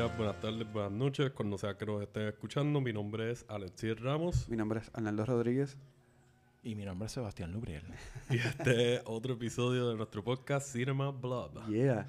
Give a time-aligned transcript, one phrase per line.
[0.00, 2.80] días, buenas tardes, buenas noches, cuando sea que nos estén escuchando.
[2.80, 5.76] Mi nombre es Alexis Ramos Mi nombre es Arnaldo Rodríguez.
[6.62, 7.84] Y mi nombre es Sebastián Lubriel.
[8.30, 11.66] y este es otro episodio de nuestro podcast Cinema Blood.
[11.68, 12.06] Yeah.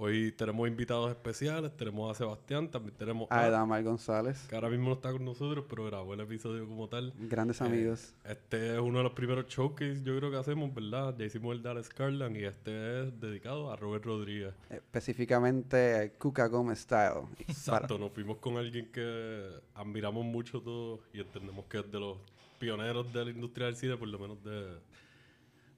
[0.00, 4.46] Hoy tenemos invitados especiales, tenemos a Sebastián, también tenemos A a, Edamar González.
[4.48, 7.12] que ahora mismo no está con nosotros, pero grabó el episodio como tal.
[7.18, 8.14] Grandes Eh, amigos.
[8.24, 11.16] Este es uno de los primeros showcase yo creo que hacemos, ¿verdad?
[11.18, 14.54] Ya hicimos el Dallas Scarland y este es dedicado a Robert Rodríguez.
[14.70, 17.26] Específicamente Cuca Gómez Style.
[17.40, 22.18] Exacto, nos fuimos con alguien que admiramos mucho todos y entendemos que es de los
[22.60, 24.78] pioneros de la industria del cine, por lo menos de,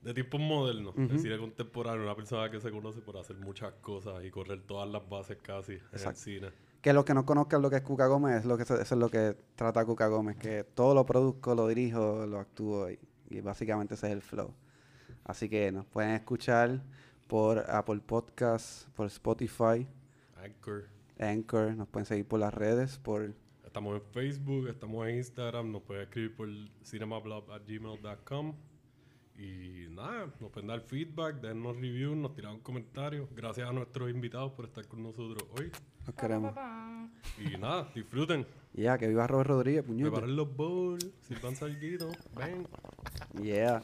[0.01, 4.23] de tiempos modernos, del cine contemporáneo, una persona que se conoce por hacer muchas cosas
[4.23, 6.49] y correr todas las bases casi en el cine.
[6.81, 8.91] Que los que no conozcan lo que es Cuca Gómez, es lo que eso es
[8.91, 10.37] lo que trata Cuca Gómez.
[10.37, 12.97] Que todo lo produzco, lo dirijo, lo actúo y,
[13.29, 14.51] y básicamente ese es el flow.
[15.23, 16.81] Así que nos pueden escuchar
[17.27, 19.87] por Apple Podcasts, por Spotify,
[20.35, 20.87] Anchor.
[21.19, 25.83] Anchor, nos pueden seguir por las redes, por Estamos en Facebook, estamos en Instagram, nos
[25.83, 26.49] pueden escribir por
[26.83, 28.55] cinemablog.gmail.com
[29.41, 33.27] y nada, nos pueden dar feedback, dennos reviews, nos tiran comentarios.
[33.35, 35.71] Gracias a nuestros invitados por estar con nosotros hoy.
[36.05, 36.53] nos queremos.
[37.39, 38.45] Y nada, disfruten.
[38.73, 40.11] Yeah, que viva Robert Rodríguez, puñete.
[40.11, 42.67] Preparen los bowls, sirvan salguito, ven.
[43.41, 43.81] Yeah.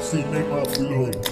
[0.00, 1.31] Cinema Blood.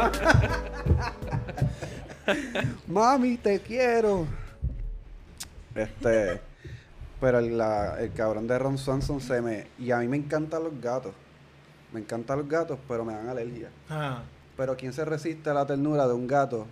[0.00, 0.62] Mamá.
[2.86, 4.26] Mami, te quiero.
[5.74, 6.40] Este.
[7.20, 9.66] Pero el, la- el cabrón de Ron Swanson se me.
[9.78, 11.12] Y a mí me encantan los gatos.
[11.92, 13.68] Me encantan los gatos, pero me dan alergia.
[13.88, 14.22] Ah,
[14.56, 16.66] Pero ¿quién se resiste a la ternura de un gato?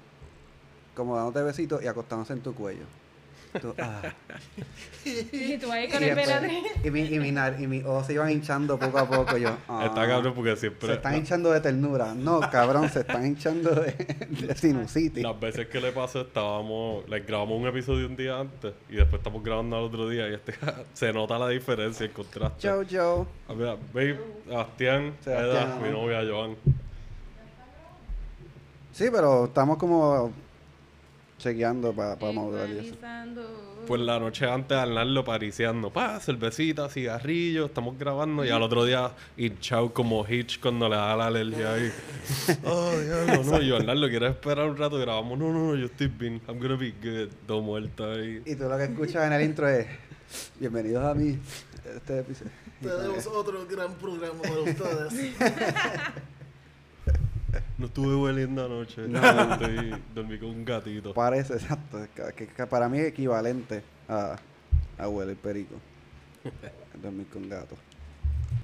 [0.95, 2.85] Como dándote besitos y acostándose en tu cuello.
[3.61, 4.03] Tú, ah.
[5.05, 8.31] Y tú ahí con Y el mi, y, mi nar- y mis ojos se iban
[8.31, 9.37] hinchando poco a poco.
[9.37, 9.49] Yo,
[9.83, 10.07] Está ah.
[10.07, 10.93] cabrón porque Se siempre.
[10.95, 12.15] están hinchando de ternura.
[12.15, 15.23] No, cabrón, se están hinchando de, de sinusitis.
[15.23, 17.09] Las veces que le pasó, estábamos.
[17.09, 20.35] like, grabamos un episodio un día antes y después estamos grabando al otro día y
[20.35, 20.55] este
[20.95, 22.69] se nota la diferencia, el contraste.
[22.69, 23.25] Joe, Joe.
[23.49, 26.57] A ver, babe, Sebastián, Sebastián, Eda, mi novia Joan.
[28.93, 30.33] Sí, pero estamos como
[31.39, 32.97] chequeando para modular y eso.
[33.87, 39.13] Pues la noche antes Arnaldo pariciando, pa, cervecita, cigarrillo, estamos grabando y al otro día
[39.37, 41.91] hinchado como Hitch cuando le da la alergia ahí.
[42.65, 44.99] oh, diablo, no, yo Arnaldo, ¿quieres esperar un rato?
[44.99, 48.43] Grabamos, no, no, no, yo estoy bien, I'm gonna be good, todo muerto ahí.
[48.45, 49.87] Y tú lo que escuchas en el intro es
[50.59, 51.39] Bienvenidos a mí.
[51.97, 52.53] Este episodio.
[52.83, 55.33] Tenemos otro gran programa para ustedes.
[57.79, 59.53] No estuve hueliendo anoche, No.
[59.55, 61.15] estoy, dormí con un gatito.
[61.15, 62.07] Parece, exacto.
[62.37, 64.37] Que, para mí es equivalente a,
[64.99, 65.75] a huele el perico.
[67.03, 67.77] Dormir con gato.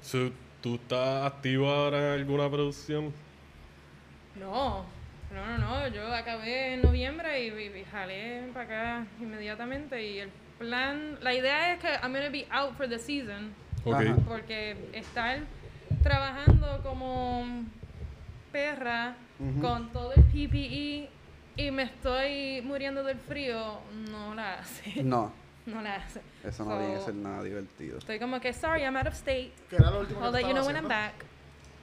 [0.01, 0.29] So,
[0.61, 3.13] ¿Tú estás activo ahora en alguna producción?
[4.39, 4.85] No,
[5.33, 5.87] no, no, no.
[5.87, 10.03] Yo acabé en noviembre y, y- y jalé para acá inmediatamente.
[10.05, 10.29] Y el
[10.59, 13.53] plan, la idea es que I'm gonna be out for the season.
[13.83, 13.93] Ok.
[13.95, 14.15] Ajá.
[14.27, 15.39] Porque estar
[16.03, 17.45] trabajando como
[18.55, 19.59] perra Ujú.
[19.59, 21.09] con todo el PPE
[21.57, 25.03] y me estoy muriendo del frío, no la hace.
[25.03, 25.29] No,
[25.65, 26.21] No la hace.
[26.43, 27.97] eso no So, viene a ser nada divertido.
[27.97, 29.51] Estoy como que, sorry, I'm out of state.
[29.69, 30.89] Que era lo último I'll que let you know when I'm haciendo.
[30.89, 31.25] back.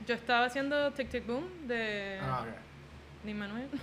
[0.06, 3.26] Yo estaba haciendo Tic Tic Boom de, Ah, ok.
[3.26, 3.68] de Manuel.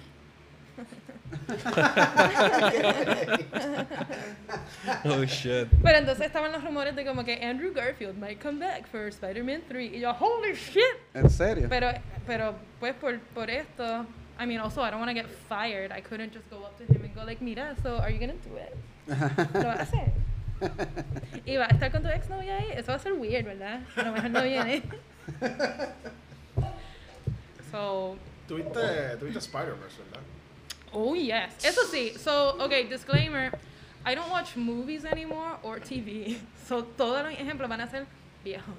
[5.05, 5.67] Oh shit.
[5.83, 9.63] Pero entonces estaban los rumores de como que Andrew Garfield might come back for Spider-Man
[9.67, 9.93] 3.
[9.93, 10.81] Y yo, holy shit.
[11.13, 11.67] ¿En serio?
[11.69, 11.91] Pero,
[12.25, 14.05] pero pues por, por esto,
[14.39, 15.91] I mean, also I don't want to get fired.
[15.91, 18.33] I couldn't just go up to him and go like, mira, so are you gonna
[18.33, 18.75] do it?
[19.53, 20.11] Lo vas a hacer.
[21.45, 22.71] Y va a estar con tu ex novia ahí.
[22.75, 23.81] Eso va a ser weird, ¿verdad?
[23.95, 24.83] A lo mejor no viene.
[27.71, 28.17] So,
[28.47, 30.21] Tuviste, tuviste Spider-Verse, ¿verdad?
[30.93, 31.53] Oh yes.
[31.63, 32.13] Eso sí.
[32.17, 33.51] So, okay, disclaimer.
[34.05, 36.37] I don't watch movies anymore or TV.
[36.69, 38.05] So, todos los ejemplos van a ser
[38.43, 38.75] viejos.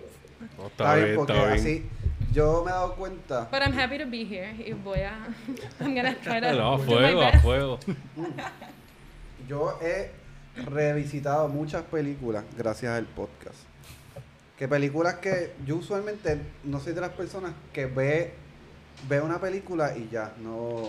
[0.56, 1.58] No, Está bien, porque está bien.
[1.58, 1.84] así
[2.32, 3.48] yo me he dado cuenta.
[3.50, 4.54] But I'm happy to be here.
[4.64, 5.12] Y voy a
[5.80, 7.78] I'm gonna try to No, a fuego, a fuego.
[9.48, 10.12] Yo he
[10.54, 13.56] revisitado muchas películas gracias al podcast.
[14.56, 18.34] Que películas que yo usualmente no soy de las personas que ve,
[19.08, 20.82] ve una película y ya, no...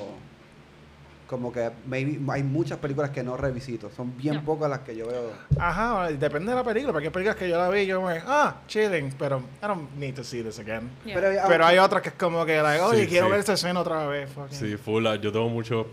[1.32, 3.90] Como que maybe hay muchas películas que no revisito.
[3.90, 4.44] Son bien No.
[4.44, 5.32] pocas las que yo veo.
[5.58, 8.22] Ajá, depende de la película, porque hay películas que yo la vi y yo me,
[8.28, 10.90] ah, chilling, pero I don't need to see this again.
[11.06, 11.16] Yeah.
[11.16, 13.32] Pero, Pero hay otras que es como que, like, oye, Sí, quiero sí.
[13.32, 14.30] ver esta escena otra vez.
[14.30, 14.58] fucking.
[14.58, 15.08] Sí, full.
[15.08, 15.86] ah, Yo tengo muchos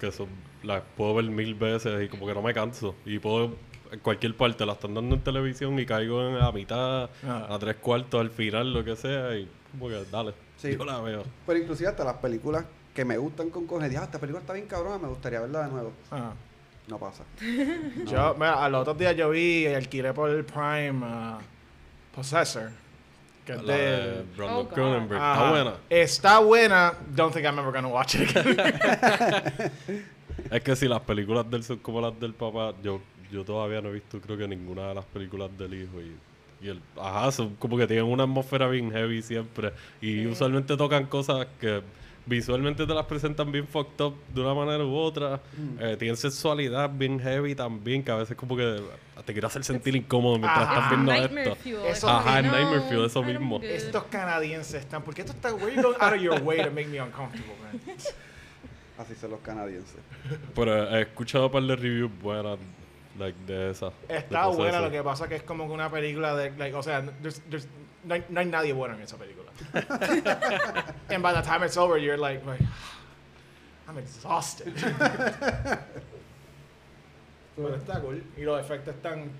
[0.00, 0.28] que son,
[0.62, 2.94] las puedo ver mil veces y como que no me canso.
[3.04, 3.54] Y puedo
[3.92, 7.48] en cualquier parte, la están dando en televisión y caigo en la mitad, Ah.
[7.50, 10.74] a tres cuartos, al final, lo que sea, y como que dale, Sí.
[10.74, 11.22] yo la veo.
[11.46, 12.64] Pero inclusive hasta las películas
[12.94, 15.70] que me gustan con cojones, "Ah, esta película está bien cabrona, me gustaría verla de
[15.70, 15.92] nuevo.
[16.10, 16.32] Ah.
[16.88, 17.22] No pasa.
[18.06, 21.38] Yo, mira, a los otros días yo vi y alquilé por el Prime ah,
[22.14, 22.70] Possessor.
[23.46, 24.24] Que es de.
[24.36, 24.68] Brandon Oh.
[24.68, 25.32] Cronenberg, Ajá.
[25.34, 25.74] está buena.
[25.88, 26.92] Está buena.
[27.14, 28.56] Don't think I'm ever gonna watch it again.
[30.50, 33.00] Es que si las películas del son como las del papá, yo,
[33.30, 36.16] yo todavía no he visto creo que ninguna de las películas del hijo y,
[36.66, 41.06] y el ajá, son como que tienen una atmósfera bien heavy siempre y usualmente tocan
[41.06, 41.82] cosas que
[42.30, 45.40] visualmente te las presentan bien fucked up de una manera u otra.
[45.80, 48.80] Eh, tienen sexualidad bien heavy también, que a veces como que
[49.26, 50.74] te quiere hacer sentir incómodo mientras Ajá.
[50.74, 51.62] estás viendo Nightmare esto.
[51.62, 51.86] Fuel.
[51.86, 53.60] Eso- Ajá, el Nightmare no, Fuel, eso mismo.
[53.62, 55.02] Estos canadienses están...
[55.02, 55.52] ¿Por qué tú estás...
[55.52, 57.80] Where you going out of your way to make me uncomfortable, man?
[58.98, 59.96] Así son los canadienses.
[60.54, 62.58] Pero he escuchado un par de reviews buenas
[63.18, 63.92] like, de esas.
[64.08, 66.50] de Está buena, lo que pasa que es como que una película de...
[66.56, 67.66] Like, o sea, there's- there's-
[68.04, 69.50] no, hay, no hay nadie bueno en esa película.
[71.10, 72.44] And by the time it's over, you're like...
[72.46, 72.62] like
[73.88, 74.72] I'm exhausted.
[77.56, 78.22] Pero está cool.
[78.36, 79.30] Y los efectos están...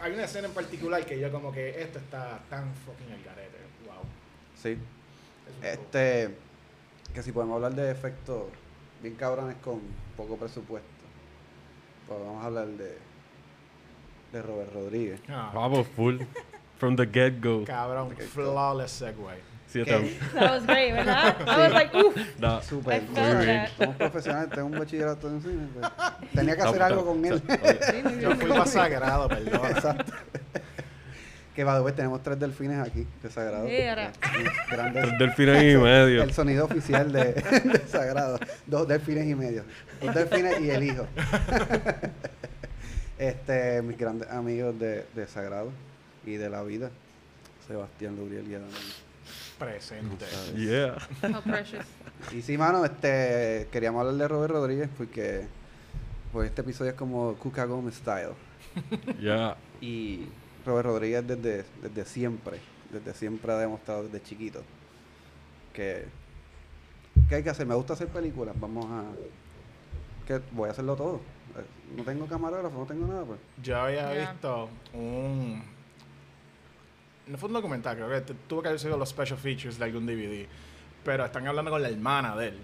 [0.00, 3.58] hay una escena en particular que yo como que esto está tan fucking al garete.
[3.86, 4.04] Wow.
[4.54, 4.78] Sí.
[5.62, 6.34] Es Este,
[7.12, 8.44] que si podemos hablar de efectos
[9.02, 9.80] bien cabrones con
[10.16, 10.88] poco presupuesto,
[12.06, 12.96] pues vamos a hablar de,
[14.32, 15.20] de Robert Rodríguez.
[15.28, 16.20] Ah, Vamos, full.
[16.82, 17.64] From the get-go.
[17.64, 19.38] cabrón, flawless segue.
[19.68, 20.02] Sí, tam-
[20.34, 21.36] That was great, ¿verdad?
[21.46, 22.16] I was like, oof.
[22.40, 23.02] da- Súper.
[23.02, 23.46] Muy bien.
[23.46, 23.68] that.
[23.78, 25.68] Somos profesionales, tengo un bachillerato en cine.
[25.78, 25.92] pues,
[26.34, 27.40] tenía que hacer algo con él.
[28.20, 29.60] Yo fui más sagrado, perdón.
[29.70, 30.12] Exacto.
[31.54, 33.66] Que va, pues tenemos tres delfines aquí, de Sagrado.
[33.66, 34.10] Mira.
[34.70, 35.02] Grandes.
[35.04, 36.22] Tres delfines y medio.
[36.22, 38.40] El sonido oficial de, de Sagrado.
[38.66, 39.62] Dos delfines y medio.
[40.00, 41.06] Dos delfines y el hijo.
[43.18, 45.70] este, mis grandes amigos de, de Sagrado
[46.24, 46.90] y de la vida.
[47.66, 48.68] Sebastián Luriel y Adam.
[49.58, 50.26] Presente.
[50.56, 50.96] Yeah.
[51.22, 51.86] How precious.
[52.32, 55.46] Y sí, mano, este, queríamos hablar de Robert Rodríguez porque
[56.32, 58.32] pues este episodio es como Cuca Gómez style.
[59.20, 59.56] Yeah.
[59.80, 60.26] Y
[60.66, 62.58] Robert Rodríguez desde, desde siempre,
[62.92, 64.62] desde siempre ha demostrado desde chiquito
[65.72, 66.06] que,
[67.28, 67.66] que hay que hacer.
[67.66, 69.04] Me gusta hacer películas, vamos a...
[70.26, 71.16] que voy a hacerlo todo.
[71.56, 71.64] Eh,
[71.96, 73.38] No tengo camarógrafo, no tengo nada, pues.
[73.62, 74.32] Yo había Yeah.
[74.32, 75.62] visto un.
[77.32, 80.04] No fue un documental, creo que tuvo que haber sido los special features de algún
[80.06, 80.46] DVD.
[81.02, 82.58] Pero están hablando con la hermana de él.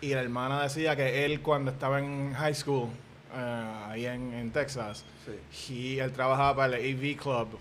[0.00, 2.88] Y la hermana decía que él, cuando estaba en high school,
[3.34, 5.04] eh, ahí en, en Texas,
[5.52, 5.74] Sí.
[5.74, 7.58] y él trabajaba para el AV Club.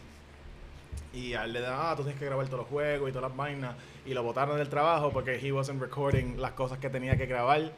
[1.13, 3.29] Y a él le daban, ah, tú tienes que grabar todos los juegos y todas
[3.29, 3.75] las vainas.
[4.05, 7.71] Y lo botaron del trabajo porque he wasn't recording las cosas que tenía que grabar.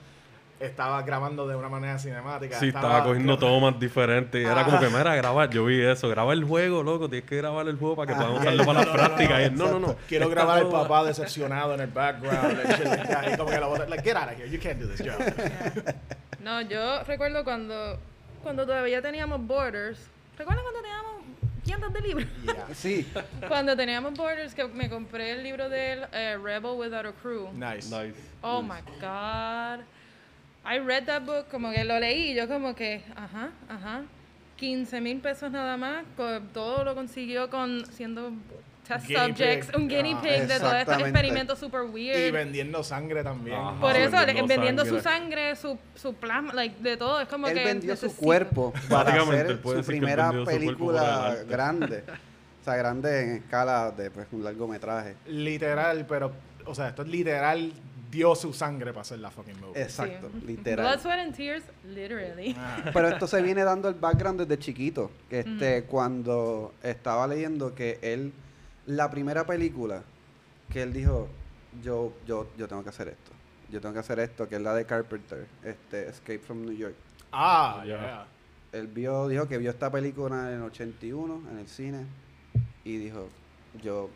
[0.60, 2.58] Estaba grabando de una manera cinemática.
[2.60, 4.42] Sí, estaba cogiendo gra- tomas diferentes.
[4.42, 5.50] Y era como que, mira, grabar.
[5.50, 6.08] Yo vi eso.
[6.08, 7.10] Graba el juego, loco.
[7.10, 8.18] Tienes que grabar el juego para que Ah.
[8.22, 9.40] podamos usarlo para las prácticas.
[9.40, 9.96] Y él, no, no, no.
[10.08, 12.58] Quiero grabar al todo- papá decepcionado en el background.
[12.58, 13.34] like.
[13.34, 14.50] Y como que lo botan, like, get out of here.
[14.50, 15.20] You can't do this job.
[16.40, 18.00] No, yo recuerdo cuando,
[18.42, 20.00] cuando todavía teníamos Borders.
[20.38, 21.12] ¿Recuerdan cuando teníamos
[21.64, 22.28] tiendas de libros?
[22.44, 22.66] Yeah.
[22.76, 23.12] Sí,
[23.48, 27.50] cuando teníamos Borders, que me compré el libro del eh, Rebel Without a Crew.
[27.54, 27.90] Nice.
[27.90, 28.16] Nice.
[28.42, 29.84] Oh my God.
[30.68, 34.02] I read that book, como que lo leí, y yo como que, ajá, ajá.
[34.58, 36.06] 15 mil pesos nada más,
[36.54, 38.32] todo lo consiguió con siendo
[38.88, 39.76] test Guinea subjects, pig.
[39.78, 41.10] un guinea Ah, pig de todo este exactamente.
[41.10, 42.32] experimento super Y weird.
[42.34, 43.58] vendiendo sangre también.
[43.58, 43.80] Ajá.
[43.82, 45.54] Por eso, vendiendo vendiendo su sangre.
[45.54, 47.64] sangre, su, su plasma, like, de todo, es como él que...
[47.66, 48.26] vendió su necesito.
[48.26, 51.46] cuerpo para Básicamente, hacer él su él primera vendió su película el arte.
[51.48, 52.04] grande.
[52.62, 55.16] O sea, grande en escala de pues, un largometraje.
[55.28, 56.32] Literal, pero,
[56.66, 57.74] o sea, esto es literal,
[58.12, 59.82] dio su sangre para hacer la fucking movie.
[59.82, 60.46] Exacto, Sí.
[60.48, 60.86] literal.
[60.86, 62.56] Blood, sweat and tears, literally.
[62.58, 62.90] Ah.
[62.94, 65.12] Pero esto se viene dando el background desde chiquito.
[65.30, 68.32] Que este, cuando estaba leyendo que él,
[68.86, 70.04] la primera película
[70.70, 71.28] que él dijo,
[71.84, 73.32] yo, yo, yo tengo que hacer esto.
[73.72, 76.96] Yo tengo que hacer esto, que es la de Carpenter, este, Escape from New York.
[77.32, 77.86] Ah, Ya.
[78.00, 78.28] yeah.
[78.72, 82.06] Él vio, dijo que vio esta película en el 81, en el cine,
[82.84, 83.30] y dijo,
[83.82, 84.10] yo...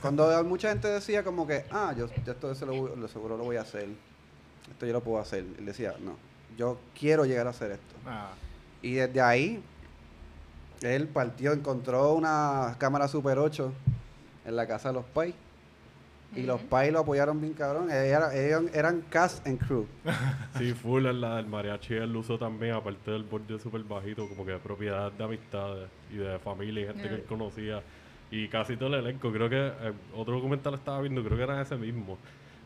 [0.00, 3.36] Cuando mucha gente decía como que, ah, yo, yo esto se lo, voy- lo seguro
[3.36, 3.88] lo voy a hacer,
[4.70, 5.44] esto yo lo puedo hacer.
[5.58, 6.16] Él decía, no,
[6.56, 7.94] yo quiero llegar a hacer esto.
[8.06, 8.30] Ah.
[8.82, 9.62] Y desde ahí,
[10.82, 13.72] él partió, encontró una cámara Super 8
[14.44, 15.34] en la casa de los Pais.
[16.34, 17.84] Y los Pais lo apoyaron bien cabrón.
[17.90, 19.86] Ellos, era- ellos eran cast and crew.
[20.58, 24.28] Sí, full en la del mariachi él lo usó también, aparte del borde súper bajito,
[24.28, 27.82] como que de propiedad de amistades y de familia y gente que él conocía.
[28.36, 31.60] Y casi todo el elenco, creo que eh, otro documental estaba viendo, creo que era
[31.62, 32.18] ese mismo.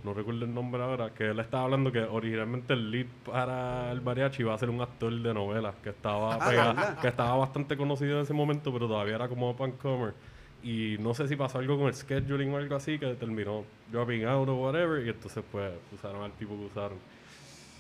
[0.03, 4.01] no recuerdo el nombre ahora, que él estaba hablando que originalmente el lead para el
[4.01, 6.99] mariachi iba a ser un actor de novela, que estaba Ah, pega- ¿verdad?
[7.01, 10.15] que estaba bastante conocido en ese momento, pero todavía era como up and comer.
[10.63, 14.25] Y no sé si pasó algo con el scheduling o algo así, que terminó dropping
[14.25, 16.99] out o whatever, y entonces pues usaron al tipo que usaron.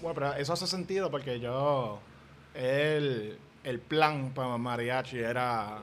[0.02, 2.00] Bueno, pero eso hace sentido porque yo.
[2.54, 5.78] El, el plan para mariachi era.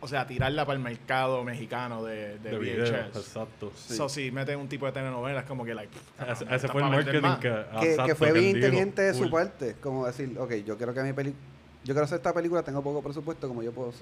[0.00, 3.16] O sea, tirarla para el mercado mexicano de, de, De video, VHS.
[3.16, 3.72] exacto.
[3.74, 5.96] So, si meten un tipo de telenovela, es como que, like.
[6.30, 9.30] Ese, ah, ese fue el marketing que, que, fue bien inteligente de su "Cool".
[9.30, 11.42] parte, como decir, ok, yo quiero que mi película,
[11.84, 13.92] yo quiero hacer esta película, tengo poco presupuesto, como yo puedo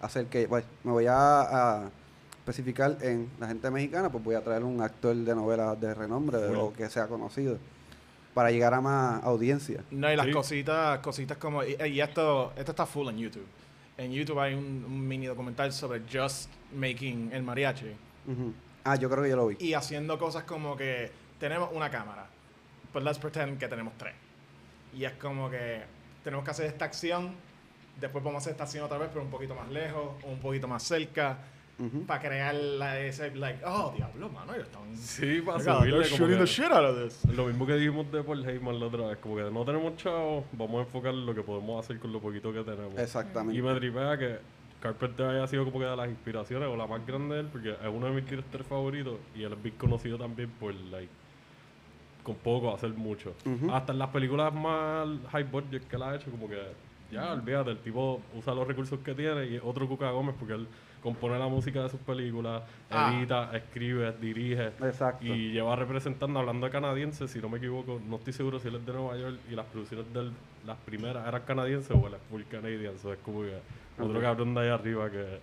[0.00, 1.14] hacer que, bueno, me voy a,
[1.84, 1.90] a
[2.38, 6.38] especificar en la gente mexicana, pues voy a traer un actor de novela de renombre
[6.48, 6.56] Full.
[6.56, 7.56] o que sea conocido
[8.34, 9.84] para llegar a más audiencia.
[9.92, 10.32] No, y las Sí.
[10.32, 11.62] cositas, cositas como.
[11.62, 13.44] Y, y esto, esto está full en YouTube.
[14.00, 17.94] En YouTube hay un, un mini documental sobre just making el mariachi.
[18.82, 19.56] Ah, yo creo que yo lo vi.
[19.60, 22.26] Y haciendo cosas como que tenemos una cámara,
[22.94, 24.14] but let's pretend que tenemos tres.
[24.96, 25.82] Y es como que
[26.24, 27.34] tenemos que hacer esta acción,
[28.00, 30.38] después vamos a hacer esta acción otra vez, pero un poquito más lejos, o un
[30.38, 31.36] poquito más cerca,
[32.06, 34.96] Para crear la, ese, like, oh, diablo, mano, ellos están...
[34.96, 37.24] Sí, para subirle como que- the shit out of this.
[37.34, 40.44] Lo mismo que dijimos de Paul Heyman la otra vez, como que no tenemos chavos,
[40.52, 42.98] vamos a enfocar lo que podemos hacer con lo poquito que tenemos.
[42.98, 43.58] Exactamente.
[43.58, 44.38] Y me tripea que
[44.80, 47.70] Carpenter haya sido como que de las inspiraciones o la más grande de él, porque
[47.70, 51.10] es uno de mis directores favoritos y él es bien conocido también por, like,
[52.22, 53.34] con poco hacer mucho.
[53.72, 56.60] Hasta en las películas más high budget que él ha hecho, como que
[57.10, 60.68] ya, olvídate, el tipo usa los recursos que tiene y otro Cuca Gómez porque él
[61.02, 63.14] compone la música de sus películas, Ah.
[63.16, 64.66] edita, escribe, dirige.
[64.82, 65.24] Exacto.
[65.24, 68.76] Y lleva representando, hablando de canadienses, si no me equivoco, no estoy seguro si él
[68.76, 70.32] es de Nueva York y las producciones de él,
[70.66, 73.56] las primeras eran canadienses o él es full canadian, so es como que
[73.98, 75.38] otro cabrón de allá arriba que,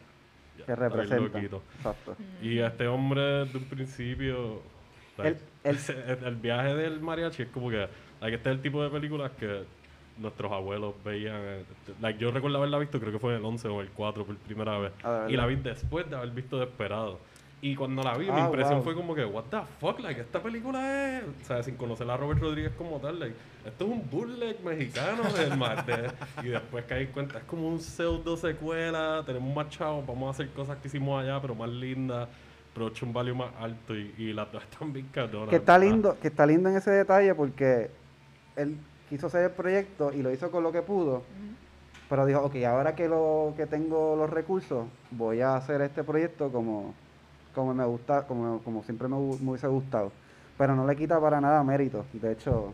[0.60, 1.24] ya, que representa.
[1.40, 1.64] loquito.
[1.78, 2.16] Exacto.
[2.42, 4.62] Y este hombre desde un principio,
[5.18, 5.78] El- el,
[6.26, 7.88] el viaje del mariachi es como que,
[8.22, 9.64] like, este es el tipo de películas que
[10.20, 11.36] nuestros abuelos veían.
[11.38, 11.64] eh,
[12.02, 14.36] Like, yo recuerdo haberla visto, creo que fue en el 11 o el 4 por
[14.38, 14.92] primera vez.
[15.04, 17.20] Ah, ¿de y la vi después de haber visto Desperado.
[17.60, 18.84] Y cuando la vi, mi Ah, impresión wow.
[18.84, 22.16] fue como que, what the fuck, like, esta película es, o sea, sin conocer a
[22.16, 25.94] Robert Rodríguez como tal, like, esto es un bootleg mexicano del Marte.
[26.44, 30.30] y después caí en cuenta, es como un pseudo secuela, tenemos más chavos, vamos a
[30.32, 32.30] hacer cosas que hicimos allá, pero más lindas,
[32.76, 35.50] production value más alto y, y las dos están bien cabronas.
[35.50, 35.92] Que está ¿verdad?
[35.94, 37.90] lindo, que está lindo en ese detalle porque
[38.56, 38.78] él
[39.10, 41.24] quiso hacer el proyecto y lo hizo con lo que pudo.
[42.10, 46.50] Pero dijo, ok, ahora que lo que tengo los recursos, voy a hacer este proyecto
[46.52, 46.94] como,
[47.54, 50.12] como me gusta, como, como siempre me, hu- me hubiese gustado.
[50.58, 52.06] Pero no le quita para nada mérito.
[52.14, 52.74] De hecho,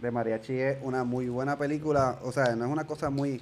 [0.00, 2.16] de Mariachi es una muy buena película.
[2.22, 3.40] O sea, no es una cosa muy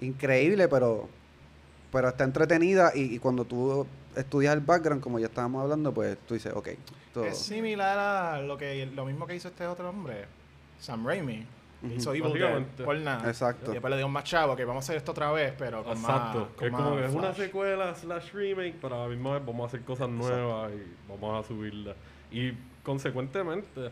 [0.00, 1.08] increíble, pero,
[1.92, 6.16] pero está entretenida y, y cuando tú estudias el background, como ya estábamos hablando, pues
[6.26, 6.68] tú dices, ok,
[7.12, 7.24] todo.
[7.24, 10.24] Es similar a lo, que, lo mismo que hizo este otro hombre,
[10.78, 11.46] Sam Raimi.
[11.94, 13.28] Hizo Evil Dead por nada.
[13.28, 13.70] Exacto.
[13.70, 15.96] Y después le dio más chavo que vamos a hacer esto otra vez, pero con
[15.96, 16.48] Exacto, más.
[16.56, 19.46] con es como más que es una secuela slash remake, pero a la misma vez
[19.46, 21.94] vamos a hacer cosas nuevas y vamos a subirla.
[22.32, 22.52] Y
[22.82, 23.90] consecuentemente,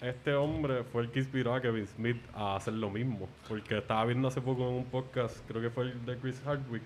[0.00, 3.28] este hombre fue el que inspiró a Kevin Smith a hacer lo mismo.
[3.48, 6.82] Porque estaba viendo hace poco en un podcast, creo que fue el de Chris Hardwick,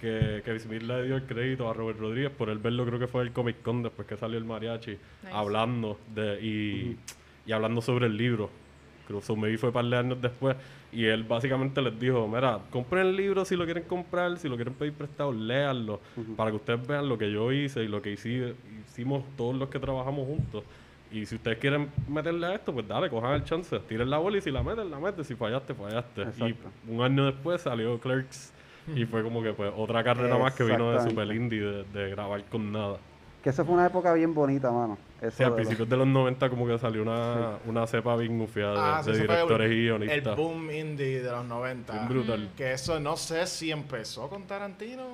[0.00, 3.08] que Kevin Smith le dio el crédito a Robert Rodríguez por él verlo, creo que
[3.08, 5.00] fue el Comic Con después que salió el mariachi, Nice.
[5.32, 6.96] hablando de y,
[7.44, 8.50] y hablando sobre el libro.
[9.06, 10.56] Que maybe fue un par de años después.
[10.92, 14.54] Y él básicamente les dijo, mira, compren el libro si lo quieren comprar, si lo
[14.56, 16.00] quieren pedir prestado, léanlo,
[16.36, 18.54] para que ustedes vean lo que yo hice y lo que hici-
[18.86, 20.62] hicimos todos los que trabajamos juntos.
[21.10, 24.38] Y si ustedes quieren meterle a esto, pues dale, cojan el chance, tiren la bola
[24.38, 26.22] y si la meten, la meten, si fallaste, fallaste.
[26.22, 26.68] Exacto.
[26.88, 28.52] Y un año después salió Clerks
[28.94, 31.08] y fue como que pues otra carrera más que vino de.
[31.10, 32.96] Super Indie, de, de grabar con nada.
[33.42, 34.96] Que eso fue una época bien bonita, mano.
[35.26, 38.16] Eso Sí, al de los- principio de los 90 como que salió una, una cepa
[38.16, 40.26] bien gufiada de, Ah, sí, de ese fue directores y el, guionistas.
[40.38, 41.92] el boom indie de los 90.
[41.92, 42.50] Bien brutal.
[42.56, 45.04] Que eso no sé si empezó con Tarantino,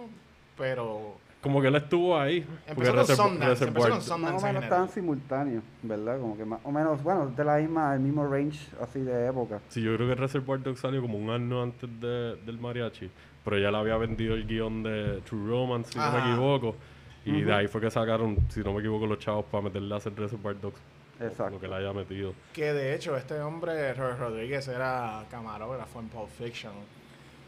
[0.57, 2.45] pero Como que él estuvo ahí.
[2.67, 3.65] empezó con Reserv- Sundance.
[3.65, 6.21] Empezó con Reservoir- Sundance más o en menos estaban simultáneos, ¿verdad?
[6.21, 9.61] Como que más o menos, bueno, de la misma, el mismo range así de época.
[9.69, 13.11] Sí, yo creo que Reservoir Dogs salió como un año antes de- del mariachi.
[13.43, 16.31] Pero ya le había vendido el guion de True Romance, si no me Ajá.
[16.31, 16.77] equivoco.
[17.25, 17.47] Y Ujú.
[17.47, 20.15] de ahí fue que sacaron, si no me equivoco, los chavos para meterle a hacer
[20.15, 20.81] Reservoir Dogs.
[21.21, 21.51] Exacto.
[21.51, 22.33] Lo que le haya metido.
[22.55, 26.73] Que de hecho este hombre, Robert Rodríguez, era camarógrafo en Pulp Fiction.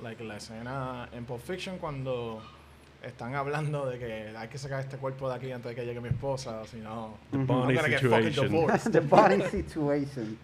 [0.02, 2.42] Like la escena en Pulp Fiction cuando
[3.02, 6.00] están hablando de que hay que sacar este cuerpo de aquí antes de que llegue
[6.00, 7.16] mi esposa, si no...
[7.30, 7.38] The.
[7.38, 8.92] Bonnie I'm gonna get fucking situation.
[8.92, 10.38] The body situation.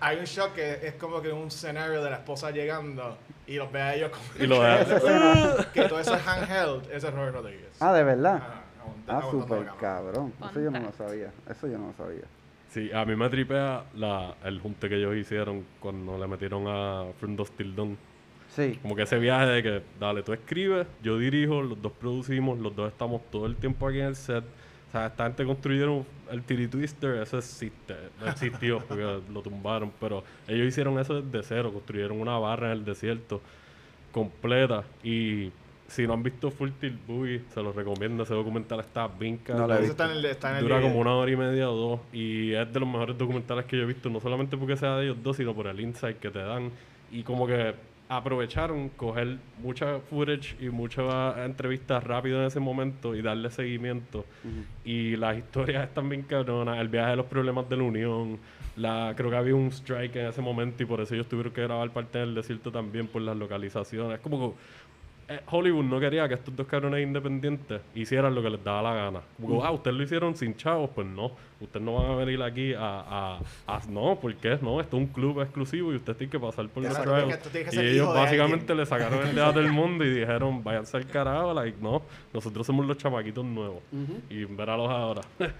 [0.00, 3.16] Hay un shot que es como que un escenario de la esposa llegando
[3.46, 7.08] y los ve a ellos como Y lo deja- que todo eso es handheld, ese
[7.08, 7.76] es Robert Rodríguez.
[7.80, 8.40] ah, de verdad.
[8.42, 8.62] Ah,
[9.08, 10.32] Ah, súper cabrón.
[10.50, 11.30] Eso yo no lo sabía.
[11.48, 12.22] Eso yo no lo sabía.
[12.70, 17.04] Sí, a mí me tripea la, el junte que ellos hicieron cuando le metieron a
[17.20, 17.96] Friend of Till Dawn.
[18.48, 18.78] Sí.
[18.82, 22.74] Como que ese viaje de que, dale, tú escribes, yo dirijo, los dos producimos, los
[22.74, 24.44] dos estamos todo el tiempo aquí en el set.
[24.88, 29.92] O sea, esta gente construyeron el Titty Twister, eso existe, no existió porque lo tumbaron,
[30.00, 33.40] pero ellos hicieron eso desde cero, construyeron una barra en el desierto
[34.12, 35.50] completa y
[35.88, 39.54] si no han visto Full Tilt Boogie, se los recomiendo, ese documental está bien No
[39.54, 39.82] lo he cabrón.
[39.82, 40.88] Eso está en el, está en el Dura video.
[40.88, 43.82] como una hora y media o dos y es de los mejores documentales que yo
[43.82, 46.40] he visto, no solamente porque sea de ellos dos, sino por el insight que te
[46.40, 46.70] dan
[47.12, 47.74] y como que
[48.08, 54.24] aprovecharon coger mucha footage y muchas entrevistas rápido en ese momento y darle seguimiento.
[54.84, 58.38] Y las historias están bien cabronas, el viaje de los problemas de la Unión,
[58.76, 61.62] la creo que había un strike en ese momento y por eso ellos tuvieron que
[61.62, 64.56] grabar parte del desierto también por las localizaciones, es como que
[65.50, 69.20] Hollywood no quería que estos dos cabrones independientes hicieran lo que les daba la gana.
[69.40, 71.32] Como que, ah, ustedes lo hicieron sin chavos, pues no.
[71.60, 72.78] Ustedes no van a venir aquí a...
[72.80, 74.58] a, a- no, ¿por qué?
[74.62, 77.40] No, esto es un club exclusivo y ustedes tienen que pasar por los trials.
[77.72, 81.76] Y ellos básicamente le sacaron el dedo del mundo y dijeron, váyanse al carajo, like,
[81.80, 82.02] no,
[82.32, 83.82] nosotros somos los chamaquitos nuevos.
[84.30, 85.22] Y véralos ahora.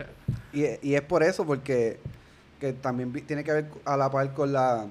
[0.52, 1.98] Y, y es por eso, porque
[2.60, 4.86] que también tiene que ver a la par con la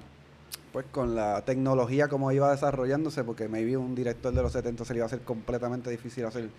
[0.75, 4.91] pues con la tecnología como iba desarrollándose, porque maybe un director de los 70 se
[4.91, 6.50] le iba a hacer completamente difícil hacer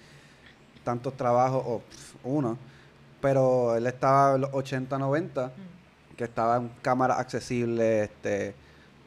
[0.85, 2.57] tantos trabajos, o pff, uno,
[3.21, 5.53] pero él estaba en los 80, 90,
[6.17, 8.55] que estaba en cámara accesible, este,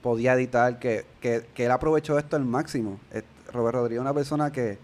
[0.04, 3.00] podía editar, que, que, que él aprovechó esto al máximo.
[3.52, 4.78] Robert Rodríguez es una persona que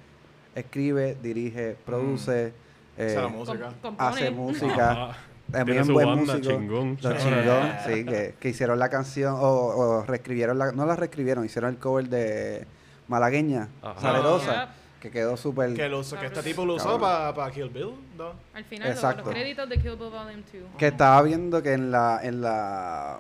[0.56, 2.52] escribe, dirige, produce,
[2.98, 3.66] la eh, música.
[3.68, 4.10] Com- compone.
[4.10, 5.16] hace música.
[5.60, 6.56] También buen banda, músico.
[6.58, 6.98] chingón.
[7.02, 11.46] Lo chingón, sí, que, que hicieron la canción o, o reescribieron la, no la reescribieron,
[11.46, 12.66] hicieron el cover de
[13.08, 14.00] Malagueña, Ajá.
[14.02, 14.70] Salerosa, Yep.
[15.02, 18.34] que quedó súper Que, lo usó- que este tipo lo usó para Kill Bill, ¿no?
[18.54, 19.24] Al final, los- Exacto.
[19.26, 20.64] los créditos de Kill Bill Volume 2.
[20.78, 23.20] que estaba viendo que en la en la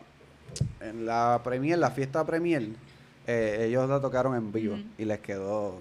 [0.81, 2.69] en la premier, la fiesta premier,
[3.27, 4.83] eh, ellos la tocaron en vivo Ujú.
[4.97, 5.77] y les quedó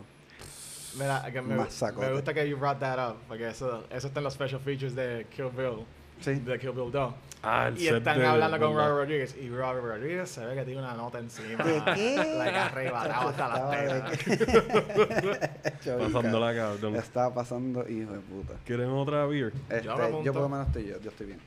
[0.99, 4.25] Mira, que me, me gusta que you brought that up, porque eso, eso está en
[4.25, 5.85] los special features de Kill Bill,
[6.25, 6.35] sí.
[6.41, 7.15] de Kill Bill 2.
[7.47, 8.75] Ah, el Y set están de- hablando con.
[8.75, 11.63] Robert Rodriguez, y Robert Rodríguez se ve que tiene una nota encima.
[11.63, 12.17] ¿De qué?
[12.39, 14.19] Like arrebatado hasta las tetas.
[15.85, 16.07] Chavica.
[16.13, 16.97] Pasándola, cabrón.
[16.97, 18.55] Estaba pasando, hijo de puta.
[18.65, 19.53] ¿Quieren otra beer?
[19.69, 19.85] Este,
[20.25, 21.39] Yo por lo menos estoy yo, yo estoy bien.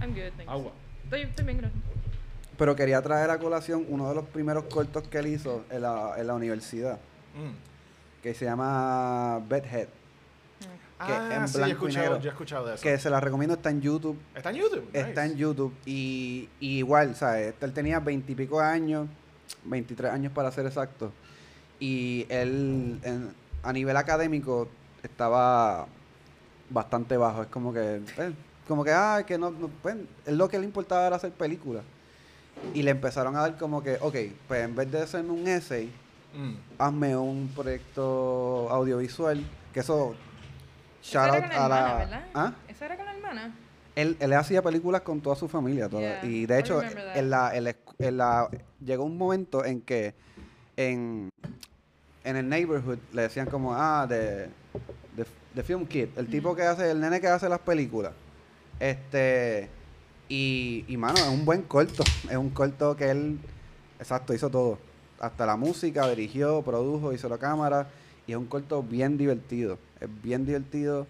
[0.00, 0.48] I'm good, thanks.
[0.50, 0.72] Agua.
[1.04, 1.82] Estoy, estoy bien, gracias.
[2.58, 6.14] Pero quería traer a colación uno de los primeros cortos que él hizo en la,
[6.16, 6.98] en la universidad,
[7.36, 8.22] Mm.
[8.22, 9.88] que se llama Bedhead,
[10.98, 12.18] Que Ah, en sí, blanco y negro.
[12.20, 12.82] yo he escuchado de eso.
[12.82, 14.18] que se la recomiendo, está en YouTube.
[14.34, 14.88] Está en YouTube.
[14.94, 17.54] Está en YouTube y, y igual, ¿sabes?
[17.60, 19.06] Él tenía veintipico años,
[19.64, 21.12] 23 años para ser exacto.
[21.78, 24.68] Y él, en- a nivel académico,
[25.02, 25.86] estaba
[26.70, 27.42] bastante bajo.
[27.42, 28.32] Es como que, pues,
[28.66, 31.82] como que, ah, que no, no, pues, lo que le importaba era hacer películas.
[32.72, 34.16] Y le empezaron a dar como que, ok,
[34.48, 35.90] pues en vez de hacer un essay,
[36.34, 36.54] Mm.
[36.78, 39.42] hazme un proyecto audiovisual.
[39.72, 40.14] Que eso,
[41.12, 42.02] shout out a la.
[42.02, 42.26] hermana.
[42.34, 42.52] ¿Ah?
[42.68, 43.54] Eso era con la hermana.
[43.94, 45.88] Él, él hacía películas con toda su familia.
[45.88, 48.48] toda- Yeah, y de hecho, en la, en la escu- en la-
[48.84, 50.14] llegó un momento en que
[50.76, 51.30] en,
[52.24, 54.48] en el neighborhood le decían como, ah, de,
[55.16, 58.12] de, de Film Kid, el tipo que hace, el nene que hace las películas.
[58.78, 59.68] Este,
[60.28, 62.04] y, y mano, es un buen corto.
[62.28, 63.38] Es un corto que él,
[63.98, 64.78] exacto, hizo todo.
[65.18, 67.88] Hasta la música, dirigió, produjo, hizo la cámara.
[68.26, 69.78] Y es un corto bien divertido.
[70.00, 71.06] Es bien divertido.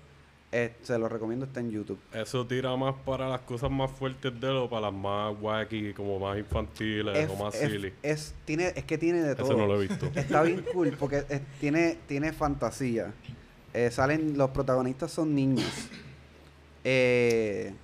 [0.53, 1.99] Eh, se lo recomiendo, está en YouTube.
[2.15, 5.93] Eso tira más para las cosas más fuertes de él o para las más wacky,
[5.93, 7.93] como más infantiles es, o más es- silly.
[8.03, 9.49] es- tiene, es que tiene de todo.
[9.49, 10.07] Eso no lo he visto.
[10.15, 13.13] Está bien cool porque es- tiene, tiene fantasía.
[13.75, 15.67] Eh, salen, los protagonistas son niños.
[16.85, 17.75] Eh,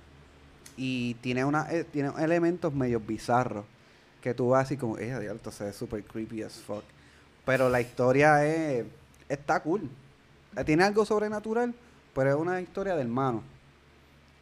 [0.77, 3.65] y tiene una eh, tiene elementos medio bizarros.
[4.21, 6.83] Que tú vas así como, eh, esto se ve super creepy as fuck.
[7.45, 8.85] Pero la historia es,
[9.27, 9.81] está cool.
[10.65, 11.73] Tiene algo sobrenatural,
[12.13, 13.43] pero es una historia de hermano.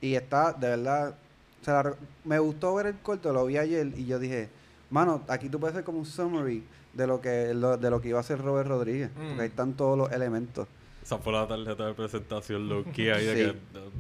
[0.01, 1.15] Y está, de verdad,
[1.61, 1.95] se la re-
[2.25, 4.49] me gustó ver el corto, lo vi ayer y yo dije,
[4.89, 8.09] mano, aquí tú puedes hacer como un summary de lo que lo- de lo que
[8.09, 9.27] iba a hacer Robert Rodríguez, Mm.
[9.27, 10.67] porque ahí están todos los elementos.
[11.03, 13.51] Esa fue la tarjeta de presentación low key ahí de Sí.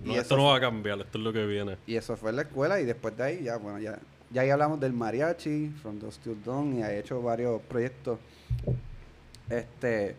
[0.03, 1.77] que no, esto no va a cambiar, esto es lo que viene.
[1.87, 3.97] Y eso fue en la escuela y después de ahí ya, bueno, ya,
[4.31, 8.19] ya ahí hablamos del mariachi, From the Still Dawn y ha hecho varios proyectos.
[9.49, 10.15] Este,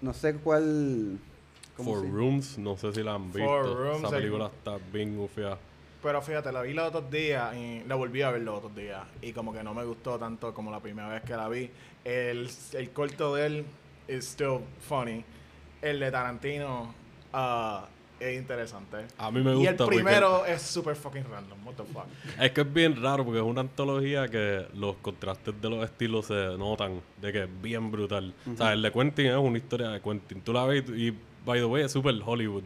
[0.00, 1.18] no sé cuál...
[1.76, 3.48] ¿cómo For se- Rooms, no sé si la han visto.
[3.48, 5.56] For Rooms, Esa el- película está bien ufia.
[6.02, 9.02] Pero fíjate, la vi los otros días y la volví a ver los otros días.
[9.20, 11.70] Y como que no me gustó tanto como la primera vez que la vi.
[12.04, 13.64] El, el corto de él
[14.08, 15.24] is still funny.
[15.80, 16.92] El de Tarantino
[17.32, 17.86] ah,
[18.18, 18.96] es interesante.
[19.16, 21.64] A mí me y el gusta porque- primero es super fucking random.
[21.64, 22.06] What the fuck.
[22.40, 26.26] Es que es bien raro porque es una antología que los contrastes de los estilos
[26.26, 28.34] se notan de que es bien brutal.
[28.52, 30.40] O sea, el de Quentin es una historia de Quentin.
[30.40, 32.64] Tú la ves y, by the way, es super Hollywood.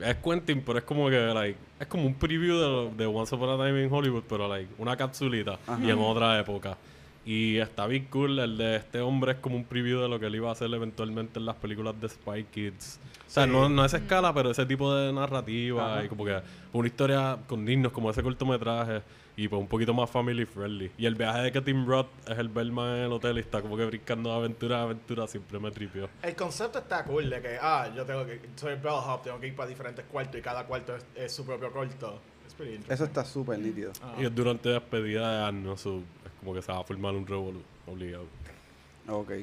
[0.00, 3.60] Es Quentin, pero es como que, like, es como un preview de, de Once Upon
[3.60, 6.76] a Time in Hollywood, pero, like, una capsulita y en otra época.
[7.24, 8.38] Y está bien cool.
[8.38, 10.72] El de este hombre es como un preview de lo que él iba a hacer
[10.72, 12.98] eventualmente en las películas de Spy Kids.
[13.26, 16.40] O sea, no, no a esa escala, pero ese tipo de narrativa y como que
[16.72, 19.02] una historia con niños como ese cortometraje
[19.38, 20.90] y pues un poquito más family friendly.
[20.98, 23.62] Y el viaje de que Tim Roth es el Bellman en el hotel y está
[23.62, 26.10] como que brincando de aventura a aventura siempre me tripió.
[26.22, 29.46] El concepto está cool de que, ah, yo tengo que, soy el bellhop, tengo que
[29.46, 32.80] ir para diferentes cuartos y cada cuarto es, es su propio interesting.
[32.88, 33.92] Eso está súper nítido.
[34.02, 34.16] Ah.
[34.18, 37.62] Y es durante despedida de so, es como que se va a formar un revolú
[37.86, 38.26] obligado.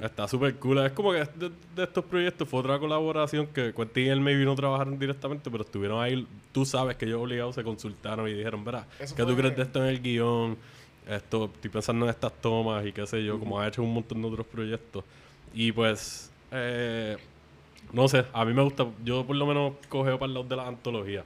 [0.03, 0.77] Está súper cool.
[0.79, 4.45] Es como que de, de estos proyectos fue otra colaboración que Quentin y él maybe
[4.45, 6.27] no trabajaron directamente, pero estuvieron ahí.
[6.51, 9.83] Tú sabes que ellos obligados se consultaron y dijeron, verá, ¿qué tú crees de esto
[9.83, 10.57] en el guion?
[11.07, 14.21] Esto, estoy pensando en estas tomas y qué sé yo, como ha hecho un montón
[14.21, 15.03] de otros proyectos.
[15.53, 17.17] Y pues, eh,
[17.91, 20.55] no sé, a mí me gusta, yo por lo menos cogeo para el lado de
[20.55, 21.25] las antologías.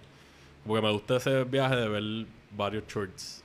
[0.65, 2.25] Porque me gusta ese viaje de ver
[2.55, 3.38] varios shorts.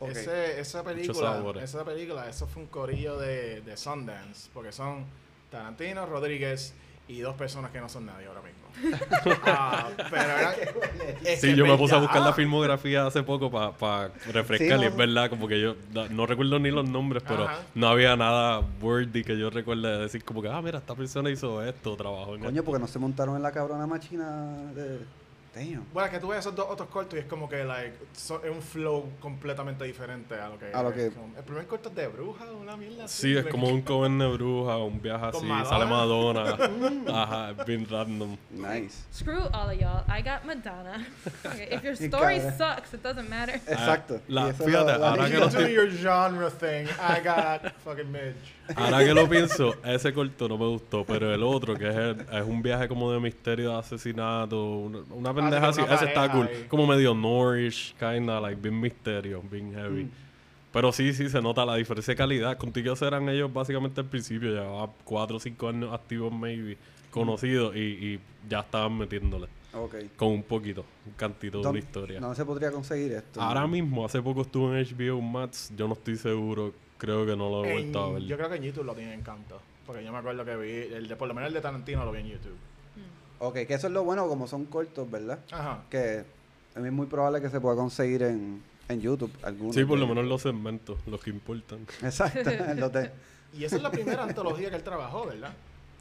[0.00, 5.04] Ese, esa película, esa película, eso fue un corillo de, de Sundance, porque son
[5.50, 6.74] Tarantino, Rodríguez
[7.10, 8.60] y dos personas que no son nadie ahora mismo.
[9.44, 10.54] Ah, pero era,
[11.24, 14.86] es Sí, yo me puse a buscar la filmografía hace poco para refrescar Sí, y
[14.86, 15.74] es verdad, como que yo
[16.10, 17.58] no recuerdo ni los nombres, pero Ajá.
[17.74, 21.30] no había nada worthy que yo recuerde de decir como que, ah, mira, esta persona
[21.30, 25.00] hizo esto, trabajó en Coño, porque no se montaron en la cabrona máquina de.
[25.54, 25.84] Damn.
[25.92, 28.40] Bueno, es que tú ves esos dos otros cortos y es como que like, so-
[28.44, 30.94] es un flow completamente diferente a lo que A lo es.
[30.94, 33.22] que- Como- el primer corto es de bruja, una mierda así.
[33.22, 35.68] Sí, es like- como un coven de bruja, un viaje así, Madonna.
[35.68, 36.56] sale Madonna.
[37.22, 38.36] Ajá, es bien random.
[38.50, 39.04] Nice.
[39.12, 40.04] Screw all of y'all.
[40.08, 41.04] I got Madonna.
[41.44, 43.56] Okay, if your story sucks, it doesn't matter.
[43.66, 44.20] Exacto.
[44.28, 46.86] la- fíjate, lo- la ahora que lo estoy- your genre thing.
[47.00, 48.36] I got fucking Midge.
[48.76, 52.20] Ahora que lo pienso, ese corto no me gustó, pero el otro, que es, el-
[52.20, 56.46] es un viaje como de misterio, de asesinato, una, una pendeja así, ese está cool.
[56.48, 56.66] ahí.
[56.68, 60.04] Como medio Norrish, kinda, like, bien misterio, bien heavy.
[60.04, 60.10] Mm.
[60.72, 62.56] Pero sí, sí, se nota la diferencia de calidad.
[62.56, 66.76] Contigo eran ellos básicamente al principio, llevaba 4 o 5 años activos, maybe,
[67.10, 69.48] conocidos, y, y ya estaban metiéndole
[70.16, 72.20] con un poquito, un cantito de una ¿Dónde- historia.
[72.20, 73.40] No se podría conseguir esto.
[73.40, 77.48] Ahora mismo, hace poco estuvo en HBO Max, yo no estoy seguro, creo que no
[77.48, 78.22] lo he En- vuelto a ver.
[78.24, 79.60] yo creo que en YouTube lo tiene en canto.
[79.86, 82.12] Porque yo me acuerdo que vi, el de, por lo menos el de Tarantino lo
[82.12, 82.56] vi en YouTube.
[83.40, 85.38] Ok, que eso es lo bueno, como son cortos, ¿verdad?
[85.50, 85.82] Ajá.
[85.90, 86.24] Que
[86.76, 89.32] es muy probable que se pueda conseguir en, en YouTube.
[89.42, 91.80] Algunos Sí, por lo menos los segmentos, los que importan.
[92.02, 92.50] Exacto.
[92.76, 93.10] los de-
[93.58, 95.52] Y esa es la primera antología que él trabajó, ¿verdad?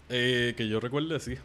[0.10, 1.36] Eh, que yo recuerde, sí.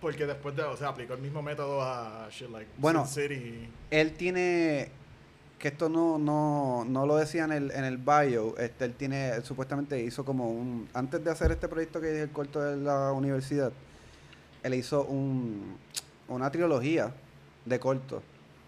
[0.00, 3.06] Porque después de, o sea, aplicó el mismo método a shit like Bueno.
[3.06, 3.68] Sin City.
[3.90, 4.90] Él tiene.
[5.58, 8.56] Que esto no, no, no lo decía en el, en el bio.
[8.56, 9.30] Este, él tiene.
[9.30, 10.88] él supuestamente hizo como un.
[10.94, 13.70] Antes de hacer este proyecto que es el corto de la universidad,
[14.62, 15.76] él hizo un,
[16.28, 17.12] una trilogía
[17.64, 18.22] de cortos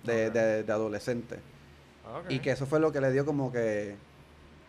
[0.05, 0.33] de, Ok.
[0.35, 1.39] de, de adolescentes.
[2.19, 2.31] Ok.
[2.31, 3.95] Y que eso fue lo que le dio como que.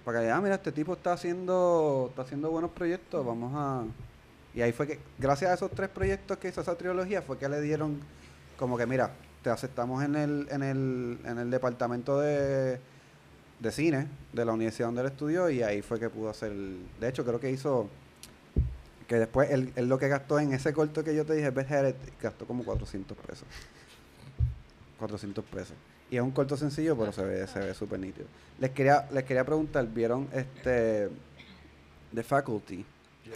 [0.06, 3.84] Para que, ah, mira, este tipo está haciendo, está haciendo buenos proyectos, vamos a.
[4.54, 7.48] Y ahí fue que, gracias a esos tres proyectos que hizo esa trilogía, fue que
[7.50, 8.00] le dieron
[8.58, 12.80] como que, mira, te aceptamos en el, en el, en el departamento de,
[13.60, 16.52] de cine de la universidad donde él estudió y ahí fue que pudo hacer.
[17.00, 17.88] De hecho, creo que hizo.
[19.08, 21.70] Que después él, él lo que gastó en ese corto que yo te dije, Beth
[21.70, 23.46] Headed, gastó como 400 pesos.
[25.00, 25.76] 400 pesos.
[26.10, 28.28] Y es un corto sencillo, pero se ve se ve súper nítido.
[28.60, 31.10] Les quería, les quería preguntar, ¿vieron este
[32.14, 32.86] The Faculty?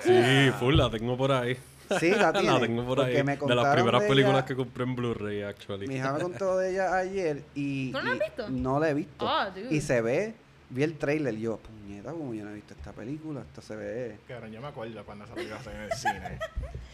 [0.04, 1.58] Sí, full, la tengo por ahí.
[2.00, 2.60] Sí, la tiene.
[2.60, 3.24] tengo por ahí.
[3.24, 5.88] me de las primeras de películas ella- que compré en Blu-ray, actually.
[5.88, 7.92] Mi hija me contó de ella ayer y...
[7.92, 8.50] ¿Tú no la has visto?
[8.50, 9.26] No la he visto.
[9.26, 9.74] Oh, dude.
[9.74, 10.34] y se ve,
[10.70, 13.76] vi el trailer y yo, puñeta, como yo no he visto esta película, esta se
[13.76, 14.18] ve...
[14.28, 16.40] Cabrón, yo me acuerdo cuando esa película salió en el cine.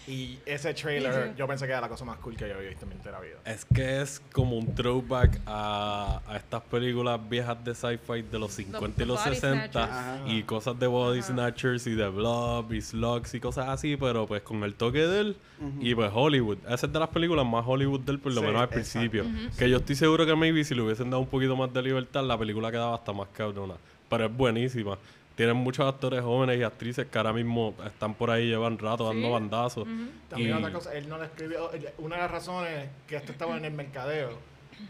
[0.06, 2.84] Y ese trailer, yo pensé que era la cosa más cool que yo había visto
[2.84, 3.38] en mi entera vida.
[3.46, 8.52] Es que es como un throwback a, a estas películas viejas de sci-fi de los
[8.52, 9.76] 50 y los Body 60 Snatchers.
[9.98, 10.20] Ajá.
[10.28, 11.28] y cosas de Body Ajá.
[11.30, 15.20] Snatchers y de Blob y Slugs y cosas así, pero pues con el toque de
[15.22, 15.78] él Ujú.
[15.82, 16.58] y pues Hollywood.
[16.70, 19.00] Esa es de las películas más Hollywood de él, por lo Sí, menos al exacto.
[19.00, 19.26] principio.
[19.58, 22.24] Que yo estoy seguro que maybe si le hubiesen dado un poquito más de libertad,
[22.26, 23.30] la película quedaba hasta más
[23.68, 23.80] cabrona.
[24.10, 24.98] Pero es buenísima.
[25.36, 29.28] Tienen muchos actores jóvenes y actrices que ahora mismo están por ahí, llevan rato dando
[29.28, 29.34] Sí.
[29.34, 29.88] bandazos.
[30.30, 31.72] También Y- otra cosa, él no la escribió.
[31.98, 34.38] Una de las razones que esto estaba en el mercadeo,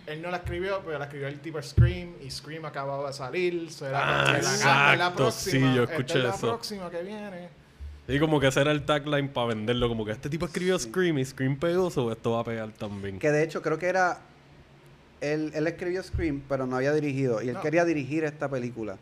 [0.06, 3.72] él no la escribió, pero la escribió el tipo Scream y Scream acababa de salir.
[3.72, 6.30] So era Ah, que la- esta es la exacto, próxima, sí, yo escuché es la
[6.32, 6.48] eso.
[6.48, 7.50] próxima que viene.
[8.06, 9.88] Y como que ese era el tagline para venderlo.
[9.88, 13.18] Como que este tipo escribió Scream y Scream pegó, so esto va a pegar también.
[13.18, 14.20] Que de hecho creo que era.
[15.24, 17.42] Él, él escribió Scream, pero no había dirigido.
[17.42, 17.62] Y él No.
[17.62, 18.98] quería dirigir esta película.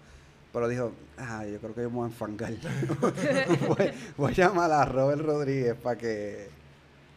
[0.54, 2.52] Pero dijo, ah, yo creo que yo me voy a enfangar.
[3.68, 6.50] voy, voy a llamar a Robert Rodríguez para que.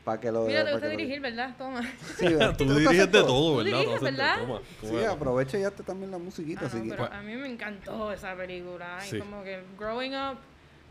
[0.05, 0.45] Para que lo.
[0.47, 1.55] Mira, te gusta lo- dirigir, ¿verdad?
[1.59, 1.83] Toma.
[2.19, 2.51] Sí, ¿verdad?
[2.57, 3.27] Tú ¿Te gusta diriges de todo?
[3.53, 3.79] Tú ¿verdad?
[3.81, 4.37] diriges, ¿verdad?
[4.41, 4.61] toma.
[4.81, 6.61] ¿Cómo Sí, aprovecha y hazte también la musiquita.
[6.63, 9.01] Ah, así no, que- pero a mí me encantó esa película.
[9.01, 9.17] Sí.
[9.17, 10.37] Y como que growing up,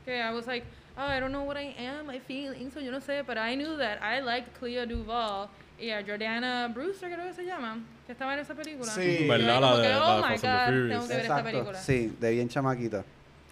[0.03, 0.65] que I was like,
[0.97, 3.55] oh, I don't know what I am, my feelings, so yo no sé, but I
[3.55, 5.47] knew that I liked Clea Duvall
[5.79, 8.91] y a Jordana Brewster, creo que se llama, que estaba en esa película.
[8.91, 9.25] Sí.
[9.27, 9.61] ¿Verdad?
[9.61, 11.77] La de- que, la oh de my God, tengo que ver esta Exacto, película.
[11.79, 13.05] sí, de bien chamaquita.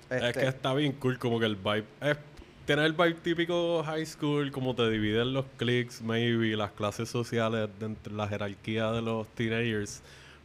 [0.09, 1.85] Es Este, que está bien cool, como que el vibe.
[2.01, 2.17] Es
[2.65, 7.69] tener el vibe típico high school, como te dividen los cliques, maybe, las clases sociales,
[7.79, 10.01] dentro de la jerarquía de los teenagers.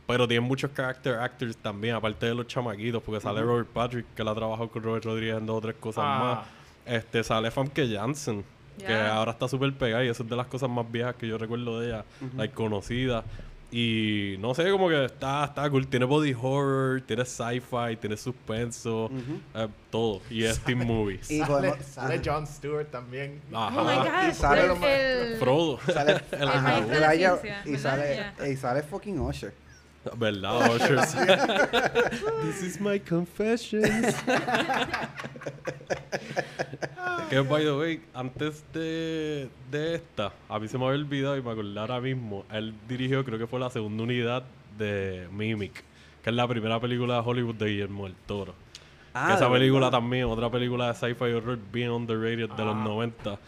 [0.06, 4.22] Pero tiene muchos character actors también, aparte de los chamaquitos, porque sale Robert Patrick, que
[4.22, 6.44] la ha trabajado con Robert Rodríguez en dos o tres cosas Ah.
[6.86, 6.94] más.
[6.94, 8.44] Este, sale Famke Janssen,
[8.78, 11.36] que ahora está súper pegada y eso es de las cosas más viejas que yo
[11.38, 12.04] recuerdo de ella,
[12.36, 13.24] like, conocida.
[13.70, 15.86] Y no sé, como que está, está cool.
[15.88, 19.10] Tiene body horror, tiene sci-fi, tiene suspenso,
[19.54, 20.20] eh, todo.
[20.30, 21.30] Y es teen movies.
[21.30, 22.22] Y Sale, sale.
[22.24, 23.42] Jon Stewart también.
[23.52, 23.80] Ajá.
[23.80, 25.80] Oh my God, Y sale el- lo más- el- Frodo.
[25.92, 29.52] Sale, El Elijah- ciencia, y sale, y sale fucking Usher.
[30.16, 31.14] ¿Verdad, Ushers?
[32.42, 34.14] This is my confessions.
[37.30, 41.42] que, by the way, antes de, de esta, a mí se me había olvidado y
[41.42, 42.44] me acordé ahora mismo.
[42.52, 44.44] Él dirigió, creo que fue la segunda unidad
[44.78, 45.82] de Mimic,
[46.22, 48.54] que es la primera película de Hollywood de Guillermo del Toro.
[49.14, 49.98] Ah, que esa película verdad.
[49.98, 53.38] también, otra película de sci-fi horror bien underrated de los 90.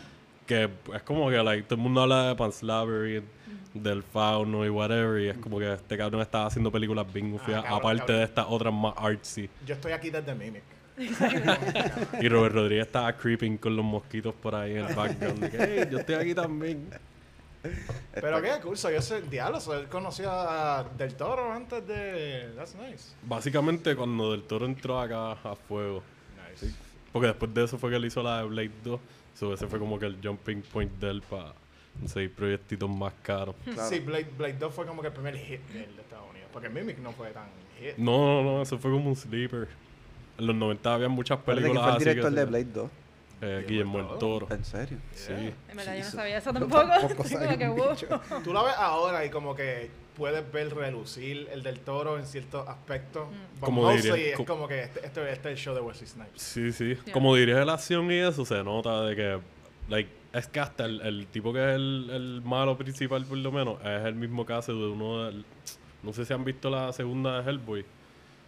[0.46, 3.26] Que es como que like, todo el mundo habla de Pan's Labyrinth,
[3.82, 5.20] del fauno y whatever.
[5.22, 8.16] Y es como que este cabrón estaba haciendo películas bien gufiadas, cabrón, aparte cabrón.
[8.18, 9.48] de estas otras más artsy.
[9.66, 10.62] Yo estoy aquí desde Mimic.
[12.20, 15.38] Y Robert Rodríguez estaba creeping con los mosquitos por ahí en el background.
[15.40, 16.88] de que, "Hey, yo estoy aquí también.
[18.14, 22.52] Pero qué curso, yo sé, diablo, so, él conocía a Del Toro antes de...
[22.56, 23.14] That's nice.
[23.22, 26.02] Básicamente, cuando Del Toro entró acá a fuego.
[26.50, 26.72] Nice.
[27.12, 29.00] Porque después de eso fue que él hizo la de Blade 2.
[29.34, 31.52] So, ese fue como que el jumping point de él para
[32.00, 33.54] conseguir proyectitos más caros.
[33.64, 33.88] Claro.
[33.88, 36.48] Sí, Blade, Blade 2 fue como que el primer hit de él de Estados Unidos.
[36.52, 37.46] Porque Mimic no fue tan
[37.78, 37.96] hit.
[37.96, 39.68] No, no, no, eso fue como un sleeper.
[40.38, 42.64] En los 90 había muchas Parece que películas fue el así director que de Blade
[42.72, 42.90] 2.
[43.40, 44.48] Eh, Guillermo el Toro.
[44.50, 44.98] ¿En serio?
[45.14, 45.32] Sí.
[45.32, 46.82] En verdad, yo no sabía eso tampoco.
[47.58, 48.20] que, bicho.
[48.42, 52.66] Tú la ves ahora y como que puedes ver relucir el del toro en ciertos
[52.68, 53.28] aspectos.
[53.28, 53.60] Mm.
[53.60, 56.42] Como diría- es co- como que este, este, este es el show de Wesley Snipes.
[56.42, 56.96] Sí, sí.
[57.04, 57.12] Yeah.
[57.12, 59.38] Como dirige la acción y eso, se nota de que,
[59.88, 63.50] like, es que hasta el, el tipo que es el, el malo principal, por lo
[63.52, 65.44] menos, es el mismo caso de uno del.
[66.02, 67.84] No sé si han visto la segunda de Hellboy,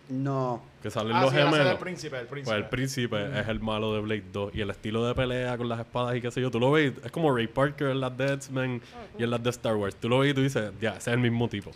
[0.08, 0.62] No.
[0.82, 1.66] que salen Ah, los sí, gemelos.
[1.72, 2.50] el príncipe, el príncipe.
[2.54, 4.54] Pues el príncipe es el malo de Blade 2.
[4.54, 6.92] Y el estilo de pelea con las espadas y qué sé yo, tú lo ves,
[7.04, 8.80] es como Ray Parker en las de X-Men
[9.18, 9.96] y en las de Star Wars.
[9.96, 11.70] Tú lo ves y tú dices, ya, ese es el mismo tipo.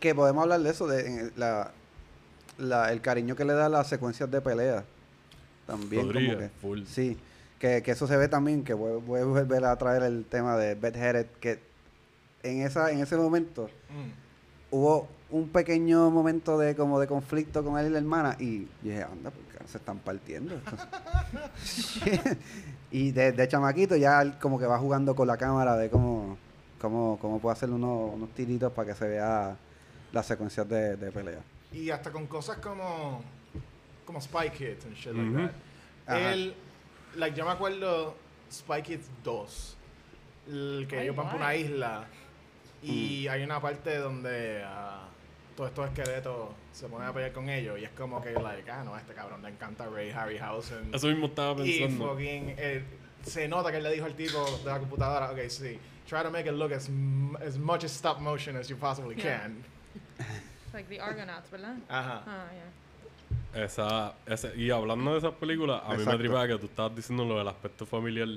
[0.00, 1.70] Que podemos hablar de eso, de en la,
[2.58, 4.84] la, el cariño que le da a las secuencias de pelea.
[5.66, 6.48] También Rodríguez, como que...
[6.60, 6.82] full.
[6.86, 7.16] Sí,
[7.60, 10.56] que, que eso se ve también, que voy, voy a volver a traer el tema
[10.56, 11.60] de Beth Headed, que
[12.42, 14.74] en, esa, en ese momento Mm.
[14.74, 18.68] hubo un pequeño momento de como de conflicto con él y la hermana y yo
[18.82, 20.60] dije, anda, porque se están partiendo.
[22.90, 26.36] y de, de chamaquito ya él como que va jugando con la cámara de cómo,
[26.80, 29.56] cómo, cómo puede hacer unos, unos tiritos para que se vea
[30.12, 31.40] las secuencias de, de pelea.
[31.72, 33.22] Y hasta con cosas como
[34.04, 35.50] como Spy Kids and shit like
[36.06, 36.32] that.
[36.32, 36.54] Él,
[37.16, 38.14] like, yo me acuerdo
[38.50, 39.76] Spy Kids 2,
[40.48, 42.04] el que Ay, ellos van por una isla
[42.82, 45.06] y hay una parte donde ah,
[45.56, 48.82] todos estos esqueletos se ponen a pelear con ellos y es como que, like, ah,
[48.84, 50.94] no, a este cabrón le encanta Ray Harryhausen.
[50.94, 52.08] Eso mismo estaba Y pensando.
[52.12, 52.82] fucking, eh,
[53.24, 56.30] se nota que él le dijo al tipo de la computadora, ok, sí, try to
[56.30, 59.40] make it look as, m- as much as stop motion as you possibly Yeah.
[59.42, 59.64] can.
[60.72, 61.76] Like the Argonauts, ¿verdad?
[61.88, 62.22] Ajá.
[62.26, 62.70] Ah, yeah.
[63.54, 66.18] Esa, ese, y hablando de esas películas, a mí me Exacto.
[66.20, 68.28] tripea que tú estabas diciendo lo del aspecto familiar.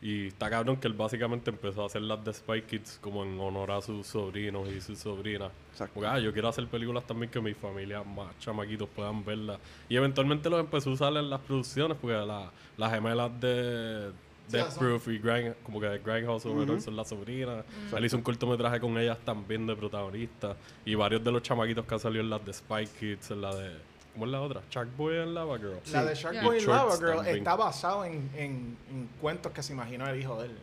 [0.00, 3.40] Y está cabrón que él básicamente empezó a hacer las de Spy Kids como en
[3.40, 5.50] honor a sus sobrinos y sus sobrinas.
[5.72, 5.94] Exacto.
[5.94, 9.58] Porque ah, yo quiero hacer películas también que mi familia más chamaquitos puedan verlas.
[9.88, 14.12] Y eventualmente los empezó a usar en las producciones porque la- las gemelas de
[14.48, 17.64] Death Proof y Grind, como que Grindhouse overall son las sobrinas.
[17.96, 20.56] Él hizo un cortometraje con ellas también de protagonistas.
[20.84, 23.52] Y varios de los chamaquitos que han salido en las de Spy Kids, en la
[23.52, 23.72] de...
[24.14, 24.62] ¿Cómo es la otra?
[24.70, 25.74] Shark Boy and Lava Girl.
[25.92, 26.42] La de Shark Yeah.
[26.44, 27.36] Boy Y y Lava Girl también.
[27.38, 30.56] está basado en, en, en cuentos que se imaginó el hijo de él.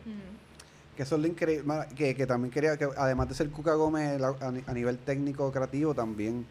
[0.96, 4.20] Que eso es lo increíble, que, que también quería, que además de ser Cuca Gómez
[4.20, 6.46] la- a, ni- a nivel técnico creativo, también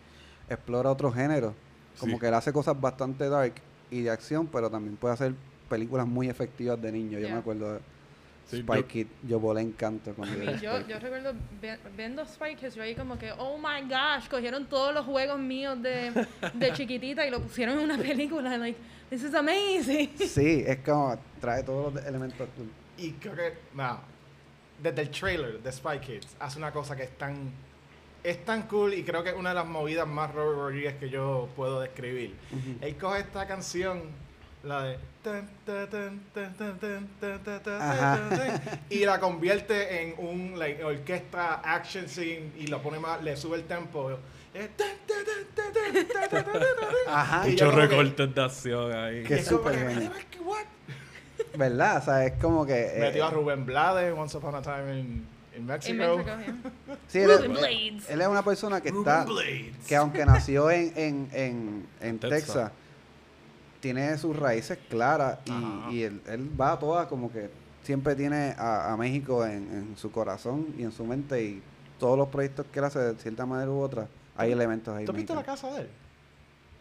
[0.49, 1.53] explora otros géneros.
[1.99, 2.19] Como Sí.
[2.19, 3.53] que él hace cosas bastante dark
[3.89, 5.33] y de acción, pero también puede hacer
[5.69, 7.13] películas muy efectivas de niño.
[7.19, 7.33] Yo Yeah.
[7.33, 7.79] me acuerdo de
[8.49, 9.07] Sí, Spy yo- Kid.
[9.27, 11.33] Yo volé encanto cuando yo, yo recuerdo
[11.97, 15.81] viendo Spy Kids, yo ahí como que, oh my gosh, cogieron todos los juegos míos
[15.81, 16.11] de,
[16.53, 18.57] de chiquitita y lo pusieron en una película.
[18.57, 18.77] Like,
[19.09, 20.11] this is amazing.
[20.27, 22.47] Sí, es como trae todos los elementos.
[22.55, 22.69] cool.
[22.97, 23.99] Y creo que, no,
[24.81, 27.49] desde el trailer de Spy Kids hace una cosa que es tan,
[28.23, 31.09] es tan cool y creo que es una de las movidas más Robert Rodriguez que
[31.09, 32.35] yo puedo describir.
[32.81, 34.03] Él coge esta canción,
[34.65, 34.97] la de
[38.89, 43.57] y la convierte en un like, orquesta action scene y lo pone más le sube
[43.57, 44.17] el tempo
[47.07, 47.43] Ajá.
[47.45, 49.23] Muchos recortes de acción ahí.
[49.23, 50.13] Que es súper genial.
[51.57, 51.97] ¿Verdad?
[51.97, 52.95] O sea, es como que.
[52.95, 55.93] Eh, Metió a Rubén Blades once upon a time in, in Mexico.
[55.93, 56.37] In Mexico
[56.87, 56.97] yeah.
[57.07, 59.25] sí, él, es, él, es una persona que Ruben está.
[59.25, 59.75] Blades.
[59.87, 62.71] Que aunque nació en, en, en, en Texas, Texas
[63.79, 65.39] tiene sus raíces claras
[65.89, 67.49] y, y él, él va a todas como que
[67.83, 71.61] siempre tiene a, a México en, en su corazón y en su mente y
[71.99, 75.05] todos los proyectos que él hace de cierta manera u otra, hay elementos ahí.
[75.05, 75.89] ¿Tú has visto la casa de él?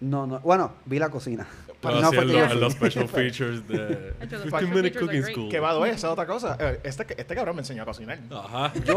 [0.01, 1.47] No, no, bueno, vi la cocina.
[1.81, 5.23] Pero no fue los- los special features de Hecho, 15 los special Minute Cooking.
[5.23, 5.49] School.
[5.51, 6.57] Que va a esa es otra cosa.
[6.59, 8.19] Eh, Este, este cabrón me enseñó a cocinar.
[8.31, 8.73] Ajá.
[8.85, 8.97] Yo,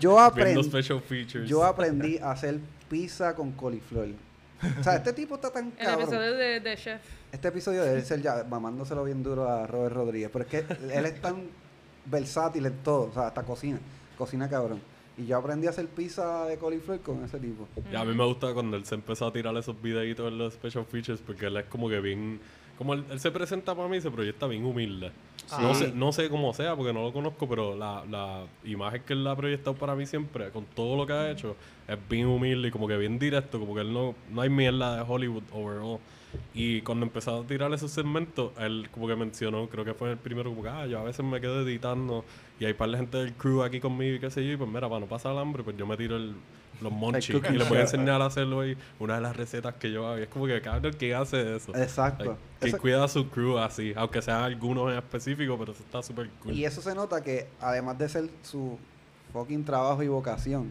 [0.00, 1.48] yo, aprendí, special features.
[1.48, 2.58] yo aprendí a hacer
[2.90, 4.08] pizza con coliflor.
[4.80, 6.02] O sea, este tipo está tan El cabrón.
[6.02, 7.00] episodio de, de Chef.
[7.30, 10.30] Este episodio debe ser ya mamándoselo bien duro a Robert Rodríguez.
[10.32, 10.58] Pero es que
[10.92, 11.42] él es tan
[12.06, 13.08] versátil en todo.
[13.10, 13.78] O sea, hasta cocina.
[14.16, 14.80] Cocina cabrón.
[15.16, 17.66] Y yo aprendí a hacer pizza de coliflor con ese tipo.
[17.90, 20.54] Y a mí me gusta cuando él se empezó a tirar esos videitos en los
[20.54, 22.40] special features porque él es como que bien...
[22.78, 25.10] Como él, él se presenta para mí, se proyecta bien humilde.
[25.60, 29.14] No, sé, no sé cómo sea porque no lo conozco, pero la, la imagen que
[29.14, 31.56] él ha proyectado para mí siempre, con todo lo que ha hecho,
[31.88, 34.96] es bien humilde y como que bien directo, como que él no, no hay mierda
[34.96, 35.98] de Hollywood overall.
[36.54, 40.16] Y cuando empezó a tirar esos segmentos, él como que mencionó, creo que fue el
[40.18, 42.24] primero, como que, ah, yo a veces me quedo editando
[42.58, 44.68] y hay par de gente del crew aquí conmigo y qué sé yo, y pues
[44.68, 46.34] mira, para no pasar hambre, pues yo me tiro el,
[46.80, 49.90] los monchis y les voy a enseñar a hacerlo hoy, una de las recetas que
[49.90, 50.18] yo hago.
[50.18, 51.74] Y es como que, cabrón, ¿quién hace eso?
[51.76, 52.24] Exacto.
[52.24, 55.82] Like, que Eso- cuida a su crew así, aunque sean algunos en específico, pero eso
[55.82, 56.52] está súper cool.
[56.52, 58.78] Y eso se nota que además de ser su
[59.32, 60.70] fucking trabajo y vocación,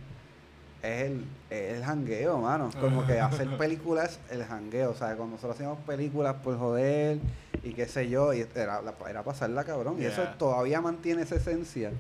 [0.84, 2.70] es el, es el jangueo, mano.
[2.80, 4.92] Como que hacer películas es el jangueo.
[4.92, 7.20] O sea, cuando nosotros hacíamos películas por joder
[7.64, 10.02] y qué sé yo, y era, la- era pasarla cabrón.
[10.02, 11.92] Y eso todavía mantiene esa esencia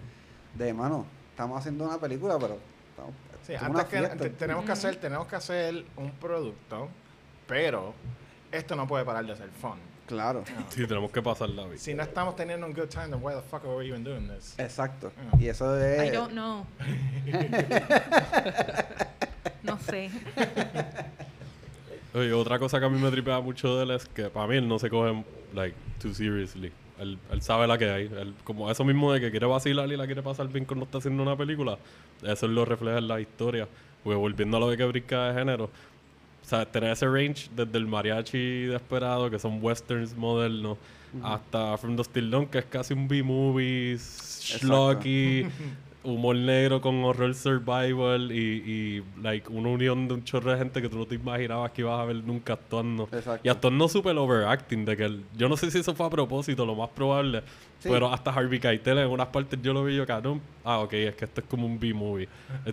[0.55, 2.57] de, mano, estamos haciendo una película, pero
[2.89, 3.13] estamos,
[3.45, 3.85] Sí, antes una
[4.17, 6.89] que tenemos que hacer, tenemos que hacer un producto,
[7.47, 7.93] pero
[8.51, 9.77] esto no puede parar de ser fun.
[10.07, 11.77] Claro, Sí, tenemos que pasar la vida.
[11.77, 14.27] Si no estamos teniendo un good time, then why the fuck are we even doing
[14.27, 14.55] this?
[14.57, 15.11] exacto.
[15.17, 15.37] Ah.
[15.39, 16.13] Y eso I es...
[16.13, 16.65] don't know.
[19.63, 20.09] no sé.
[22.13, 24.55] Oye, otra cosa que a mí me tripea mucho de él es que para mí
[24.55, 26.71] él no se coge, like, too seriously.
[26.99, 28.05] Él, él sabe la que hay.
[28.05, 30.97] Él, como eso mismo de que quiere vacilar y la quiere pasar bien cuando está
[30.97, 31.77] haciendo una película,
[32.23, 33.67] eso él lo refleja en la historia.
[34.03, 35.69] Porque volviendo a lo de que brinca de género,
[36.47, 40.77] o sea, tener ese range desde el mariachi desesperado, que son westerns modernos,
[41.21, 45.45] hasta From the Still Dawn, que es casi un B-movie, schlocky,
[46.03, 50.81] humor negro con horror survival y, y like una unión de un chorro de gente
[50.81, 53.10] que tú no te imaginabas que ibas a ver nunca actuando.
[53.12, 53.41] Exacto.
[53.43, 56.65] Y actuando súper overacting, de que el- yo no sé si eso fue a propósito,
[56.65, 57.43] lo más probable,
[57.79, 57.89] Sí.
[57.91, 61.15] pero hasta Harvey Keitel en unas partes yo lo vi yo, cabrón, ah, ok, es
[61.15, 62.27] que esto es como un B-movie.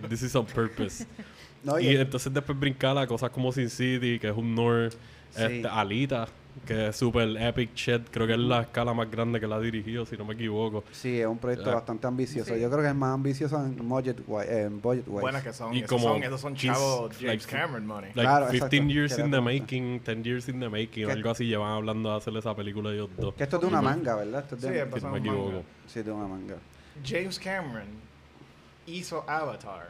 [0.09, 1.05] This is on purpose.
[1.65, 4.93] No, y y- entonces después brincar a cosas como Sin City, que es un North,
[5.31, 5.43] Sí.
[5.43, 6.27] este, Alita,
[6.65, 9.59] que es súper epic shit, creo que es la escala más grande que la ha
[9.59, 10.85] dirigido, si no me equivoco.
[10.93, 11.75] Sí, es un proyecto Ya.
[11.75, 12.53] bastante ambicioso.
[12.53, 12.61] Sí.
[12.61, 15.21] Yo creo que es más ambicioso en budget, eh, en budget wise.
[15.21, 18.11] Buenas que son, Y esos como son, esos son 15, chavos like, James Cameron money.
[18.13, 18.93] Like Claro, 15 exacto.
[18.93, 22.37] years in the making, 10 years in the making, algo así llevan hablando de hacer
[22.37, 23.33] esa película ellos dos.
[23.33, 24.41] Que esto es de una manga, ¿verdad?
[24.43, 25.31] Esto es de, Sí, Si no me manga.
[25.33, 25.63] equivoco.
[25.87, 26.55] sí, de una manga.
[27.05, 27.87] James Cameron
[28.87, 29.89] hizo Avatar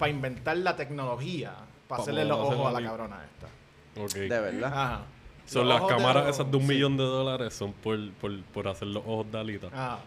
[0.00, 1.52] para inventar la tecnología
[1.86, 4.10] para Pa' hacerle los ojos a la cabrona esta.
[4.18, 4.72] De verdad.
[4.72, 5.00] Ajá.
[5.46, 6.68] Son Los las cámaras los- esas de un sí.
[6.68, 9.66] millón de dólares son por, por, por hacer los ojos de Alita.
[9.72, 9.98] Ah,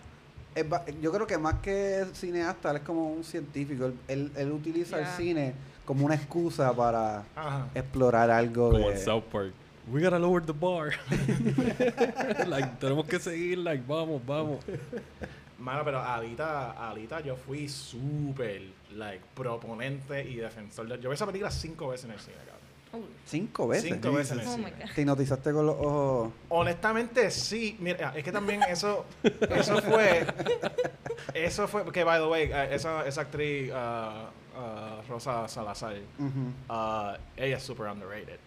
[0.56, 3.86] Es ba- yo creo que más que cineasta, él es como un científico.
[3.86, 5.54] Él, él, él utiliza el cine
[5.86, 7.68] como una excusa para ajá.
[7.76, 8.96] explorar algo Como de...
[8.96, 9.52] en South Park.
[9.92, 10.94] We gotta lower the bar.
[12.48, 14.60] like, tenemos que seguir, like, vamos, vamos.
[15.64, 21.00] Mano, pero Alita, Alita yo fui súper, like, proponente y defensor de...
[21.00, 23.08] Yo vi esa película cinco veces en el cine, cabrón.
[23.26, 23.94] Cinco veces.
[23.94, 24.74] Cinco veces en el oh cine.
[24.94, 26.34] Te hipnotizaste con los ojos...
[26.50, 27.78] Honestamente, sí.
[27.80, 30.28] Mira, es que también eso, eso fue,
[31.34, 33.78] eso fue, que by the way, eh, esa, esa actriz, uh,
[34.60, 38.38] uh, Rosa Salazar, uh, ella es super underrated.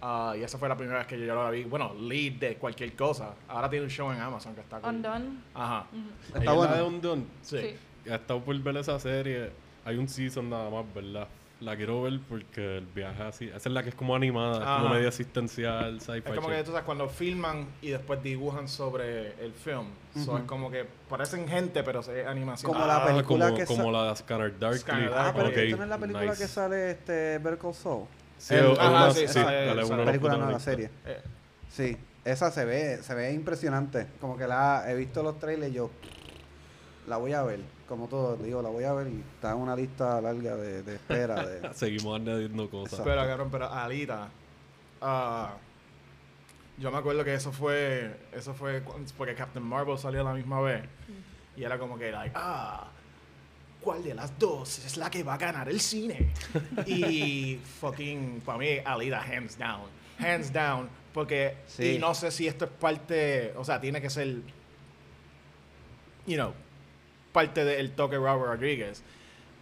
[0.00, 1.64] Ah, y esa fue la primera vez que yo, yo la vi.
[1.64, 3.34] Bueno, lead de cualquier cosa.
[3.48, 4.94] Ahora tiene un show en Amazon que está cool.
[4.94, 5.24] Undone.
[5.54, 5.86] Ajá.
[6.26, 6.70] Está Ella es bueno.
[6.72, 7.24] la de Undone.
[7.42, 7.58] Sí.
[7.58, 7.76] Sí.
[8.10, 9.50] He estado por ver esa serie.
[9.84, 11.26] Hay un season nada más, ¿verdad?
[11.60, 13.46] La quiero ver porque el viaje así.
[13.48, 14.94] Esa es la que es como animada, es como Ajá.
[14.94, 16.18] medio asistencial, sci-fi.
[16.18, 16.56] Es como shit.
[16.58, 19.88] que tú sabes, cuando filman y después dibujan sobre el film.
[20.24, 22.72] So, es como que parecen gente, pero es animación.
[22.72, 24.78] Como la Ah, película como, que como la de Scanner Darkly.
[24.78, 26.38] Scanner Ah, pero Ok, esta no es la película nice.
[26.42, 28.04] que sale este Better Call Saul.
[28.38, 30.32] Sí, El- es ajá, una- sí, sí, esa- dale, esa uno de La los película
[30.34, 30.62] no, la protagonistas.
[30.62, 30.90] serie.
[31.06, 31.22] Eh,
[31.70, 34.06] Sí, esa se ve, se ve impresionante.
[34.20, 35.90] Como que la he visto los trailers y yo
[37.06, 37.60] la voy a ver.
[37.88, 40.94] Como todo, digo, la voy a ver y está en una lista larga de, de
[40.94, 41.44] espera.
[41.46, 43.00] De, Seguimos añadiendo cosas.
[43.00, 43.10] Exacto.
[43.10, 44.28] Pero, cabrón, pero Alita.
[45.00, 45.54] ah,
[46.78, 48.14] yo me acuerdo que eso fue.
[48.32, 48.82] Eso fue
[49.16, 50.82] porque Captain Marvel salió a la misma vez.
[51.56, 52.88] Y era como que, like, ah.
[53.88, 56.30] ¿Cuál de las dos es la que va a ganar el cine?
[56.84, 59.86] y fucking, para mí, Alita, hands down.
[60.18, 60.90] Hands down.
[61.14, 61.92] Porque, Sí.
[61.92, 64.26] y no sé si esto es parte, o sea, tiene que ser,
[66.26, 66.52] you know,
[67.32, 69.02] parte del toque Robert Rodriguez.